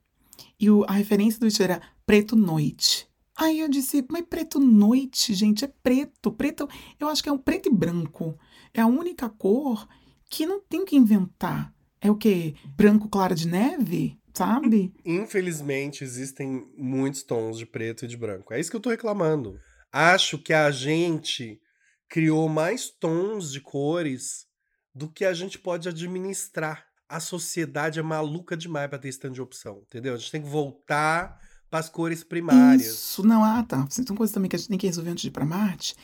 E 0.58 0.68
o- 0.68 0.84
a 0.88 0.92
referência 0.92 1.38
do 1.38 1.44
vestido 1.46 1.64
era 1.64 1.82
preto 2.04 2.34
noite. 2.34 3.06
Aí 3.36 3.60
eu 3.60 3.68
disse, 3.68 4.04
mas 4.08 4.24
preto 4.28 4.60
noite, 4.60 5.34
gente, 5.34 5.64
é 5.64 5.72
preto. 5.82 6.30
Preto, 6.30 6.68
eu 7.00 7.08
acho 7.08 7.22
que 7.22 7.28
é 7.28 7.32
um 7.32 7.38
preto 7.38 7.68
e 7.68 7.72
branco. 7.72 8.38
É 8.72 8.80
a 8.80 8.86
única 8.86 9.28
cor 9.28 9.88
que 10.30 10.46
não 10.46 10.60
tem 10.60 10.84
que 10.84 10.96
inventar. 10.96 11.74
É 12.00 12.10
o 12.10 12.16
quê? 12.16 12.54
Branco 12.76 13.08
clara 13.08 13.34
de 13.34 13.48
neve, 13.48 14.18
sabe? 14.32 14.92
Infelizmente, 15.04 16.04
existem 16.04 16.66
muitos 16.76 17.22
tons 17.22 17.58
de 17.58 17.66
preto 17.66 18.04
e 18.04 18.08
de 18.08 18.16
branco. 18.16 18.52
É 18.52 18.60
isso 18.60 18.70
que 18.70 18.76
eu 18.76 18.80
tô 18.80 18.90
reclamando. 18.90 19.58
Acho 19.92 20.38
que 20.38 20.52
a 20.52 20.70
gente 20.70 21.60
criou 22.08 22.48
mais 22.48 22.88
tons 22.88 23.50
de 23.50 23.60
cores 23.60 24.46
do 24.94 25.10
que 25.10 25.24
a 25.24 25.32
gente 25.32 25.58
pode 25.58 25.88
administrar. 25.88 26.84
A 27.08 27.20
sociedade 27.20 27.98
é 27.98 28.02
maluca 28.02 28.56
demais 28.56 28.88
pra 28.88 28.98
ter 28.98 29.08
esse 29.08 29.18
tanto 29.18 29.34
de 29.34 29.42
opção, 29.42 29.82
entendeu? 29.86 30.14
A 30.14 30.16
gente 30.16 30.30
tem 30.30 30.42
que 30.42 30.48
voltar 30.48 31.38
pras 31.74 31.88
cores 31.88 32.22
primárias. 32.22 32.86
Isso, 32.86 33.26
não, 33.26 33.42
ah 33.42 33.60
tá. 33.64 33.84
Tem 33.88 34.04
uma 34.10 34.16
coisa 34.16 34.32
também 34.32 34.48
que 34.48 34.54
a 34.54 34.58
gente 34.60 34.68
tem 34.68 34.78
que 34.78 34.86
resolver 34.86 35.10
antes 35.10 35.22
de 35.22 35.26
ir 35.28 35.32
pra 35.32 35.44
Marte. 35.44 35.96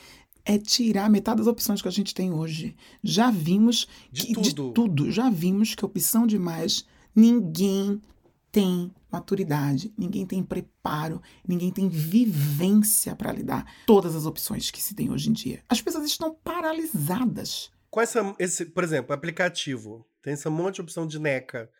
É 0.44 0.58
tirar 0.58 1.08
metade 1.08 1.38
das 1.38 1.46
opções 1.46 1.80
que 1.80 1.86
a 1.86 1.92
gente 1.92 2.12
tem 2.12 2.32
hoje. 2.32 2.74
Já 3.04 3.30
vimos 3.30 3.86
De 4.10 4.26
que, 4.26 4.32
tudo. 4.32 4.42
de 4.48 4.74
tudo, 4.74 5.12
já 5.12 5.30
vimos 5.30 5.76
que 5.76 5.84
opção 5.84 6.26
demais, 6.26 6.84
ninguém 7.14 8.02
tem 8.50 8.90
maturidade, 9.12 9.94
ninguém 9.96 10.26
tem 10.26 10.42
preparo, 10.42 11.22
ninguém 11.46 11.70
tem 11.70 11.88
vivência 11.88 13.14
para 13.14 13.30
lidar 13.32 13.64
todas 13.86 14.16
as 14.16 14.26
opções 14.26 14.72
que 14.72 14.82
se 14.82 14.92
tem 14.92 15.08
hoje 15.08 15.30
em 15.30 15.32
dia. 15.32 15.62
As 15.68 15.80
pessoas 15.80 16.04
estão 16.04 16.34
paralisadas. 16.42 17.70
Com 17.88 18.00
essa, 18.00 18.34
esse, 18.40 18.66
por 18.66 18.82
exemplo, 18.82 19.14
aplicativo, 19.14 20.04
tem 20.20 20.32
esse 20.32 20.48
monte 20.48 20.76
de 20.76 20.80
opção 20.80 21.06
de 21.06 21.20
NECA. 21.20 21.70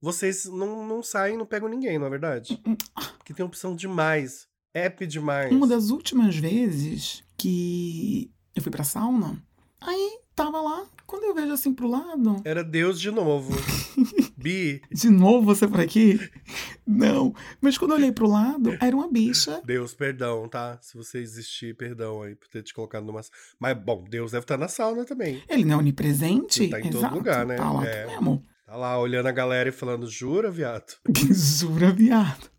Vocês 0.00 0.44
não, 0.46 0.86
não 0.86 1.02
saem, 1.02 1.36
não 1.36 1.46
pegam 1.46 1.68
ninguém, 1.68 1.98
não 1.98 2.06
é 2.06 2.10
verdade? 2.10 2.60
Porque 3.18 3.32
tem 3.34 3.44
opção 3.44 3.74
demais. 3.74 4.46
App 4.74 5.06
demais. 5.06 5.50
Uma 5.52 5.66
das 5.66 5.90
últimas 5.90 6.36
vezes 6.36 7.24
que 7.36 8.30
eu 8.54 8.62
fui 8.62 8.70
pra 8.70 8.84
sauna, 8.84 9.42
aí 9.80 10.18
tava 10.34 10.60
lá, 10.60 10.84
quando 11.06 11.24
eu 11.24 11.34
vejo 11.34 11.52
assim 11.52 11.72
pro 11.72 11.88
lado, 11.88 12.42
Era 12.44 12.62
Deus 12.62 13.00
de 13.00 13.10
novo. 13.10 13.54
Bi, 14.36 14.82
De 14.92 15.08
novo 15.08 15.46
você 15.46 15.66
por 15.66 15.80
aqui? 15.80 16.20
Não. 16.86 17.34
Mas 17.60 17.78
quando 17.78 17.92
eu 17.92 17.96
olhei 17.96 18.12
pro 18.12 18.28
lado, 18.28 18.76
era 18.80 18.94
uma 18.94 19.10
bicha. 19.10 19.62
Deus, 19.64 19.94
perdão, 19.94 20.46
tá? 20.46 20.78
Se 20.82 20.94
você 20.96 21.18
existir, 21.18 21.74
perdão 21.74 22.22
aí 22.22 22.34
por 22.36 22.46
ter 22.48 22.62
te 22.62 22.74
colocado 22.74 23.04
numa. 23.04 23.22
Mas, 23.58 23.76
bom, 23.82 24.04
Deus 24.08 24.32
deve 24.32 24.44
estar 24.44 24.58
na 24.58 24.68
sauna 24.68 25.04
também. 25.04 25.42
Ele 25.48 25.64
não 25.64 25.76
é 25.76 25.78
onipresente? 25.78 26.64
Ele 26.64 26.70
tá 26.70 26.80
em 26.80 26.90
todo 26.90 27.14
lugar, 27.14 27.46
né? 27.46 27.56
Tá 27.56 27.72
lá 27.72 27.86
É. 27.86 28.06
mesmo. 28.06 28.44
Tá 28.66 28.76
lá 28.76 28.98
olhando 28.98 29.26
a 29.26 29.32
galera 29.32 29.68
e 29.68 29.72
falando, 29.72 30.08
jura, 30.10 30.50
viado? 30.50 30.96
Jura, 31.32 31.92
viado. 31.92 32.50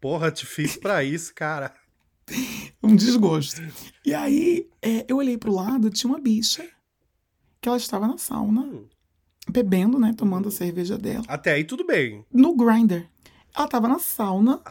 Porra, 0.00 0.30
te 0.30 0.46
fiz 0.46 0.76
pra 0.76 1.02
isso, 1.02 1.34
cara. 1.34 1.74
Um 2.82 2.94
desgosto. 2.94 3.60
E 4.06 4.14
aí, 4.14 4.68
é, 4.80 5.04
eu 5.08 5.16
olhei 5.16 5.36
pro 5.36 5.52
lado, 5.52 5.90
tinha 5.90 6.08
uma 6.10 6.20
bicha 6.20 6.66
que 7.60 7.68
ela 7.68 7.76
estava 7.76 8.06
na 8.06 8.16
sauna, 8.16 8.60
Hum, 8.62 8.86
bebendo, 9.50 9.98
né? 9.98 10.14
Tomando 10.16 10.48
a 10.48 10.52
cerveja 10.52 10.96
dela. 10.96 11.24
até 11.26 11.52
aí 11.54 11.64
tudo 11.64 11.84
bem. 11.84 12.24
No 12.32 12.54
grinder. 12.54 13.08
Ela 13.54 13.66
tava 13.66 13.88
na 13.88 13.98
sauna, 13.98 14.62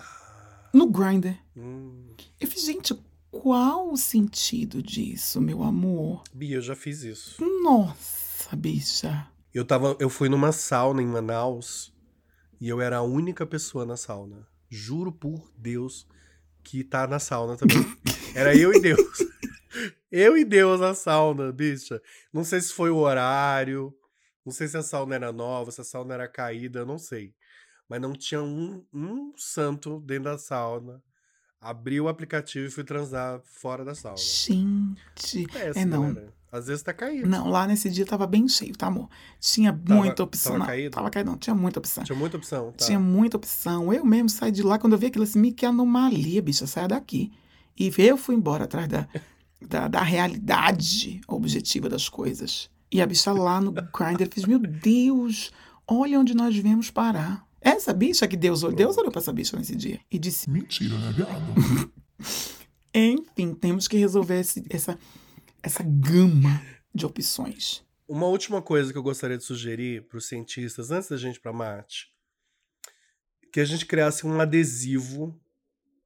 no 0.74 0.88
grinder. 0.90 1.38
Hum, 1.58 2.06
Eu 2.40 2.48
falei, 2.48 2.64
gente, 2.64 2.98
qual 3.30 3.92
o 3.92 3.98
sentido 3.98 4.82
disso, 4.82 5.42
meu 5.42 5.62
amor? 5.62 6.24
Bia, 6.34 6.56
eu 6.56 6.62
já 6.62 6.76
fiz 6.76 7.04
isso. 7.04 7.36
Nossa, 7.62 8.56
bicha. 8.56 9.28
Eu, 9.54 9.66
tava, 9.66 9.96
eu 10.00 10.10
fui 10.10 10.30
numa 10.30 10.52
sauna 10.52 11.02
em 11.02 11.06
Manaus 11.08 11.94
e 12.62 12.70
eu 12.70 12.80
era 12.82 12.98
a 12.98 13.02
única 13.02 13.46
pessoa 13.46 13.86
na 13.86 13.98
sauna. 13.98 14.48
Juro 14.70 15.12
por 15.12 15.52
Deus 15.58 16.08
que 16.64 16.84
tá 16.84 17.08
na 17.08 17.20
sauna 17.20 17.58
também. 17.58 17.78
Era 18.36 18.56
eu 18.56 18.72
e 18.72 18.80
Deus. 18.80 19.00
Eu 20.12 20.36
e 20.36 20.44
Deus 20.44 20.80
na 20.80 20.96
sauna, 20.96 21.52
bicha. 21.52 22.02
Não 22.34 22.44
sei 22.44 22.60
se 22.60 22.74
foi 22.74 22.90
o 22.90 22.98
horário, 22.98 23.94
não 24.44 24.52
sei 24.52 24.68
se 24.68 24.76
a 24.76 24.82
sauna 24.82 25.14
era 25.14 25.32
nova, 25.32 25.70
se 25.72 25.80
a 25.82 25.84
sauna 25.84 26.16
era 26.16 26.28
caída, 26.28 26.84
não 26.84 26.98
sei. 26.98 27.36
Mas 27.88 28.02
não 28.02 28.14
tinha 28.14 28.42
um, 28.42 28.84
um 28.92 29.32
santo 29.38 30.00
dentro 30.00 30.24
da 30.24 30.38
sauna. 30.40 31.04
Abri 31.62 32.02
o 32.02 32.08
aplicativo 32.08 32.66
e 32.66 32.72
fui 32.72 32.84
transar 32.84 33.40
fora 33.44 33.86
da 33.86 33.94
sauna. 33.94 34.18
Gente. 34.18 35.46
Péssimo, 35.54 35.80
É, 35.80 35.86
não. 35.86 36.12
né? 36.14 36.28
Às 36.52 36.66
vezes 36.68 36.82
tá 36.82 36.92
caído. 36.94 37.28
Não, 37.30 37.48
lá 37.48 37.68
nesse 37.68 37.90
dia 37.90 38.06
tava 38.06 38.26
bem 38.26 38.48
cheio, 38.48 38.76
tá, 38.76 38.88
amor? 38.88 39.08
Tinha 39.40 39.72
Tava- 39.72 40.00
muita 40.02 40.24
opção. 40.24 40.52
tava 40.54 40.60
não, 40.60 40.66
caído? 40.66 40.90
Tava 40.92 41.10
caído, 41.12 41.30
não. 41.32 41.38
Tinha 41.38 41.56
muita 41.56 41.78
opção. 41.80 42.04
Tinha 42.04 42.18
muita 42.18 42.38
opção. 42.38 42.72
Tá. 42.72 42.86
Tinha 42.86 43.00
muita 43.00 43.38
opção. 43.38 43.94
Eu 43.94 44.04
mesmo 44.04 44.30
saí 44.30 44.52
de 44.52 44.64
lá, 44.64 44.80
quando 44.80 44.94
eu 44.94 45.00
vi 45.00 45.06
aquilo 45.08 45.24
assim, 45.24 45.40
"Me, 45.40 45.52
que 45.52 45.66
anomalia, 45.66 46.42
bicha, 46.42 46.66
saia 46.66 46.88
daqui. 46.88 47.32
E 47.78 47.92
eu 48.00 48.18
fui 48.18 48.34
embora 48.36 48.64
atrás 48.64 48.88
da, 48.88 49.08
da, 49.62 49.88
da 49.88 50.02
realidade 50.02 51.22
objetiva 51.28 51.88
das 51.88 52.10
coisas. 52.10 52.70
E 52.92 53.00
a 53.02 53.06
bicha 53.06 53.32
lá 53.32 53.62
no 53.62 53.72
Grindr 53.72 54.28
fez, 54.34 54.46
meu 54.48 54.58
Deus, 54.60 55.52
olha 55.88 56.20
onde 56.20 56.34
nós 56.34 56.56
viemos 56.58 56.90
parar. 56.90 57.46
Essa 57.62 57.94
bicha 57.94 58.28
que 58.28 58.36
Deus 58.36 58.64
olhou, 58.64 58.76
Deus 58.76 58.98
olhou 58.98 59.12
pra 59.12 59.22
essa 59.22 59.32
bicha 59.32 59.56
nesse 59.56 59.76
dia 59.76 60.00
e 60.10 60.18
disse, 60.18 60.50
Mentira, 60.50 60.98
né, 60.98 61.12
viado? 61.12 61.92
enfim, 62.94 63.54
temos 63.54 63.88
que 63.88 63.98
resolver 63.98 64.40
esse- 64.40 64.66
essa, 64.70 64.98
essa 65.64 65.84
gama 65.84 66.62
de 66.94 67.06
opções. 67.06 67.84
Uma 68.08 68.26
última 68.28 68.62
coisa 68.62 68.92
que 68.92 68.98
eu 68.98 69.04
gostaria 69.04 69.38
de 69.38 69.44
sugerir 69.44 70.08
para 70.08 70.18
os 70.18 70.28
cientistas, 70.28 70.92
antes 70.92 71.10
da 71.10 71.18
gente 71.18 71.36
ir 71.36 71.40
para 71.40 71.54
Marte, 71.54 72.12
que 73.52 73.60
a 73.60 73.66
gente 73.66 73.86
criasse 73.86 74.26
um 74.26 74.40
adesivo 74.40 75.40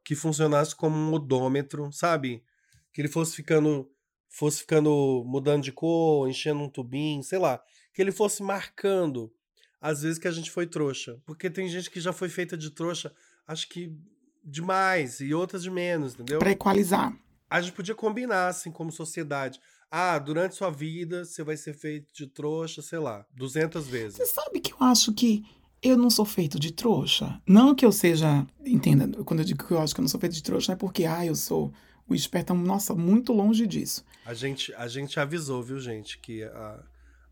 que 0.04 0.16
funcionasse 0.16 0.76
como 0.76 0.96
um 0.96 1.14
odômetro, 1.14 1.92
sabe? 1.92 2.44
Que 2.92 3.02
ele 3.02 3.08
fosse 3.08 3.36
ficando, 3.36 3.90
fosse 4.28 4.60
ficando 4.60 5.24
mudando 5.26 5.64
de 5.64 5.72
cor, 5.72 6.28
enchendo 6.28 6.60
um 6.62 6.70
tubinho, 6.70 7.24
sei 7.24 7.40
lá, 7.40 7.64
que 7.94 8.02
ele 8.02 8.12
fosse 8.12 8.44
marcando 8.44 9.34
às 9.80 10.02
vezes 10.02 10.18
que 10.18 10.30
a 10.30 10.32
gente 10.32 10.50
foi 10.50 10.66
trouxa, 10.66 11.22
porque 11.26 11.50
tem 11.50 11.68
gente 11.68 11.92
que 11.92 12.00
já 12.00 12.14
foi 12.14 12.30
feita 12.30 12.58
de 12.58 12.70
trouxa, 12.70 13.14
acho 13.46 13.68
que 13.68 13.94
demais 14.42 15.20
e 15.20 15.34
outras 15.34 15.62
de 15.62 15.70
menos, 15.70 16.14
entendeu? 16.14 16.40
Pra 16.40 16.52
equalizar. 16.52 17.14
A 17.58 17.62
gente 17.62 17.74
podia 17.74 17.94
combinar, 17.94 18.48
assim, 18.48 18.72
como 18.72 18.92
sociedade. 18.92 19.60
Ah, 19.92 20.18
durante 20.18 20.56
sua 20.56 20.72
vida 20.72 21.24
você 21.24 21.44
vai 21.44 21.56
ser 21.56 21.74
feito 21.74 22.12
de 22.14 22.26
trouxa, 22.26 22.82
sei 22.82 22.98
lá, 22.98 23.26
200 23.36 23.86
Você 23.86 23.92
vezes. 23.92 24.30
sabe 24.30 24.60
que 24.60 24.74
eu 24.74 24.78
acho 24.80 25.14
que 25.14 25.46
eu 25.82 25.96
não 25.96 26.10
sou 26.10 26.26
feito 26.26 26.60
de 26.60 26.72
trouxa? 26.72 27.40
Não 27.48 27.76
que 27.76 27.86
eu 27.86 27.92
seja. 27.92 28.48
Entenda, 28.66 29.24
quando 29.24 29.42
eu 29.42 29.46
digo 29.46 29.64
que 29.68 29.72
eu 29.72 29.80
acho 29.80 29.94
que 29.94 30.00
eu 30.00 30.04
não 30.04 30.10
sou 30.10 30.20
feito 30.20 30.34
de 30.34 30.42
trouxa, 30.42 30.72
não 30.72 30.76
é 30.76 30.78
porque, 30.80 31.06
ah, 31.06 31.24
eu 31.26 31.36
sou 31.36 31.72
o 32.08 32.16
espertão. 32.16 32.58
Nossa, 32.58 32.96
muito 32.96 33.32
longe 33.32 33.68
disso. 33.68 34.04
A 34.26 34.34
gente, 34.34 34.74
a 34.74 34.88
gente 34.88 35.20
avisou, 35.20 35.62
viu, 35.62 35.80
gente, 35.80 36.18
que 36.18 36.44
a, 36.44 36.84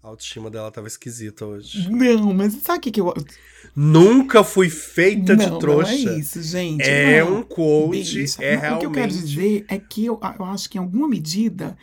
a 0.04 0.08
autoestima 0.08 0.50
dela 0.50 0.72
tava 0.72 0.88
esquisita 0.88 1.46
hoje. 1.46 1.90
Não, 1.90 2.34
mas 2.34 2.54
sabe 2.56 2.80
o 2.80 2.82
que, 2.82 2.92
que 2.92 3.02
eu. 3.02 3.14
Nunca 3.76 4.44
fui 4.44 4.70
feita 4.70 5.36
não, 5.36 5.46
de 5.46 5.60
trouxa. 5.60 5.92
Não 5.92 6.14
é 6.14 6.20
isso, 6.20 6.42
gente. 6.42 6.82
É 6.82 7.24
não. 7.24 7.38
um 7.38 7.44
quote, 7.44 7.92
Bicha, 7.92 8.44
é 8.44 8.56
não, 8.56 8.62
realmente. 8.62 8.78
O 8.78 8.80
que 8.80 8.86
eu 8.86 8.92
quero 8.92 9.12
dizer 9.12 9.66
é 9.68 9.78
que 9.78 10.06
eu, 10.06 10.20
eu 10.40 10.46
acho 10.46 10.70
que 10.70 10.78
em 10.78 10.82
alguma 10.82 11.08
medida 11.08 11.78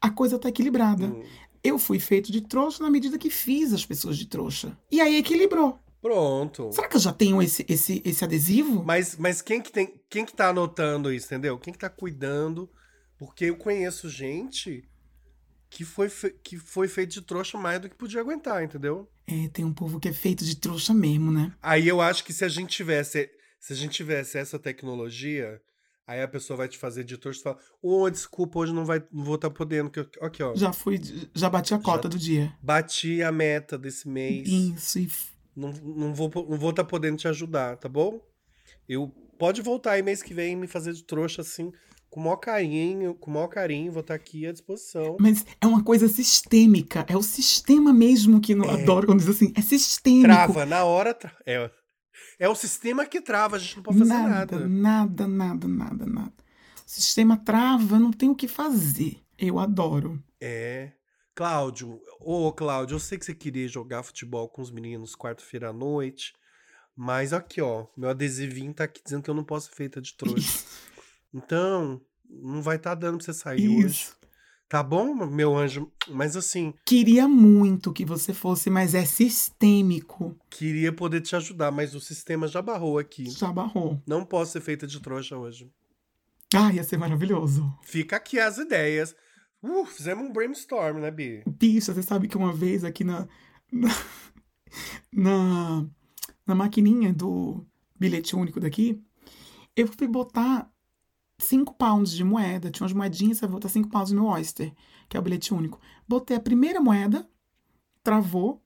a 0.00 0.10
coisa 0.10 0.38
tá 0.38 0.50
equilibrada. 0.50 1.06
Hum, 1.06 1.22
Eu 1.62 1.78
fui 1.78 1.98
feito 1.98 2.30
de 2.30 2.42
trouxa 2.42 2.82
na 2.82 2.90
medida 2.90 3.16
que 3.16 3.30
fiz 3.30 3.72
as 3.72 3.86
pessoas 3.86 4.18
de 4.18 4.26
trouxa. 4.26 4.76
E 4.90 5.00
aí 5.00 5.16
equilibrou. 5.16 5.78
Pronto. 6.02 6.70
Será 6.70 6.86
que 6.86 6.96
eu 6.96 7.00
já 7.00 7.14
tenho 7.14 7.40
esse, 7.40 7.64
esse, 7.66 8.02
esse 8.04 8.22
adesivo? 8.22 8.84
Mas, 8.84 9.16
mas 9.16 9.40
quem 9.40 9.62
que 9.62 9.72
tem, 9.72 9.94
quem 10.10 10.26
que 10.26 10.34
tá 10.34 10.50
anotando 10.50 11.10
isso, 11.10 11.24
entendeu? 11.28 11.58
Quem 11.58 11.72
que 11.72 11.78
tá 11.78 11.88
cuidando? 11.88 12.68
Porque 13.16 13.46
eu 13.46 13.56
conheço 13.56 14.10
gente 14.10 14.84
que 15.74 15.84
foi, 15.84 16.08
que 16.42 16.56
foi 16.56 16.86
feito 16.86 17.12
de 17.14 17.22
trouxa 17.22 17.58
mais 17.58 17.80
do 17.80 17.88
que 17.88 17.96
podia 17.96 18.20
aguentar, 18.20 18.62
entendeu? 18.62 19.10
É, 19.26 19.48
tem 19.48 19.64
um 19.64 19.72
povo 19.74 19.98
que 19.98 20.08
é 20.08 20.12
feito 20.12 20.44
de 20.44 20.54
trouxa 20.56 20.94
mesmo, 20.94 21.32
né? 21.32 21.52
Aí 21.60 21.88
eu 21.88 22.00
acho 22.00 22.22
que 22.24 22.32
se 22.32 22.44
a 22.44 22.48
gente 22.48 22.68
tivesse, 22.76 23.28
se 23.58 23.72
a 23.72 23.76
gente 23.76 23.90
tivesse 23.92 24.38
essa 24.38 24.56
tecnologia, 24.56 25.60
aí 26.06 26.22
a 26.22 26.28
pessoa 26.28 26.56
vai 26.56 26.68
te 26.68 26.78
fazer 26.78 27.02
de 27.02 27.18
trouxa 27.18 27.40
e 27.40 27.42
fala: 27.42 27.58
"Ô, 27.82 28.08
desculpa, 28.08 28.60
hoje 28.60 28.72
não 28.72 28.84
vai, 28.84 29.02
não 29.10 29.24
vou 29.24 29.34
estar 29.34 29.50
podendo, 29.50 29.90
que 29.90 29.98
aqui, 30.20 30.42
ó. 30.44 30.54
Já 30.54 30.72
fui, 30.72 31.00
já 31.34 31.50
bati 31.50 31.74
a 31.74 31.78
cota 31.80 32.08
do 32.08 32.18
dia. 32.18 32.52
Bati 32.62 33.20
a 33.22 33.32
meta 33.32 33.76
desse 33.76 34.06
mês. 34.08 34.48
Isso, 34.48 35.00
e 35.00 35.06
f- 35.06 35.32
Não, 35.56 35.72
não 35.72 36.14
vou 36.14 36.30
não 36.48 36.56
vou 36.58 36.70
estar 36.70 36.84
podendo 36.84 37.16
te 37.18 37.26
ajudar, 37.26 37.76
tá 37.78 37.88
bom? 37.88 38.20
Eu 38.88 39.08
pode 39.38 39.60
voltar 39.60 39.92
aí 39.92 40.02
mês 40.02 40.22
que 40.22 40.32
vem 40.34 40.52
e 40.52 40.56
me 40.56 40.68
fazer 40.68 40.92
de 40.92 41.02
trouxa 41.04 41.42
assim, 41.42 41.72
com 42.14 42.20
o 42.20 42.22
maior 42.22 42.36
carinho, 42.36 43.12
com 43.16 43.28
o 43.28 43.34
maior 43.34 43.48
carinho, 43.48 43.90
vou 43.90 44.00
estar 44.00 44.14
aqui 44.14 44.46
à 44.46 44.52
disposição. 44.52 45.16
mas 45.18 45.44
é 45.60 45.66
uma 45.66 45.82
coisa 45.82 46.06
sistêmica. 46.06 47.04
É 47.08 47.16
o 47.16 47.22
sistema 47.24 47.92
mesmo 47.92 48.40
que 48.40 48.52
eu 48.54 48.70
adoro 48.70 49.08
quando 49.08 49.18
diz 49.18 49.28
assim. 49.28 49.52
É 49.56 49.60
sistêmico. 49.60 50.22
Trava 50.28 50.64
na 50.64 50.84
hora, 50.84 51.12
tra- 51.12 51.36
é. 51.44 51.68
É 52.38 52.48
o 52.48 52.54
sistema 52.54 53.04
que 53.04 53.20
trava, 53.20 53.56
a 53.56 53.58
gente 53.58 53.74
não 53.78 53.82
pode 53.82 53.98
fazer 53.98 54.12
nada, 54.12 54.60
nada. 54.60 54.68
nada, 54.68 55.26
nada, 55.26 55.66
nada, 55.66 56.06
nada. 56.06 56.32
O 56.86 56.88
sistema 56.88 57.36
trava, 57.36 57.98
não 57.98 58.12
tem 58.12 58.28
o 58.30 58.34
que 58.36 58.46
fazer. 58.46 59.20
Eu 59.36 59.58
adoro. 59.58 60.22
É. 60.40 60.92
Cláudio, 61.34 62.00
ô 62.20 62.52
Cláudio, 62.52 62.94
eu 62.94 63.00
sei 63.00 63.18
que 63.18 63.24
você 63.24 63.34
queria 63.34 63.66
jogar 63.66 64.04
futebol 64.04 64.48
com 64.48 64.62
os 64.62 64.70
meninos 64.70 65.16
quarta-feira 65.16 65.70
à 65.70 65.72
noite, 65.72 66.32
mas 66.94 67.32
aqui, 67.32 67.60
ó, 67.60 67.86
meu 67.96 68.08
adesivinho 68.08 68.72
tá 68.72 68.84
aqui 68.84 69.00
dizendo 69.02 69.24
que 69.24 69.30
eu 69.30 69.34
não 69.34 69.42
posso 69.42 69.66
ser 69.68 69.74
feita 69.74 70.00
de 70.00 70.14
trouxa. 70.14 70.62
Então, 71.34 72.00
não 72.30 72.62
vai 72.62 72.76
estar 72.76 72.94
dando 72.94 73.16
pra 73.18 73.26
você 73.26 73.32
sair 73.34 73.68
hoje. 73.68 73.86
Isso. 73.86 74.16
Tá 74.68 74.82
bom, 74.82 75.14
meu 75.26 75.56
anjo? 75.56 75.92
Mas 76.08 76.36
assim, 76.36 76.72
Queria 76.86 77.28
muito 77.28 77.92
que 77.92 78.04
você 78.04 78.32
fosse, 78.32 78.70
mas 78.70 78.94
é 78.94 79.04
sistêmico. 79.04 80.36
queria 80.48 80.92
poder 80.92 81.20
te 81.20 81.36
ajudar, 81.36 81.70
mas 81.70 81.94
o 81.94 82.00
sistema 82.00 82.48
já 82.48 82.62
barrou 82.62 82.98
aqui. 82.98 83.28
Já 83.30 83.52
barrou. 83.52 84.00
Não 84.06 84.24
posso 84.24 84.52
ser 84.52 84.60
feita 84.60 84.86
de 84.86 85.00
trouxa 85.00 85.36
hoje. 85.36 85.70
Ah, 86.54 86.72
ia 86.72 86.82
ser 86.82 86.96
maravilhoso. 86.96 87.72
Fica 87.82 88.16
aqui 88.16 88.38
as 88.38 88.58
ideias. 88.58 89.14
Uh, 89.62 89.84
fizemos 89.84 90.24
um 90.24 90.32
brainstorm, 90.32 90.98
né, 90.98 91.10
Bi? 91.10 91.42
Bicha, 91.46 91.92
você 91.92 92.02
sabe 92.02 92.28
que 92.28 92.36
uma 92.36 92.52
vez 92.52 92.84
aqui 92.84 93.04
na. 93.04 93.28
Na, 93.72 93.88
na, 95.12 95.86
na 96.46 96.54
maquininha 96.54 97.12
do 97.12 97.66
bilhete 97.98 98.36
único 98.36 98.60
daqui, 98.60 99.02
eu 99.76 99.86
fui 99.88 100.06
botar 100.06 100.70
5 101.44 101.74
pounds 101.74 102.12
de 102.12 102.24
moeda. 102.24 102.70
Tinha 102.70 102.84
umas 102.84 102.92
moedinhas, 102.92 103.38
você 103.38 103.46
vai 103.46 103.52
botar 103.52 103.68
5 103.68 103.88
pounds 103.88 104.12
no 104.12 104.22
meu 104.22 104.30
Oyster, 104.30 104.72
que 105.08 105.16
é 105.16 105.20
o 105.20 105.22
bilhete 105.22 105.52
único. 105.54 105.80
Botei 106.08 106.36
a 106.36 106.40
primeira 106.40 106.80
moeda, 106.80 107.28
travou, 108.02 108.62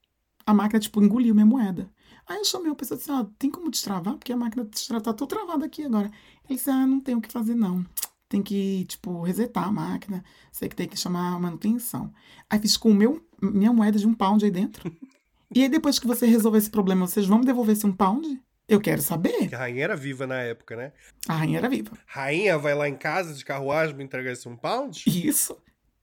a 0.47 0.55
máquina, 0.55 0.81
tipo, 0.81 1.03
engoliu 1.03 1.35
minha 1.35 1.47
moeda. 1.47 1.91
Aí 2.27 2.39
eu 2.39 2.45
chamei 2.45 2.69
uma 2.69 2.75
pessoa 2.77 2.97
e 2.97 2.99
disse: 2.99 3.11
Ah, 3.11 3.27
tem 3.39 3.51
como 3.51 3.71
destravar? 3.71 4.15
Porque 4.15 4.33
a 4.33 4.37
máquina 4.37 4.65
destra- 4.65 5.01
tá 5.01 5.13
toda 5.13 5.35
travada 5.35 5.67
aqui 5.67 5.83
agora. 5.85 6.11
Ele 6.49 6.57
disse: 6.57 6.71
Ah, 6.71 6.87
não 6.87 7.01
tem 7.01 7.15
o 7.15 7.21
que 7.21 7.33
fazer, 7.33 7.55
não. 7.55 7.85
Tem 8.29 8.43
que, 8.43 8.85
tipo, 8.85 9.23
resetar 9.23 9.67
a 9.67 9.73
máquina. 9.73 10.23
Sei 10.53 10.69
que 10.69 10.77
tem 10.77 10.87
que 10.87 10.99
chamar 10.99 11.35
a 11.35 11.39
manutenção. 11.39 12.13
Aí 12.51 12.59
fiz 12.59 12.77
com 12.77 12.91
o 12.91 12.95
meu, 12.95 13.27
minha 13.41 13.73
moeda 13.73 13.99
de 13.99 14.07
um 14.07 14.13
pound 14.15 14.45
aí 14.45 14.51
dentro. 14.51 14.91
E 15.55 15.63
aí, 15.63 15.69
depois 15.71 15.99
que 15.99 16.07
você 16.07 16.27
resolver 16.27 16.59
esse 16.59 16.69
problema, 16.69 17.07
vocês 17.07 17.25
vão 17.27 17.39
me 17.39 17.47
devolver 17.47 17.75
esse 17.75 17.87
um 17.87 17.93
pound? 17.93 18.39
Eu 18.69 18.81
quero 18.81 19.01
saber. 19.01 19.49
Que 19.49 19.55
a 19.55 19.59
rainha 19.59 19.85
era 19.85 19.97
viva 19.97 20.27
na 20.27 20.41
época, 20.43 20.77
né? 20.77 20.93
A 21.27 21.35
rainha 21.37 21.59
era 21.59 21.69
viva. 21.69 21.93
Rainha 22.07 22.59
vai 22.59 22.75
lá 22.75 22.89
em 22.89 22.97
casa 22.97 23.33
de 23.35 23.45
carruagem 23.45 23.97
me 23.97 24.05
entregar 24.05 24.31
esse 24.33 24.49
um 24.49 24.57
pound? 24.57 25.03
Isso. 25.07 25.57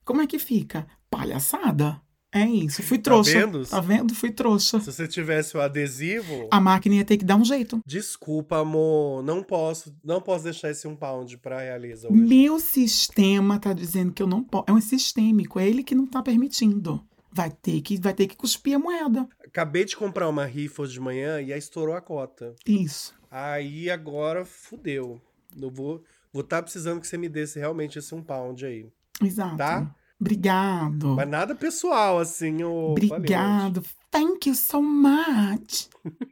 Como 0.04 0.22
é 0.22 0.28
que 0.28 0.40
fica? 0.40 0.88
Palhaçada. 1.10 2.02
É 2.34 2.44
isso. 2.46 2.84
Fui 2.84 2.98
trouxa. 2.98 3.32
vendo? 3.32 3.66
Tá 3.66 3.80
vendo? 3.80 4.14
Fui 4.14 4.30
trouxa. 4.30 4.80
Se 4.82 4.92
você 4.92 5.08
tivesse 5.08 5.56
o 5.56 5.62
adesivo, 5.62 6.50
A 6.52 6.60
máquina 6.60 6.96
ia 6.96 7.06
ter 7.06 7.18
que 7.18 7.24
dar 7.24 7.38
um 7.38 7.46
jeito. 7.46 7.80
desculpa, 7.86 8.58
amor, 8.60 9.24
não 9.24 9.42
posso, 9.42 9.96
não 10.04 10.20
posso 10.20 10.44
deixar 10.44 10.70
esse 10.70 10.86
um 10.86 10.96
pound 10.98 11.38
pra 11.38 11.62
realiza 11.62 12.10
hoje. 12.10 12.18
Meu 12.20 12.60
sistema 12.60 13.58
tá 13.58 13.72
dizendo 13.72 14.12
que 14.12 14.22
eu 14.22 14.28
não 14.28 14.44
posso. 14.44 14.66
É 14.68 14.74
um 14.74 14.82
sistêmico. 14.82 15.60
É 15.60 15.68
ele 15.70 15.82
que 15.84 15.96
não 15.96 16.06
tá 16.06 16.22
permitindo. 16.22 17.02
Vai 17.36 17.52
ter 17.52 17.82
que, 17.82 18.00
vai 18.00 18.14
ter 18.14 18.28
que 18.28 18.38
cuspir 18.38 18.78
a 18.78 18.80
moeda. 18.80 19.28
Acabei 19.46 19.84
de 19.84 19.98
comprar 19.98 20.30
uma 20.30 20.46
rifa 20.46 20.88
de 20.88 21.02
manhã 21.02 21.42
e 21.42 21.52
aí 21.52 21.60
estourou 21.60 21.94
a 21.94 22.02
cota. 22.02 22.56
Isso. 22.66 23.14
Aí 23.30 23.90
agora 23.90 24.46
fudeu. 24.46 25.22
Eu 25.62 25.70
vou 25.70 26.02
vou 26.32 26.42
estar 26.42 26.64
precisando 26.64 27.02
que 27.02 27.08
você 27.08 27.18
me 27.18 27.28
desse 27.28 27.60
realmente 27.60 28.00
esse 28.00 28.16
um 28.16 28.24
pound 28.24 28.66
aí. 28.66 28.88
Exato. 29.22 29.58
Tá? 29.58 29.94
Obrigado. 30.20 31.16
Mas 31.16 31.28
nada 31.28 31.54
pessoal, 31.54 32.20
assim, 32.20 32.64
ô. 32.64 32.92
Obrigado. 32.92 33.84
Thank 34.10 34.48
you 34.48 34.56
so 34.56 34.82
much. 34.82 35.90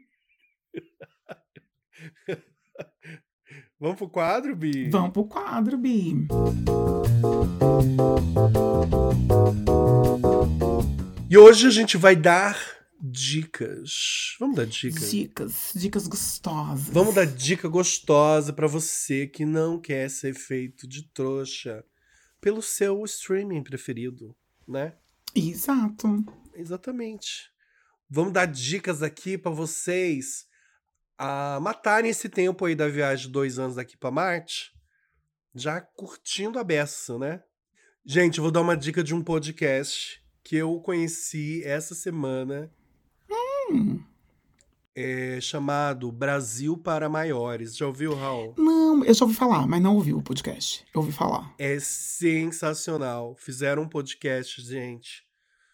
Vamos 3.78 3.98
pro 3.98 4.08
quadro, 4.08 4.56
Bi? 4.56 4.90
Vamos 4.90 5.12
pro 5.12 5.26
quadro, 5.26 5.78
Bi. 5.78 6.26
E 11.30 11.38
hoje 11.38 11.68
a 11.68 11.70
gente 11.70 11.98
vai 11.98 12.16
dar 12.16 12.60
dicas. 13.02 14.36
Vamos 14.40 14.56
dar 14.56 14.66
dicas. 14.66 15.10
Dicas, 15.10 15.72
dicas 15.74 16.08
gostosas. 16.08 16.94
Vamos 16.94 17.16
dar 17.16 17.26
dica 17.26 17.68
gostosa 17.68 18.54
para 18.54 18.68
você 18.68 19.26
que 19.26 19.46
não 19.46 19.80
quer 19.80 20.10
ser 20.10 20.34
feito 20.34 20.88
de 20.88 21.04
trouxa 21.10 21.84
pelo 22.40 22.62
seu 22.62 23.04
streaming 23.06 23.64
preferido, 23.64 24.36
né? 24.68 24.94
Exato. 25.34 26.24
Exatamente. 26.54 27.52
Vamos 28.10 28.34
dar 28.34 28.46
dicas 28.46 29.02
aqui 29.02 29.38
para 29.38 29.52
vocês 29.52 30.46
a 31.18 31.60
matarem 31.62 32.12
esse 32.12 32.30
tempo 32.30 32.66
aí 32.66 32.76
da 32.76 32.88
viagem 32.88 33.28
de 33.28 33.32
dois 33.32 33.58
anos 33.58 33.76
daqui 33.76 33.98
para 33.98 34.12
Marte, 34.12 34.72
já 35.56 35.82
curtindo 35.82 36.60
a 36.60 36.64
beça, 36.64 37.18
né? 37.18 37.42
Gente, 38.06 38.38
eu 38.38 38.44
vou 38.44 38.52
dar 38.52 38.62
uma 38.62 38.78
dica 38.78 39.04
de 39.04 39.16
um 39.16 39.24
podcast 39.24 40.23
que 40.44 40.56
eu 40.58 40.80
conheci 40.82 41.64
essa 41.64 41.96
semana. 41.96 42.72
Hum. 43.72 44.04
É 44.96 45.42
chamado 45.42 46.12
Brasil 46.12 46.78
para 46.78 47.10
Maiores. 47.10 47.76
Já 47.76 47.88
ouviu, 47.88 48.14
Raul? 48.14 48.54
Não, 48.58 49.04
eu 49.04 49.14
já 49.14 49.26
ouvi 49.26 49.36
falar, 49.36 49.66
mas 49.66 49.82
não 49.82 49.96
ouvi 49.96 50.14
o 50.14 50.22
podcast. 50.22 50.86
Eu 50.94 51.02
ouvi 51.02 51.12
falar. 51.12 51.56
É 51.58 51.80
sensacional. 51.80 53.36
Fizeram 53.36 53.84
um 53.84 53.90
podcast, 53.90 54.62
gente, 54.62 55.26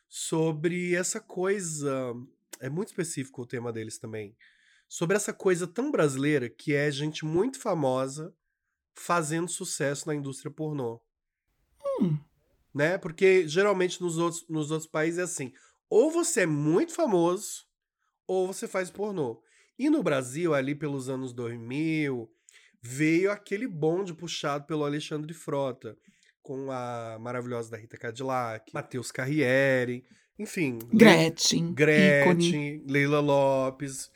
sobre 0.07 0.95
essa 0.95 1.19
coisa. 1.19 2.13
É 2.61 2.69
muito 2.69 2.89
específico 2.89 3.41
o 3.41 3.45
tema 3.45 3.73
deles 3.73 3.97
também. 3.97 4.35
Sobre 4.87 5.17
essa 5.17 5.33
coisa 5.33 5.67
tão 5.67 5.91
brasileira 5.91 6.49
que 6.49 6.73
é 6.73 6.89
gente 6.89 7.25
muito 7.25 7.59
famosa 7.59 8.33
fazendo 8.95 9.49
sucesso 9.49 10.07
na 10.07 10.15
indústria 10.15 10.51
pornô. 10.51 11.01
Hum. 12.01 12.17
Né? 12.73 12.97
Porque 12.97 13.47
geralmente 13.47 14.01
nos 14.01 14.17
outros, 14.17 14.45
nos 14.47 14.71
outros 14.71 14.89
países 14.89 15.19
é 15.19 15.23
assim: 15.23 15.51
ou 15.89 16.11
você 16.11 16.41
é 16.41 16.45
muito 16.45 16.93
famoso, 16.93 17.65
ou 18.27 18.47
você 18.47 18.67
faz 18.67 18.91
pornô. 18.91 19.41
E 19.77 19.89
no 19.89 20.03
Brasil, 20.03 20.53
ali 20.53 20.75
pelos 20.75 21.09
anos 21.09 21.33
2000, 21.33 22.29
veio 22.81 23.31
aquele 23.31 23.67
bonde 23.67 24.13
puxado 24.13 24.65
pelo 24.65 24.83
Alexandre 24.83 25.33
Frota, 25.33 25.97
com 26.41 26.69
a 26.71 27.17
maravilhosa 27.19 27.71
da 27.71 27.77
Rita 27.77 27.97
Cadillac, 27.97 28.73
Matheus 28.73 29.11
Carriere, 29.11 30.03
enfim. 30.37 30.79
Gretchen. 30.93 31.73
Gretchen, 31.73 32.21
ícone. 32.21 32.83
Leila 32.87 33.19
Lopes. 33.19 34.09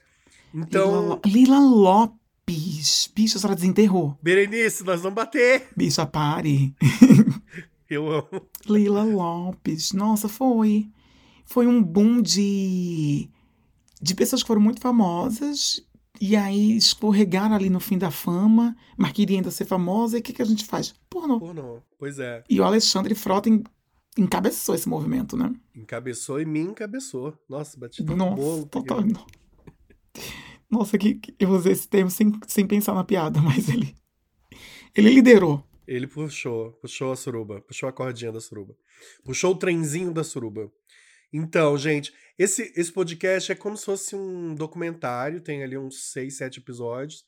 Então, 0.54 1.20
Lila 1.26 1.60
Lopes. 1.60 3.12
Bicho, 3.14 3.38
a 3.38 3.40
senhora 3.42 3.56
desenterrou. 3.56 4.18
Berenice, 4.22 4.84
nós 4.84 5.02
vamos 5.02 5.16
bater. 5.16 5.68
Bicho, 5.76 6.06
pare. 6.08 6.74
Eu 7.90 8.10
amo. 8.12 8.28
Leila 8.68 9.04
Lopes. 9.04 9.92
Nossa, 9.94 10.28
foi. 10.30 10.90
Foi 11.46 11.68
um 11.68 11.82
boom 11.84 12.22
de, 12.22 13.30
de 14.02 14.16
pessoas 14.16 14.42
que 14.42 14.48
foram 14.48 14.62
muito 14.62 14.80
famosas 14.82 15.82
e 16.22 16.36
aí 16.36 16.78
escorregaram 16.78 17.54
ali 17.56 17.70
no 17.70 17.80
fim 17.80 17.98
da 17.98 18.10
fama, 18.10 18.76
mas 18.98 19.12
queriam 19.12 19.38
ainda 19.40 19.52
ser 19.52 19.66
famosa. 19.66 20.18
E 20.18 20.20
o 20.20 20.24
que, 20.24 20.34
que 20.34 20.42
a 20.42 20.46
gente 20.46 20.66
faz? 20.66 20.94
Pornô. 21.10 21.40
Pornô, 21.40 21.82
pois 22.00 22.18
é. 22.20 22.44
E 22.50 22.60
o 22.60 22.64
Alexandre 22.64 23.14
Frota 23.14 23.50
en- 23.50 23.64
encabeçou 24.18 24.74
esse 24.74 24.88
movimento, 24.88 25.36
né? 25.36 25.54
Encabeçou 25.76 26.40
e 26.40 26.46
me 26.46 26.60
encabeçou. 26.62 27.34
Nossa, 27.50 27.78
bati 27.78 28.02
no 28.04 28.16
Nossa, 28.16 28.36
bolo. 28.36 28.66
total. 28.68 29.02
não. 29.02 29.26
Nossa, 30.70 30.98
que, 30.98 31.16
que- 31.16 31.36
eu 31.40 31.50
usei 31.50 31.74
esse 31.74 31.88
termo 31.88 32.10
sem, 32.10 32.32
sem 32.48 32.66
pensar 32.66 32.94
na 32.96 33.04
piada, 33.04 33.40
mas 33.44 33.68
ele. 33.70 33.94
Ele 34.96 35.10
liderou. 35.10 35.64
Ele 35.88 36.08
puxou, 36.08 36.72
puxou 36.74 37.12
a 37.12 37.16
suruba, 37.16 37.62
puxou 37.62 37.90
a 37.90 37.94
cordinha 37.94 38.32
da 38.32 38.40
suruba. 38.40 38.76
Puxou 39.24 39.52
o 39.52 39.58
trenzinho 39.58 40.14
da 40.14 40.24
suruba. 40.24 40.72
Então, 41.32 41.78
gente, 41.78 42.14
esse, 42.38 42.72
esse 42.76 42.92
podcast 42.92 43.52
é 43.52 43.56
como 43.56 43.76
se 43.76 43.86
fosse 43.86 44.16
um 44.16 44.54
documentário, 44.56 45.42
tem 45.42 45.64
ali 45.64 45.78
uns 45.78 46.12
seis, 46.12 46.38
sete 46.38 46.60
episódios, 46.60 47.26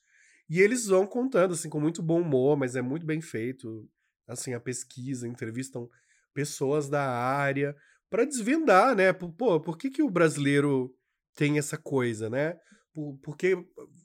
e 0.49 0.61
eles 0.61 0.85
vão 0.85 1.07
contando, 1.07 1.53
assim, 1.53 1.69
com 1.69 1.79
muito 1.79 2.03
bom 2.03 2.21
humor, 2.21 2.55
mas 2.55 2.75
é 2.75 2.81
muito 2.81 3.05
bem 3.05 3.19
feito, 3.19 3.89
assim, 4.27 4.53
a 4.53 4.59
pesquisa, 4.59 5.27
entrevistam 5.27 5.89
pessoas 6.33 6.87
da 6.87 7.03
área, 7.03 7.75
para 8.09 8.25
desvendar, 8.25 8.95
né, 8.95 9.11
pô, 9.11 9.59
por 9.59 9.77
que 9.77 9.89
que 9.89 10.03
o 10.03 10.09
brasileiro 10.09 10.95
tem 11.35 11.57
essa 11.57 11.77
coisa, 11.77 12.29
né? 12.29 12.55
Por- 12.93 13.17
Porque 13.23 13.57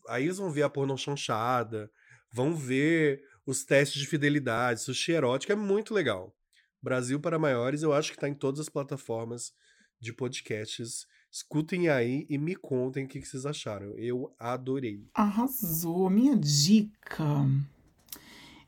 aí 0.08 0.24
eles 0.24 0.38
vão 0.38 0.50
ver 0.50 0.62
a 0.62 0.70
pornô 0.70 0.96
chanchada, 0.96 1.90
vão 2.32 2.54
ver 2.54 3.22
os 3.46 3.64
testes 3.64 4.00
de 4.00 4.06
fidelidade, 4.06 4.80
sushi 4.80 5.12
erótico, 5.12 5.52
é 5.52 5.56
muito 5.56 5.92
legal. 5.94 6.34
Brasil 6.82 7.20
para 7.20 7.38
Maiores, 7.38 7.82
eu 7.82 7.92
acho 7.92 8.12
que 8.12 8.18
tá 8.18 8.28
em 8.28 8.34
todas 8.34 8.60
as 8.60 8.68
plataformas 8.68 9.52
de 10.00 10.12
podcasts. 10.12 11.06
Escutem 11.30 11.88
aí 11.88 12.26
e 12.28 12.36
me 12.38 12.56
contem 12.56 13.04
o 13.04 13.08
que, 13.08 13.20
que 13.20 13.26
vocês 13.26 13.46
acharam. 13.46 13.96
Eu 13.98 14.34
adorei. 14.38 15.06
Arrasou. 15.14 16.08
Minha 16.10 16.36
dica. 16.36 17.24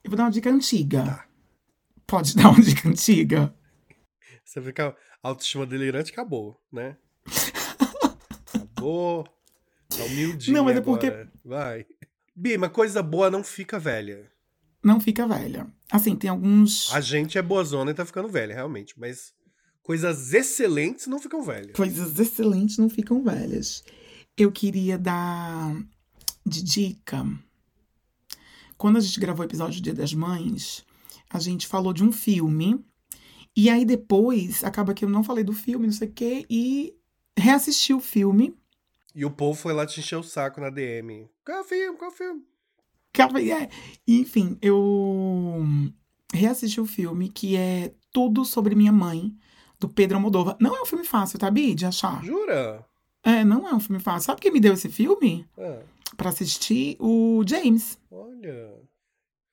Eu 0.04 0.10
vou 0.10 0.16
dar 0.16 0.24
uma 0.24 0.30
dica 0.30 0.50
antiga. 0.50 1.04
Tá. 1.04 1.28
Pode 2.06 2.36
dar 2.36 2.50
uma 2.50 2.60
dica 2.62 2.88
antiga? 2.88 3.54
Você 4.44 4.60
fica 4.60 4.94
autoestima 5.22 5.64
delirante, 5.66 6.12
acabou, 6.12 6.60
né? 6.70 6.96
acabou. 8.54 9.24
Tá 9.88 10.04
humildinho 10.04 10.56
Não, 10.56 10.64
mas 10.64 10.76
é 10.76 10.78
agora. 10.78 11.00
porque- 11.00 11.38
Vai. 11.48 11.86
Bi, 12.34 12.56
mas 12.56 12.72
coisa 12.72 13.02
boa 13.02 13.30
não 13.30 13.44
fica 13.44 13.78
velha. 13.78 14.30
Não 14.82 15.00
fica 15.00 15.26
velha. 15.26 15.66
Assim, 15.90 16.16
tem 16.16 16.28
alguns. 16.28 16.92
A 16.92 17.00
gente 17.00 17.38
é 17.38 17.42
boazona 17.42 17.90
e 17.90 17.94
tá 17.94 18.04
ficando 18.04 18.28
velha, 18.28 18.54
realmente. 18.54 18.98
Mas 18.98 19.32
coisas 19.82 20.34
excelentes 20.34 21.06
não 21.06 21.18
ficam 21.18 21.42
velhas. 21.42 21.76
Coisas 21.76 22.18
excelentes 22.18 22.78
não 22.78 22.88
ficam 22.88 23.22
velhas. 23.22 23.84
Eu 24.36 24.50
queria 24.50 24.98
dar 24.98 25.76
de 26.44 26.62
dica. 26.62 27.24
Quando 28.76 28.96
a 28.96 29.00
gente 29.00 29.20
gravou 29.20 29.44
o 29.44 29.48
episódio 29.48 29.80
do 29.80 29.84
Dia 29.84 29.94
das 29.94 30.12
Mães, 30.12 30.84
a 31.30 31.38
gente 31.38 31.66
falou 31.68 31.92
de 31.92 32.02
um 32.02 32.10
filme. 32.10 32.84
E 33.54 33.70
aí 33.70 33.84
depois, 33.84 34.64
acaba 34.64 34.94
que 34.94 35.04
eu 35.04 35.08
não 35.08 35.22
falei 35.22 35.44
do 35.44 35.52
filme, 35.52 35.86
não 35.86 35.92
sei 35.92 36.08
o 36.08 36.12
quê, 36.12 36.46
e 36.50 36.96
reassisti 37.38 37.94
o 37.94 38.00
filme. 38.00 38.56
E 39.14 39.24
o 39.24 39.30
povo 39.30 39.58
foi 39.58 39.72
lá 39.74 39.86
te 39.86 40.00
encher 40.00 40.16
o 40.16 40.22
saco 40.22 40.60
na 40.60 40.70
DM. 40.70 41.28
Qual 41.44 41.58
é 41.58 41.60
o 41.60 41.64
filme? 41.64 41.98
Qual 41.98 42.10
é 42.10 42.14
o 42.14 42.16
filme? 42.16 42.42
É. 43.14 43.68
Enfim, 44.08 44.56
eu 44.62 45.64
reassisti 46.32 46.80
o 46.80 46.86
filme 46.86 47.28
que 47.28 47.56
é 47.56 47.94
Tudo 48.12 48.44
Sobre 48.44 48.74
Minha 48.74 48.92
Mãe, 48.92 49.34
do 49.78 49.88
Pedro 49.88 50.16
Almodóvar. 50.16 50.56
Não 50.60 50.74
é 50.76 50.82
um 50.82 50.86
filme 50.86 51.04
fácil, 51.04 51.38
tá, 51.38 51.50
Bi, 51.50 51.74
de 51.74 51.84
achar. 51.86 52.24
Jura? 52.24 52.84
É, 53.22 53.44
não 53.44 53.68
é 53.68 53.74
um 53.74 53.80
filme 53.80 54.00
fácil. 54.00 54.26
Sabe 54.26 54.40
quem 54.40 54.52
me 54.52 54.60
deu 54.60 54.72
esse 54.74 54.88
filme? 54.88 55.46
Ah, 55.58 55.82
Pra 56.16 56.30
assistir? 56.30 56.96
O 57.00 57.42
James. 57.46 57.98
olha. 58.10 58.74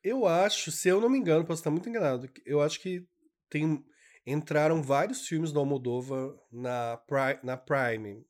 Eu 0.02 0.26
acho, 0.26 0.72
se 0.72 0.88
eu 0.88 1.02
não 1.02 1.10
me 1.10 1.18
engano, 1.18 1.44
posso 1.46 1.60
estar 1.60 1.70
muito 1.72 1.90
enganado. 1.90 2.30
Eu 2.46 2.62
acho 2.62 2.80
que 2.82 3.04
tem 3.50 3.84
entraram 4.26 4.82
vários 4.82 5.28
filmes 5.28 5.52
do 5.52 5.60
Almodóvar 5.60 6.32
na 6.52 6.98
Prime, 7.08 7.40
na 7.44 7.58
Prime, 7.58 8.24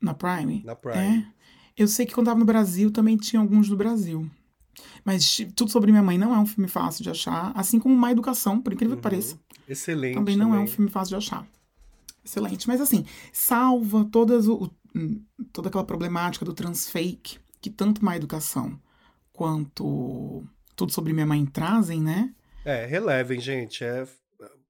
Na 0.00 0.14
Prime. 0.14 0.62
na 0.64 0.74
Prime. 0.76 0.96
É. 0.96 1.26
Eu 1.76 1.86
sei 1.88 2.06
que 2.06 2.14
quando 2.14 2.26
tava 2.26 2.38
no 2.38 2.44
Brasil 2.46 2.90
também 2.90 3.16
tinha 3.18 3.40
alguns 3.40 3.68
do 3.68 3.76
Brasil. 3.76 4.30
Mas 5.04 5.38
Tudo 5.56 5.70
Sobre 5.70 5.90
Minha 5.90 6.02
Mãe 6.02 6.16
não 6.18 6.34
é 6.34 6.38
um 6.38 6.46
filme 6.46 6.68
fácil 6.68 7.02
de 7.02 7.10
achar. 7.10 7.52
Assim 7.54 7.78
como 7.78 7.96
Má 7.96 8.10
Educação, 8.12 8.60
por 8.60 8.72
incrível 8.72 8.96
que 8.96 9.00
Uhum. 9.00 9.02
pareça. 9.10 9.38
Excelente. 9.68 10.14
também 10.14 10.36
não 10.36 10.54
é 10.54 10.58
um 10.60 10.66
filme 10.66 10.90
fácil 10.90 11.10
de 11.10 11.16
achar. 11.16 11.46
Excelente. 12.24 12.66
Mas 12.68 12.80
assim, 12.80 13.04
salva 13.32 14.04
todas 14.10 14.46
o, 14.48 14.54
o- 14.64 14.70
toda 15.52 15.68
aquela 15.68 15.84
problemática 15.84 16.44
do 16.44 16.52
transfake 16.54 17.38
que 17.60 17.68
tanto 17.70 18.04
Má 18.04 18.16
Educação 18.16 18.78
quanto 19.32 20.44
Tudo 20.76 20.92
Sobre 20.92 21.12
Minha 21.12 21.26
Mãe 21.26 21.44
trazem, 21.46 22.00
né? 22.02 22.32
É, 22.64 22.84
relevem, 22.86 23.40
gente. 23.40 23.82
É 23.84 24.06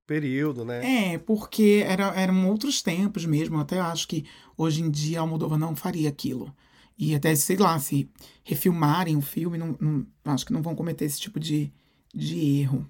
período, 0.06 0.64
né? 0.64 1.12
É, 1.14 1.18
porque 1.18 1.82
era, 1.86 2.06
eram 2.14 2.48
outros 2.48 2.80
tempos 2.80 3.24
mesmo. 3.26 3.56
Eu 3.56 3.60
até 3.60 3.78
acho 3.80 4.08
que 4.08 4.24
hoje 4.56 4.82
em 4.82 4.90
dia 4.90 5.18
a 5.18 5.22
Almodóvar 5.22 5.58
não 5.58 5.76
faria 5.76 6.08
aquilo. 6.08 6.54
E 6.98 7.14
até, 7.14 7.34
sei 7.36 7.56
lá, 7.56 7.78
se 7.78 8.10
refilmarem 8.42 9.16
o 9.16 9.20
filme, 9.22 9.56
não, 9.56 9.76
não- 9.80 10.06
acho 10.24 10.44
que 10.44 10.52
não 10.52 10.62
vão 10.62 10.74
cometer 10.74 11.04
esse 11.04 11.20
tipo 11.20 11.38
de, 11.38 11.72
de 12.12 12.60
erro. 12.60 12.84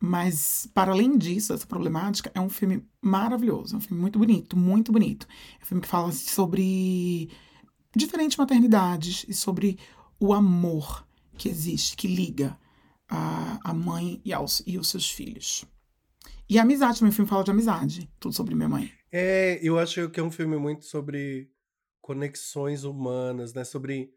Mas, 0.00 0.68
para 0.72 0.92
além 0.92 1.16
disso, 1.16 1.52
essa 1.52 1.66
problemática, 1.66 2.30
é 2.34 2.40
um 2.40 2.50
filme 2.50 2.84
maravilhoso. 3.00 3.74
É 3.74 3.78
um 3.78 3.80
filme 3.80 4.00
muito 4.00 4.18
bonito, 4.18 4.56
muito 4.56 4.92
bonito. 4.92 5.26
É 5.60 5.64
um 5.64 5.66
filme 5.66 5.82
que 5.82 5.88
fala 5.88 6.12
sobre 6.12 7.30
diferentes 7.96 8.36
maternidades 8.36 9.24
e 9.26 9.32
sobre 9.34 9.78
o 10.20 10.32
amor 10.32 11.06
que 11.36 11.48
existe, 11.48 11.96
que 11.96 12.06
liga 12.06 12.56
a, 13.08 13.58
a 13.70 13.74
mãe 13.74 14.20
e, 14.24 14.32
aos, 14.32 14.62
e 14.66 14.78
os 14.78 14.88
seus 14.88 15.10
filhos. 15.10 15.64
E 16.48 16.58
a 16.58 16.62
amizade 16.62 17.04
o 17.04 17.12
filme 17.12 17.28
fala 17.28 17.44
de 17.44 17.50
amizade. 17.50 18.10
Tudo 18.20 18.34
sobre 18.34 18.54
minha 18.54 18.68
mãe. 18.68 18.90
É, 19.10 19.58
eu 19.62 19.78
acho 19.78 20.08
que 20.10 20.20
é 20.20 20.22
um 20.22 20.30
filme 20.30 20.56
muito 20.56 20.84
sobre 20.84 21.50
conexões 22.08 22.84
humanas, 22.84 23.52
né? 23.52 23.64
Sobre. 23.64 24.10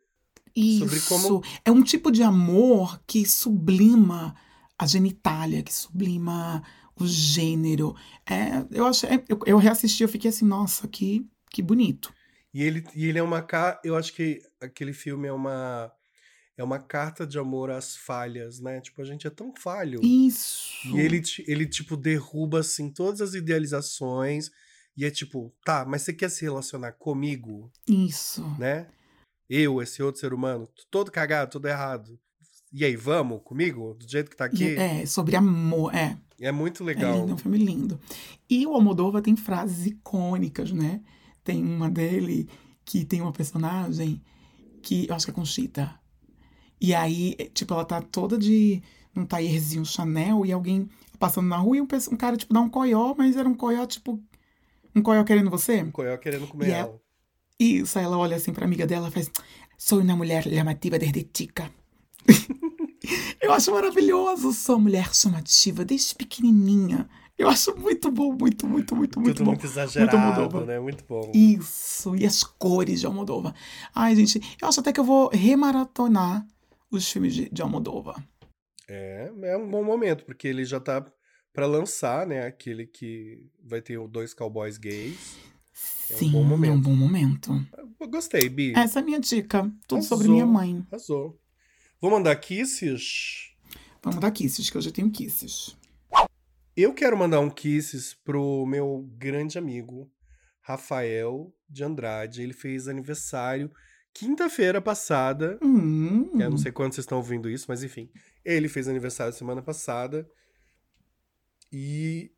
Isso. 0.56 0.80
Sobre 0.80 1.02
como- 1.02 1.44
É 1.66 1.70
um 1.72 1.84
tipo 1.84 2.10
de 2.10 2.24
amor 2.24 3.02
que 3.06 3.26
sublima 3.26 4.34
a 4.80 4.88
genitália, 4.88 5.62
que 5.62 5.74
sublima 5.74 6.64
o 6.98 7.06
gênero. 7.06 7.94
É, 8.26 8.66
eu, 8.72 8.86
acho, 8.86 9.06
é, 9.08 9.22
eu, 9.28 9.38
eu 9.46 9.58
reassisti, 9.58 10.04
eu 10.04 10.10
fiquei 10.10 10.30
assim, 10.30 10.46
nossa, 10.46 10.88
que, 10.88 11.28
que 11.50 11.62
bonito. 11.62 12.14
E 12.54 12.64
ele, 12.64 12.84
e 12.96 13.06
ele 13.08 13.20
é 13.20 13.24
uma. 13.24 13.46
Eu 13.84 13.98
acho 13.98 14.14
que 14.14 14.42
aquele 14.62 14.94
filme 14.94 15.28
é 15.28 15.34
uma. 15.34 15.92
É 16.58 16.64
uma 16.64 16.80
carta 16.80 17.26
de 17.26 17.40
amor 17.40 17.72
às 17.72 17.96
falhas, 17.96 18.60
né? 18.60 18.80
Tipo, 18.82 19.02
a 19.02 19.06
gente 19.06 19.26
é 19.26 19.30
tão 19.30 19.54
falho. 19.56 20.00
Isso. 20.04 20.88
E 20.96 21.00
ele, 21.00 21.22
ele, 21.48 21.66
tipo, 21.66 21.98
derruba, 21.98 22.60
assim, 22.60 22.90
todas 22.92 23.20
as 23.22 23.34
idealizações. 23.34 24.50
E 24.96 25.06
é 25.06 25.12
tipo, 25.12 25.54
tá, 25.64 25.86
mas 25.86 26.02
você 26.02 26.14
quer 26.14 26.30
se 26.30 26.44
relacionar 26.44 26.92
comigo, 26.94 27.72
Isso. 27.88 28.44
né? 28.60 28.88
Eu, 29.50 29.82
esse 29.82 30.02
outro 30.02 30.20
ser 30.22 30.34
humano, 30.34 30.68
todo 30.90 31.12
cagado, 31.12 31.52
todo 31.52 31.66
errado. 31.68 32.20
E 32.74 32.86
aí, 32.86 32.96
vamos 32.96 33.42
comigo? 33.44 33.94
Do 33.96 34.10
jeito 34.10 34.30
que 34.30 34.38
tá 34.38 34.46
aqui? 34.46 34.76
É, 34.78 35.06
sobre 35.06 35.36
amor, 35.36 35.94
é. 35.94 36.18
É, 36.40 36.52
muito 36.52 36.84
É 36.84 36.86
legal. 36.86 37.20
lindo, 37.20 37.32
é 37.32 37.34
um 37.34 37.38
filme 37.38 37.58
lindo. 37.58 38.00
E 38.50 38.66
o 38.66 38.74
Almodóvar 38.74 39.22
tem 39.22 39.36
frases 39.36 39.86
icônicas, 39.86 40.72
né? 40.72 41.02
Tem 41.44 41.62
uma 41.64 41.90
dele 41.90 42.48
que 42.86 43.04
tem 43.04 43.22
uma 43.22 43.34
personagem 43.34 44.22
que 44.82 45.08
eu 45.08 45.16
acho 45.16 45.26
que 45.26 45.32
é 45.32 45.34
Conchita. 45.34 46.00
E 46.80 46.94
aí, 46.96 47.36
é, 47.38 47.46
tipo, 47.46 47.74
ela 47.74 47.86
tá 47.86 48.02
toda 48.02 48.38
de 48.38 48.82
um 49.16 49.26
taierzinho 49.26 49.86
Chanel 49.86 50.46
e 50.46 50.52
alguém 50.52 50.90
passando 51.20 51.48
na 51.48 51.58
rua 51.58 51.78
e 51.78 51.82
um, 51.82 51.88
um 52.12 52.18
cara, 52.18 52.38
tipo, 52.38 52.54
dá 52.54 52.62
um 52.62 52.70
coió, 52.70 53.14
mas 53.16 53.36
era 53.36 53.48
um 53.48 53.54
coió, 53.54 53.86
tipo, 53.86 54.20
um 54.96 55.02
coió 55.02 55.24
querendo 55.24 55.50
você. 55.50 55.82
O 55.82 55.92
Coel 55.92 56.18
querendo 56.18 56.48
comer 56.48 56.68
E 56.70 56.72
é- 56.72 56.80
ela. 56.80 57.00
Isso, 57.60 58.00
aí 58.00 58.06
ela 58.06 58.18
olha 58.18 58.36
assim 58.36 58.52
pra 58.54 58.66
amiga 58.66 58.88
dela 58.88 59.08
e 59.10 59.12
faz: 59.12 59.32
Sou 59.78 60.00
uma 60.02 60.16
mulher 60.16 60.44
chamativa 60.44 60.98
desde 60.98 61.28
chica. 61.36 61.72
Eu 63.42 63.52
acho 63.54 63.72
maravilhoso. 63.72 64.54
Sou 64.54 64.76
uma 64.76 64.84
mulher 64.84 65.14
chamativa 65.14 65.84
desde 65.84 66.16
pequenininha. 66.16 67.10
Eu 67.38 67.50
acho 67.50 67.76
muito 67.76 68.12
bom, 68.12 68.34
muito, 68.34 68.68
muito, 68.68 68.96
muito, 68.96 69.20
muito 69.20 69.34
Tudo 69.38 69.46
bom. 69.46 69.52
muito 69.52 69.66
exagerado, 69.66 70.16
Almodóvar. 70.16 70.66
né? 70.66 70.80
Muito 70.80 71.04
bom. 71.08 71.32
Isso, 71.34 72.16
e 72.16 72.24
as 72.26 72.44
cores 72.44 73.00
de 73.00 73.06
Almodóvar. 73.08 73.56
Ai, 73.96 74.16
gente, 74.16 74.40
eu 74.62 74.68
acho 74.68 74.80
até 74.80 74.94
que 74.94 75.00
eu 75.00 75.04
vou 75.04 75.30
remaratonar 75.34 76.46
os 76.92 77.10
filmes 77.12 77.34
de, 77.34 77.50
de 77.50 77.62
Almodóvar. 77.64 78.24
É, 78.88 79.32
é 79.44 79.58
um 79.58 79.68
bom 79.68 79.84
momento, 79.84 80.24
porque 80.26 80.48
ele 80.48 80.64
já 80.64 80.80
tá 80.80 81.04
pra 81.54 81.66
lançar, 81.66 82.26
né? 82.28 82.46
Aquele 82.46 82.86
que 82.88 83.46
vai 83.64 83.82
ter 83.82 84.00
dois 84.08 84.34
cowboys 84.34 84.78
gays. 84.78 85.38
É 86.10 86.16
um 86.16 86.18
Sim, 86.18 86.32
bom 86.32 86.40
é 86.40 86.42
um 86.42 86.48
momento. 86.48 86.82
bom 86.84 86.96
momento. 86.96 87.68
Eu 88.00 88.08
gostei, 88.10 88.50
Bi. 88.50 88.74
Essa 88.76 89.00
é 89.00 89.02
a 89.02 89.06
minha 89.06 89.20
dica. 89.20 89.72
Tudo 89.88 90.04
sobre 90.04 90.26
Arrasou. 90.28 90.34
minha 90.34 90.46
mãe. 90.46 90.86
Arrasou. 90.92 91.40
Vou 92.00 92.12
mandar 92.12 92.36
kisses. 92.36 93.52
Vamos 94.04 94.20
dar 94.20 94.32
kisses, 94.32 94.70
que 94.70 94.78
eu 94.78 94.82
já 94.82 94.92
tenho 94.92 95.10
kisses. 95.12 95.78
Eu 96.76 96.94
quero 96.94 97.18
mandar 97.18 97.40
um 97.40 97.50
kisses 97.50 98.14
pro 98.14 98.66
meu 98.66 99.08
grande 99.18 99.58
amigo, 99.58 100.10
Rafael 100.62 101.54
de 101.70 101.84
Andrade. 101.84 102.42
Ele 102.42 102.54
fez 102.54 102.88
aniversário 102.88 103.72
quinta-feira 104.14 104.82
passada. 104.82 105.58
Hum, 105.62 106.32
Eu 106.40 106.50
não 106.50 106.58
sei 106.58 106.72
quando 106.72 106.94
vocês 106.94 107.04
estão 107.04 107.18
ouvindo 107.20 107.50
isso, 107.50 107.66
mas 107.70 107.84
enfim. 107.84 108.10
Ele 108.44 108.68
fez 108.68 108.88
aniversário 108.88 109.34
semana 109.34 109.62
passada. 109.62 110.28
E, 111.72 112.32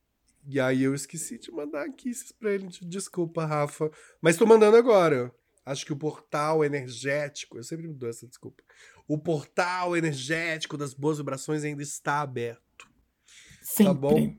e 0.45 0.59
aí 0.59 0.83
eu 0.83 0.93
esqueci 0.93 1.37
de 1.39 1.51
mandar 1.51 1.89
kisses 1.89 2.31
pra 2.31 2.51
ele. 2.51 2.67
Desculpa, 2.81 3.45
Rafa. 3.45 3.89
Mas 4.21 4.37
tô 4.37 4.45
mandando 4.45 4.77
agora. 4.77 5.33
Acho 5.65 5.85
que 5.85 5.93
o 5.93 5.97
portal 5.97 6.63
energético. 6.63 7.57
Eu 7.57 7.63
sempre 7.63 7.87
me 7.87 7.93
dou 7.93 8.09
essa 8.09 8.27
desculpa. 8.27 8.61
O 9.07 9.17
portal 9.17 9.95
energético 9.95 10.77
das 10.77 10.93
boas 10.93 11.17
vibrações 11.17 11.63
ainda 11.63 11.81
está 11.81 12.21
aberto. 12.21 12.87
sempre. 13.61 13.85
Tá 13.85 13.93
bom? 13.93 14.37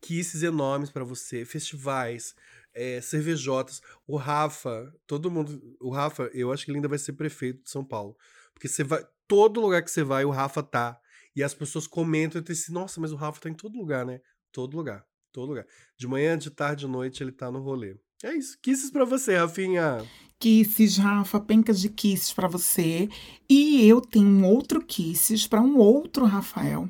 Kisses 0.00 0.42
enormes 0.42 0.90
pra 0.90 1.04
você, 1.04 1.44
festivais, 1.44 2.34
é, 2.74 3.00
cervejotas. 3.00 3.82
O 4.06 4.16
Rafa, 4.16 4.94
todo 5.06 5.30
mundo. 5.30 5.76
O 5.80 5.90
Rafa, 5.90 6.30
eu 6.32 6.52
acho 6.52 6.64
que 6.64 6.70
ele 6.70 6.78
ainda 6.78 6.88
vai 6.88 6.98
ser 6.98 7.14
prefeito 7.14 7.62
de 7.64 7.70
São 7.70 7.84
Paulo. 7.84 8.16
Porque 8.52 8.68
você 8.68 8.84
vai. 8.84 9.04
Todo 9.26 9.60
lugar 9.60 9.82
que 9.82 9.90
você 9.90 10.02
vai, 10.02 10.24
o 10.24 10.30
Rafa 10.30 10.62
tá. 10.62 11.00
E 11.40 11.42
as 11.42 11.54
pessoas 11.54 11.86
comentam 11.86 12.42
e 12.46 12.52
assim, 12.52 12.70
nossa, 12.72 13.00
mas 13.00 13.12
o 13.12 13.16
Rafa 13.16 13.40
tá 13.40 13.48
em 13.48 13.54
todo 13.54 13.78
lugar, 13.78 14.04
né? 14.04 14.20
Todo 14.52 14.76
lugar. 14.76 15.02
Todo 15.32 15.48
lugar. 15.48 15.64
De 15.96 16.06
manhã, 16.06 16.36
de 16.36 16.50
tarde, 16.50 16.84
de 16.84 16.90
noite, 16.92 17.22
ele 17.22 17.32
tá 17.32 17.50
no 17.50 17.60
rolê. 17.60 17.96
É 18.22 18.34
isso. 18.34 18.58
Kisses 18.62 18.90
pra 18.90 19.04
você, 19.06 19.36
Rafinha. 19.38 20.04
Kisses, 20.38 20.98
Rafa, 20.98 21.40
pencas 21.40 21.80
de 21.80 21.88
kisses 21.88 22.32
pra 22.32 22.46
você. 22.46 23.08
E 23.48 23.86
eu 23.88 24.00
tenho 24.02 24.26
um 24.26 24.44
outro 24.44 24.84
kisses 24.84 25.46
pra 25.46 25.62
um 25.62 25.78
outro 25.78 26.26
Rafael 26.26 26.88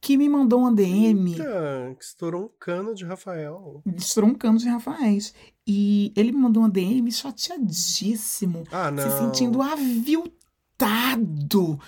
que 0.00 0.16
me 0.18 0.28
mandou 0.28 0.60
uma 0.60 0.72
DM 0.74 1.32
Eita, 1.32 1.96
que 1.98 2.04
estourou 2.04 2.44
um 2.44 2.50
cano 2.60 2.94
de 2.94 3.04
Rafael. 3.06 3.82
destroncando 3.86 4.58
de 4.58 4.68
Rafaéis. 4.68 5.34
E 5.66 6.12
ele 6.14 6.30
me 6.32 6.38
mandou 6.38 6.62
uma 6.62 6.68
DM 6.70 7.10
chateadíssimo, 7.10 8.64
Ah, 8.70 8.90
não. 8.90 9.02
se 9.02 9.18
sentindo 9.18 9.60
aviltado. 9.62 10.43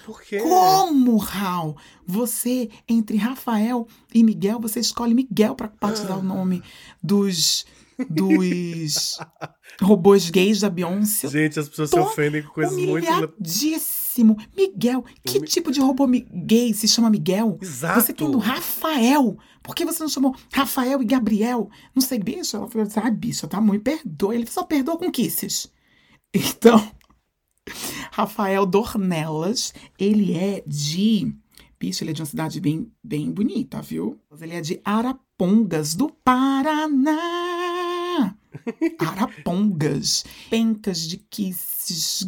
Por 0.05 0.22
quê? 0.22 0.38
Como, 0.38 1.16
Raul? 1.16 1.76
Você, 2.07 2.70
entre 2.88 3.16
Rafael 3.16 3.86
e 4.14 4.24
Miguel, 4.24 4.61
você 4.61 4.80
escolhe 4.80 5.14
Miguel 5.14 5.55
pra 5.55 5.70
batizar 5.80 6.18
o 6.18 6.22
nome 6.22 6.62
dos, 7.03 7.66
dos 8.09 9.18
robôs 9.82 10.30
gays 10.30 10.61
da 10.61 10.70
Beyoncé. 10.70 11.28
Gente, 11.28 11.59
as 11.61 11.68
pessoas 11.68 11.90
se 11.90 11.99
ofendem 11.99 12.42
com 12.42 12.51
coisas 12.51 12.76
muito. 12.76 13.07
Miguel, 14.57 15.05
que 15.22 15.40
tipo 15.40 15.70
de 15.70 15.80
robô 15.80 16.07
gay 16.07 16.72
se 16.72 16.88
chama 16.88 17.11
Miguel? 17.11 17.59
Exato. 17.61 18.01
Você 18.01 18.12
tendo 18.14 18.38
Rafael. 18.38 19.36
Por 19.62 19.74
que 19.74 19.84
você 19.84 20.03
não 20.03 20.09
chamou 20.09 20.34
Rafael 20.53 21.03
e 21.03 21.05
Gabriel? 21.05 21.68
Não 21.94 22.01
sei, 22.01 22.18
bicho. 22.18 22.57
Ela 22.57 22.68
falou 22.68 22.86
assim, 22.86 23.01
ah, 23.03 23.11
bicho, 23.11 23.47
tá, 23.47 23.61
me 23.61 23.78
perdoa. 23.78 24.34
Ele 24.34 24.47
só 24.47 24.62
perdoa 24.62 24.97
com 24.97 25.11
kisses. 25.11 25.70
Então, 26.32 26.90
Rafael 28.12 28.64
Dornelas, 28.67 29.75
ele 29.99 30.35
é 30.35 30.62
de... 30.67 31.35
Bicho, 31.79 32.03
ele 32.03 32.11
é 32.11 32.14
de 32.14 32.23
uma 32.23 32.27
cidade 32.27 32.61
bem, 32.61 32.91
bem 33.05 33.31
bonita, 33.31 33.83
viu? 33.83 34.19
Ele 34.41 34.55
é 34.55 34.61
de 34.62 34.81
Arapongas, 34.85 35.95
do 35.95 36.09
Paraná. 36.09 37.17
Arapongas. 38.99 40.25
Pencas 40.49 41.01
de 41.01 41.19
kisses, 41.19 42.27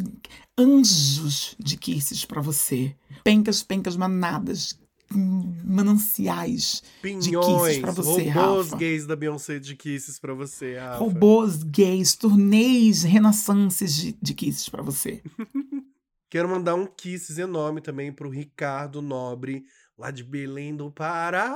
anjos 0.57 1.55
de 1.57 1.77
kisses 1.77 2.25
pra 2.25 2.41
você. 2.41 2.95
Pencas, 3.23 3.63
pencas, 3.63 3.97
manadas, 3.97 4.79
mananciais 5.17 6.81
Pinhões, 7.01 7.77
pra 7.79 7.91
você, 7.91 8.29
robôs 8.29 8.65
Rafa. 8.67 8.77
gays 8.77 9.05
da 9.07 9.15
Beyoncé 9.15 9.59
de 9.59 9.75
kisses 9.75 10.19
pra 10.19 10.33
você, 10.33 10.77
Rafa. 10.77 10.97
robôs 10.97 11.63
gays, 11.63 12.15
turnês, 12.15 13.03
renaissances 13.03 13.95
de, 13.95 14.17
de 14.21 14.33
kisses 14.33 14.67
pra 14.69 14.81
você. 14.83 15.21
Quero 16.29 16.47
mandar 16.47 16.75
um 16.75 16.85
kisses 16.85 17.37
enorme 17.39 17.81
também 17.81 18.11
pro 18.11 18.29
Ricardo 18.29 19.01
Nobre, 19.01 19.63
lá 19.97 20.11
de 20.11 20.23
Belém 20.23 20.75
do 20.75 20.91
Pará. 20.91 21.47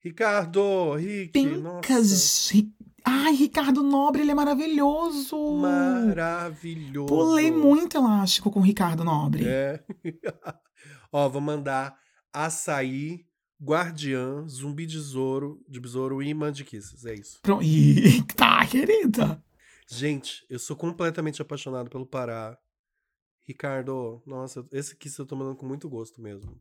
Ricardo, 0.00 0.94
Rick. 0.94 1.32
Ri- 2.52 2.72
Ai, 3.04 3.34
Ricardo 3.34 3.82
Nobre, 3.82 4.22
ele 4.22 4.30
é 4.30 4.34
maravilhoso. 4.34 5.36
maravilhoso. 5.58 7.06
Pulei 7.08 7.50
muito 7.50 7.96
elástico 7.96 8.50
com 8.50 8.60
o 8.60 8.62
Ricardo 8.62 9.02
Nobre. 9.04 9.44
É. 9.46 9.82
Ó, 11.18 11.30
vou 11.30 11.40
mandar 11.40 11.98
açaí, 12.30 13.24
guardiã, 13.58 14.46
zumbi 14.46 14.84
de 14.84 14.98
besouro, 14.98 15.64
de 15.66 15.80
besouro 15.80 16.22
e 16.22 16.28
imã 16.28 16.52
de 16.52 16.62
kisses, 16.62 17.06
é 17.06 17.14
isso. 17.14 17.38
Pronto. 17.40 17.64
Ih, 17.64 18.22
tá, 18.36 18.66
querida. 18.66 19.42
Gente, 19.88 20.44
eu 20.50 20.58
sou 20.58 20.76
completamente 20.76 21.40
apaixonado 21.40 21.88
pelo 21.88 22.04
Pará. 22.04 22.58
Ricardo, 23.44 24.22
nossa, 24.26 24.68
esse 24.70 24.94
kiss 24.94 25.18
eu 25.18 25.24
tô 25.24 25.34
mandando 25.34 25.56
com 25.56 25.64
muito 25.64 25.88
gosto 25.88 26.20
mesmo. 26.20 26.60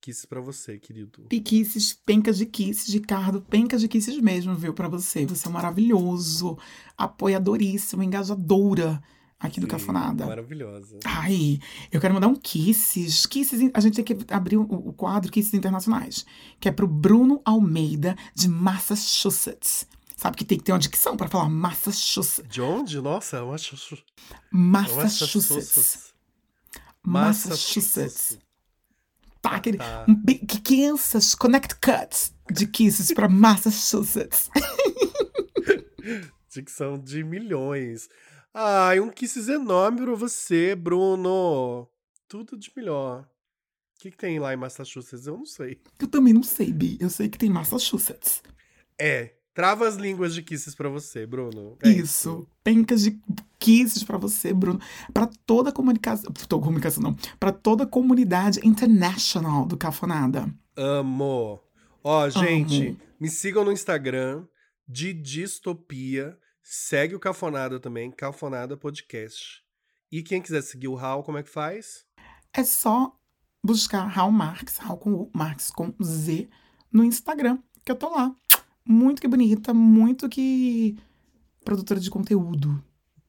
Kiss 0.00 0.24
pra 0.24 0.40
você, 0.40 0.78
querido. 0.78 1.26
Piquices, 1.28 1.94
pencas 1.94 2.38
de 2.38 2.46
kisses, 2.46 2.94
Ricardo, 2.94 3.42
pencas 3.42 3.80
de 3.80 3.88
kisses 3.88 4.16
mesmo, 4.20 4.54
viu, 4.54 4.72
pra 4.72 4.86
você. 4.86 5.26
Você 5.26 5.48
é 5.48 5.50
maravilhoso, 5.50 6.56
apoiadoríssimo, 6.96 8.04
engajadora 8.04 9.02
aqui 9.46 9.60
do 9.60 9.66
Sim, 9.66 9.70
Cafonada. 9.70 10.26
Maravilhosa. 10.26 10.98
Ai, 11.04 11.58
eu 11.92 12.00
quero 12.00 12.14
mandar 12.14 12.28
um 12.28 12.34
Kisses. 12.34 13.26
Kisses, 13.26 13.70
a 13.74 13.80
gente 13.80 14.02
tem 14.02 14.04
que 14.04 14.24
abrir 14.32 14.56
o, 14.56 14.62
o 14.62 14.92
quadro 14.92 15.30
Kisses 15.30 15.54
Internacionais, 15.54 16.24
que 16.58 16.68
é 16.68 16.72
pro 16.72 16.86
Bruno 16.86 17.40
Almeida, 17.44 18.16
de 18.34 18.48
Massachusetts. 18.48 19.86
Sabe 20.16 20.36
que 20.36 20.44
tem 20.44 20.56
que 20.58 20.64
ter 20.64 20.72
uma 20.72 20.78
dicção 20.78 21.16
para 21.16 21.28
falar 21.28 21.48
Massachusetts. 21.48 22.48
De 22.48 22.60
onde? 22.62 23.00
Nossa, 23.00 23.36
é 23.38 23.40
uma 23.42 23.58
chuchu- 23.58 23.98
Massachusetts. 24.50 26.12
Massachusetts. 27.02 28.38
Tá, 29.42 29.56
aquele, 29.56 29.76
Tá. 29.76 30.06
um 30.08 30.22
crianças 30.64 31.34
Connecticut 31.34 32.32
de 32.50 32.66
Kisses 32.66 33.12
para 33.12 33.28
Massachusetts. 33.28 34.48
Dicção 36.50 36.96
de 36.98 37.24
milhões. 37.24 38.08
Ai, 38.56 39.00
um 39.00 39.10
kisses 39.10 39.48
enorme 39.48 40.02
pra 40.02 40.14
você, 40.14 40.76
Bruno. 40.76 41.88
Tudo 42.28 42.56
de 42.56 42.70
melhor. 42.76 43.22
O 43.22 44.00
que, 44.00 44.12
que 44.12 44.16
tem 44.16 44.38
lá 44.38 44.54
em 44.54 44.56
Massachusetts? 44.56 45.26
Eu 45.26 45.38
não 45.38 45.46
sei. 45.46 45.80
Eu 45.98 46.06
também 46.06 46.32
não 46.32 46.42
sei, 46.42 46.72
Bi. 46.72 46.96
Eu 47.00 47.10
sei 47.10 47.28
que 47.28 47.36
tem 47.36 47.50
Massachusetts. 47.50 48.42
É, 48.96 49.34
trava 49.52 49.88
as 49.88 49.96
línguas 49.96 50.34
de 50.34 50.42
kisses 50.42 50.74
pra 50.74 50.88
você, 50.88 51.26
Bruno. 51.26 51.76
É 51.82 51.88
Isso. 51.88 52.46
Pencas 52.62 53.02
de 53.02 53.18
kisses 53.58 54.04
pra 54.04 54.18
você, 54.18 54.52
Bruno. 54.52 54.80
Pra 55.12 55.28
toda 55.46 55.70
a 55.70 55.72
comunicação. 55.72 56.32
Comunicação, 56.48 57.02
não. 57.02 57.16
Pra 57.40 57.50
toda 57.50 57.82
a 57.84 57.88
comunidade 57.88 58.60
international 58.62 59.66
do 59.66 59.76
Cafonada. 59.76 60.48
Amo. 60.76 61.60
Ó, 62.04 62.28
gente, 62.28 62.88
Amo. 62.88 63.00
me 63.18 63.28
sigam 63.28 63.64
no 63.64 63.72
Instagram, 63.72 64.46
de 64.86 65.12
Distopia. 65.12 66.38
Segue 66.66 67.14
o 67.14 67.20
Cafonada 67.20 67.78
também, 67.78 68.10
Cafonada 68.10 68.74
Podcast. 68.76 69.62
E 70.10 70.22
quem 70.22 70.40
quiser 70.40 70.62
seguir 70.62 70.88
o 70.88 70.94
Raul, 70.94 71.22
como 71.22 71.36
é 71.36 71.42
que 71.42 71.50
faz? 71.50 72.06
É 72.54 72.64
só 72.64 73.14
buscar 73.62 74.04
Raul 74.06 74.32
Marx, 74.32 74.78
Raul 74.78 74.98
com 74.98 75.12
U, 75.12 75.30
Marx 75.34 75.70
com 75.70 75.94
Z, 76.02 76.48
no 76.90 77.04
Instagram, 77.04 77.58
que 77.84 77.92
eu 77.92 77.96
tô 77.96 78.08
lá. 78.08 78.34
Muito 78.86 79.20
que 79.20 79.28
bonita, 79.28 79.74
muito 79.74 80.26
que 80.28 80.96
produtora 81.64 82.00
de 82.00 82.10
conteúdo. 82.10 82.82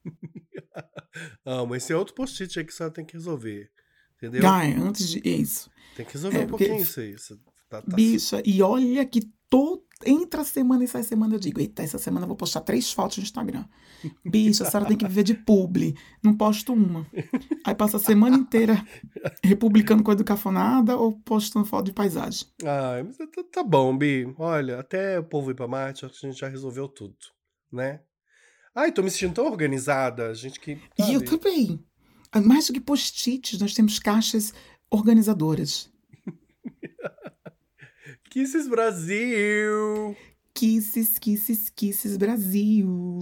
Amo. 1.44 1.74
Esse 1.74 1.92
é 1.92 1.96
outro 1.96 2.14
post-it 2.14 2.58
aí 2.58 2.64
que 2.64 2.72
você 2.72 2.90
tem 2.90 3.04
que 3.04 3.14
resolver. 3.14 3.70
Entendeu? 4.16 4.46
Ai, 4.48 4.72
antes 4.74 5.08
de. 5.08 5.20
Isso. 5.28 5.70
Tem 5.94 6.04
que 6.06 6.12
resolver 6.14 6.38
É, 6.38 6.44
um 6.44 6.46
porque- 6.46 6.66
pouquinho 6.66 6.82
isso 6.86 7.00
aí. 7.00 7.16
Tá, 7.68 7.82
tá- 7.82 7.96
Bicha, 7.96 8.42
e 8.46 8.62
olha 8.62 9.04
que 9.04 9.20
tô, 9.50 9.84
entra 10.04 10.44
semana 10.44 10.84
e 10.84 10.88
sai 10.88 11.02
semana 11.02 11.34
eu 11.34 11.38
digo, 11.38 11.60
eita, 11.60 11.82
essa 11.82 11.98
semana 11.98 12.24
eu 12.24 12.28
vou 12.28 12.36
postar 12.36 12.60
três 12.60 12.92
fotos 12.92 13.18
no 13.18 13.22
Instagram. 13.22 13.64
Bicha, 14.24 14.64
a 14.64 14.70
senhora 14.70 14.88
tem 14.88 14.96
que 14.96 15.06
viver 15.06 15.22
de 15.22 15.34
publi. 15.34 15.96
Não 16.22 16.36
posto 16.36 16.72
uma. 16.72 17.06
Aí 17.64 17.74
passa 17.74 17.96
a 17.96 18.00
semana 18.00 18.36
inteira 18.36 18.84
republicando 19.42 20.02
coisa 20.02 20.18
do 20.18 20.24
cafonada 20.24 20.96
ou 20.96 21.18
postando 21.20 21.64
foto 21.64 21.86
de 21.86 21.92
paisagem. 21.92 22.46
Ah, 22.64 23.02
mas 23.04 23.16
tá, 23.16 23.26
tá 23.52 23.64
bom, 23.64 23.96
Bi. 23.96 24.34
Olha, 24.38 24.80
até 24.80 25.18
o 25.18 25.24
povo 25.24 25.50
ir 25.50 25.54
pra 25.54 25.68
Marte, 25.68 26.04
acho 26.04 26.20
que 26.20 26.26
a 26.26 26.30
gente 26.30 26.40
já 26.40 26.48
resolveu 26.48 26.88
tudo, 26.88 27.16
né? 27.72 28.00
Ai, 28.74 28.92
tô 28.92 29.02
me 29.02 29.10
sentindo 29.10 29.34
tão 29.34 29.46
organizada, 29.46 30.34
gente 30.34 30.60
que. 30.60 30.72
E 30.98 31.14
eu 31.14 31.20
sabe? 31.20 31.38
também. 31.38 31.84
Mais 32.44 32.66
do 32.66 32.74
que 32.74 32.80
post-its, 32.80 33.58
nós 33.58 33.72
temos 33.72 33.98
caixas 33.98 34.52
organizadoras. 34.90 35.90
Kisses 38.30 38.68
Brasil! 38.68 40.16
Kisses, 40.54 41.18
kisses, 41.18 41.68
kisses 41.70 42.16
Brasil. 42.16 43.18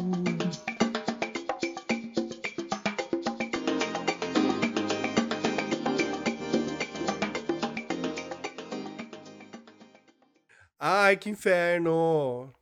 Ai, 10.78 11.16
que 11.16 11.30
inferno! 11.30 12.52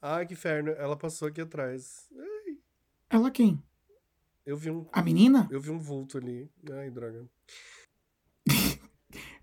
Ai, 0.00 0.26
que 0.26 0.34
inferno. 0.34 0.70
Ela 0.72 0.96
passou 0.96 1.28
aqui 1.28 1.40
atrás. 1.40 2.08
Ela 3.08 3.30
quem? 3.30 3.62
Eu 4.44 4.56
vi 4.56 4.70
um, 4.70 4.86
A 4.92 5.02
menina? 5.02 5.48
eu 5.50 5.60
vi 5.60 5.70
um 5.70 5.78
vulto 5.78 6.18
ali. 6.18 6.50
Ai, 6.72 6.90
droga. 6.90 7.26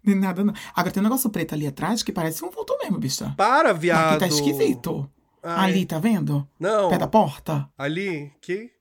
Nem 0.03 0.15
nada, 0.15 0.43
não. 0.43 0.53
Agora 0.75 0.91
tem 0.91 1.01
um 1.01 1.03
negócio 1.03 1.29
preto 1.29 1.53
ali 1.53 1.67
atrás 1.67 2.01
que 2.03 2.11
parece 2.11 2.43
um 2.43 2.49
vulto 2.49 2.77
mesmo, 2.81 2.97
bicha. 2.97 3.33
Para, 3.37 3.71
Aqui 3.71 3.79
viado! 3.79 4.19
tá 4.19 4.27
esquisito. 4.27 5.09
Ai, 5.43 5.71
Ali, 5.71 5.85
tá 5.85 5.99
vendo? 5.99 6.47
Não, 6.59 6.89
Pé 6.89 6.97
da 6.97 7.07
porta? 7.07 7.67
ali, 7.77 8.31
que? 8.41 8.71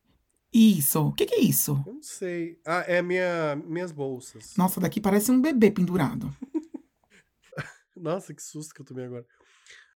Isso. 0.53 1.09
O 1.09 1.13
que, 1.13 1.27
que 1.27 1.35
é 1.35 1.41
isso? 1.41 1.83
Eu 1.87 1.95
não 1.95 2.03
sei. 2.03 2.59
Ah, 2.67 2.85
é 2.87 3.01
minha, 3.01 3.57
minhas 3.67 3.93
bolsas. 3.93 4.55
Nossa, 4.57 4.81
daqui 4.81 5.01
parece 5.01 5.31
um 5.31 5.41
bebê 5.41 5.71
pendurado. 5.71 6.35
Nossa, 7.97 8.35
que 8.35 8.43
susto 8.43 8.75
que 8.75 8.81
eu 8.81 8.87
tomei 8.87 9.05
agora. 9.05 9.25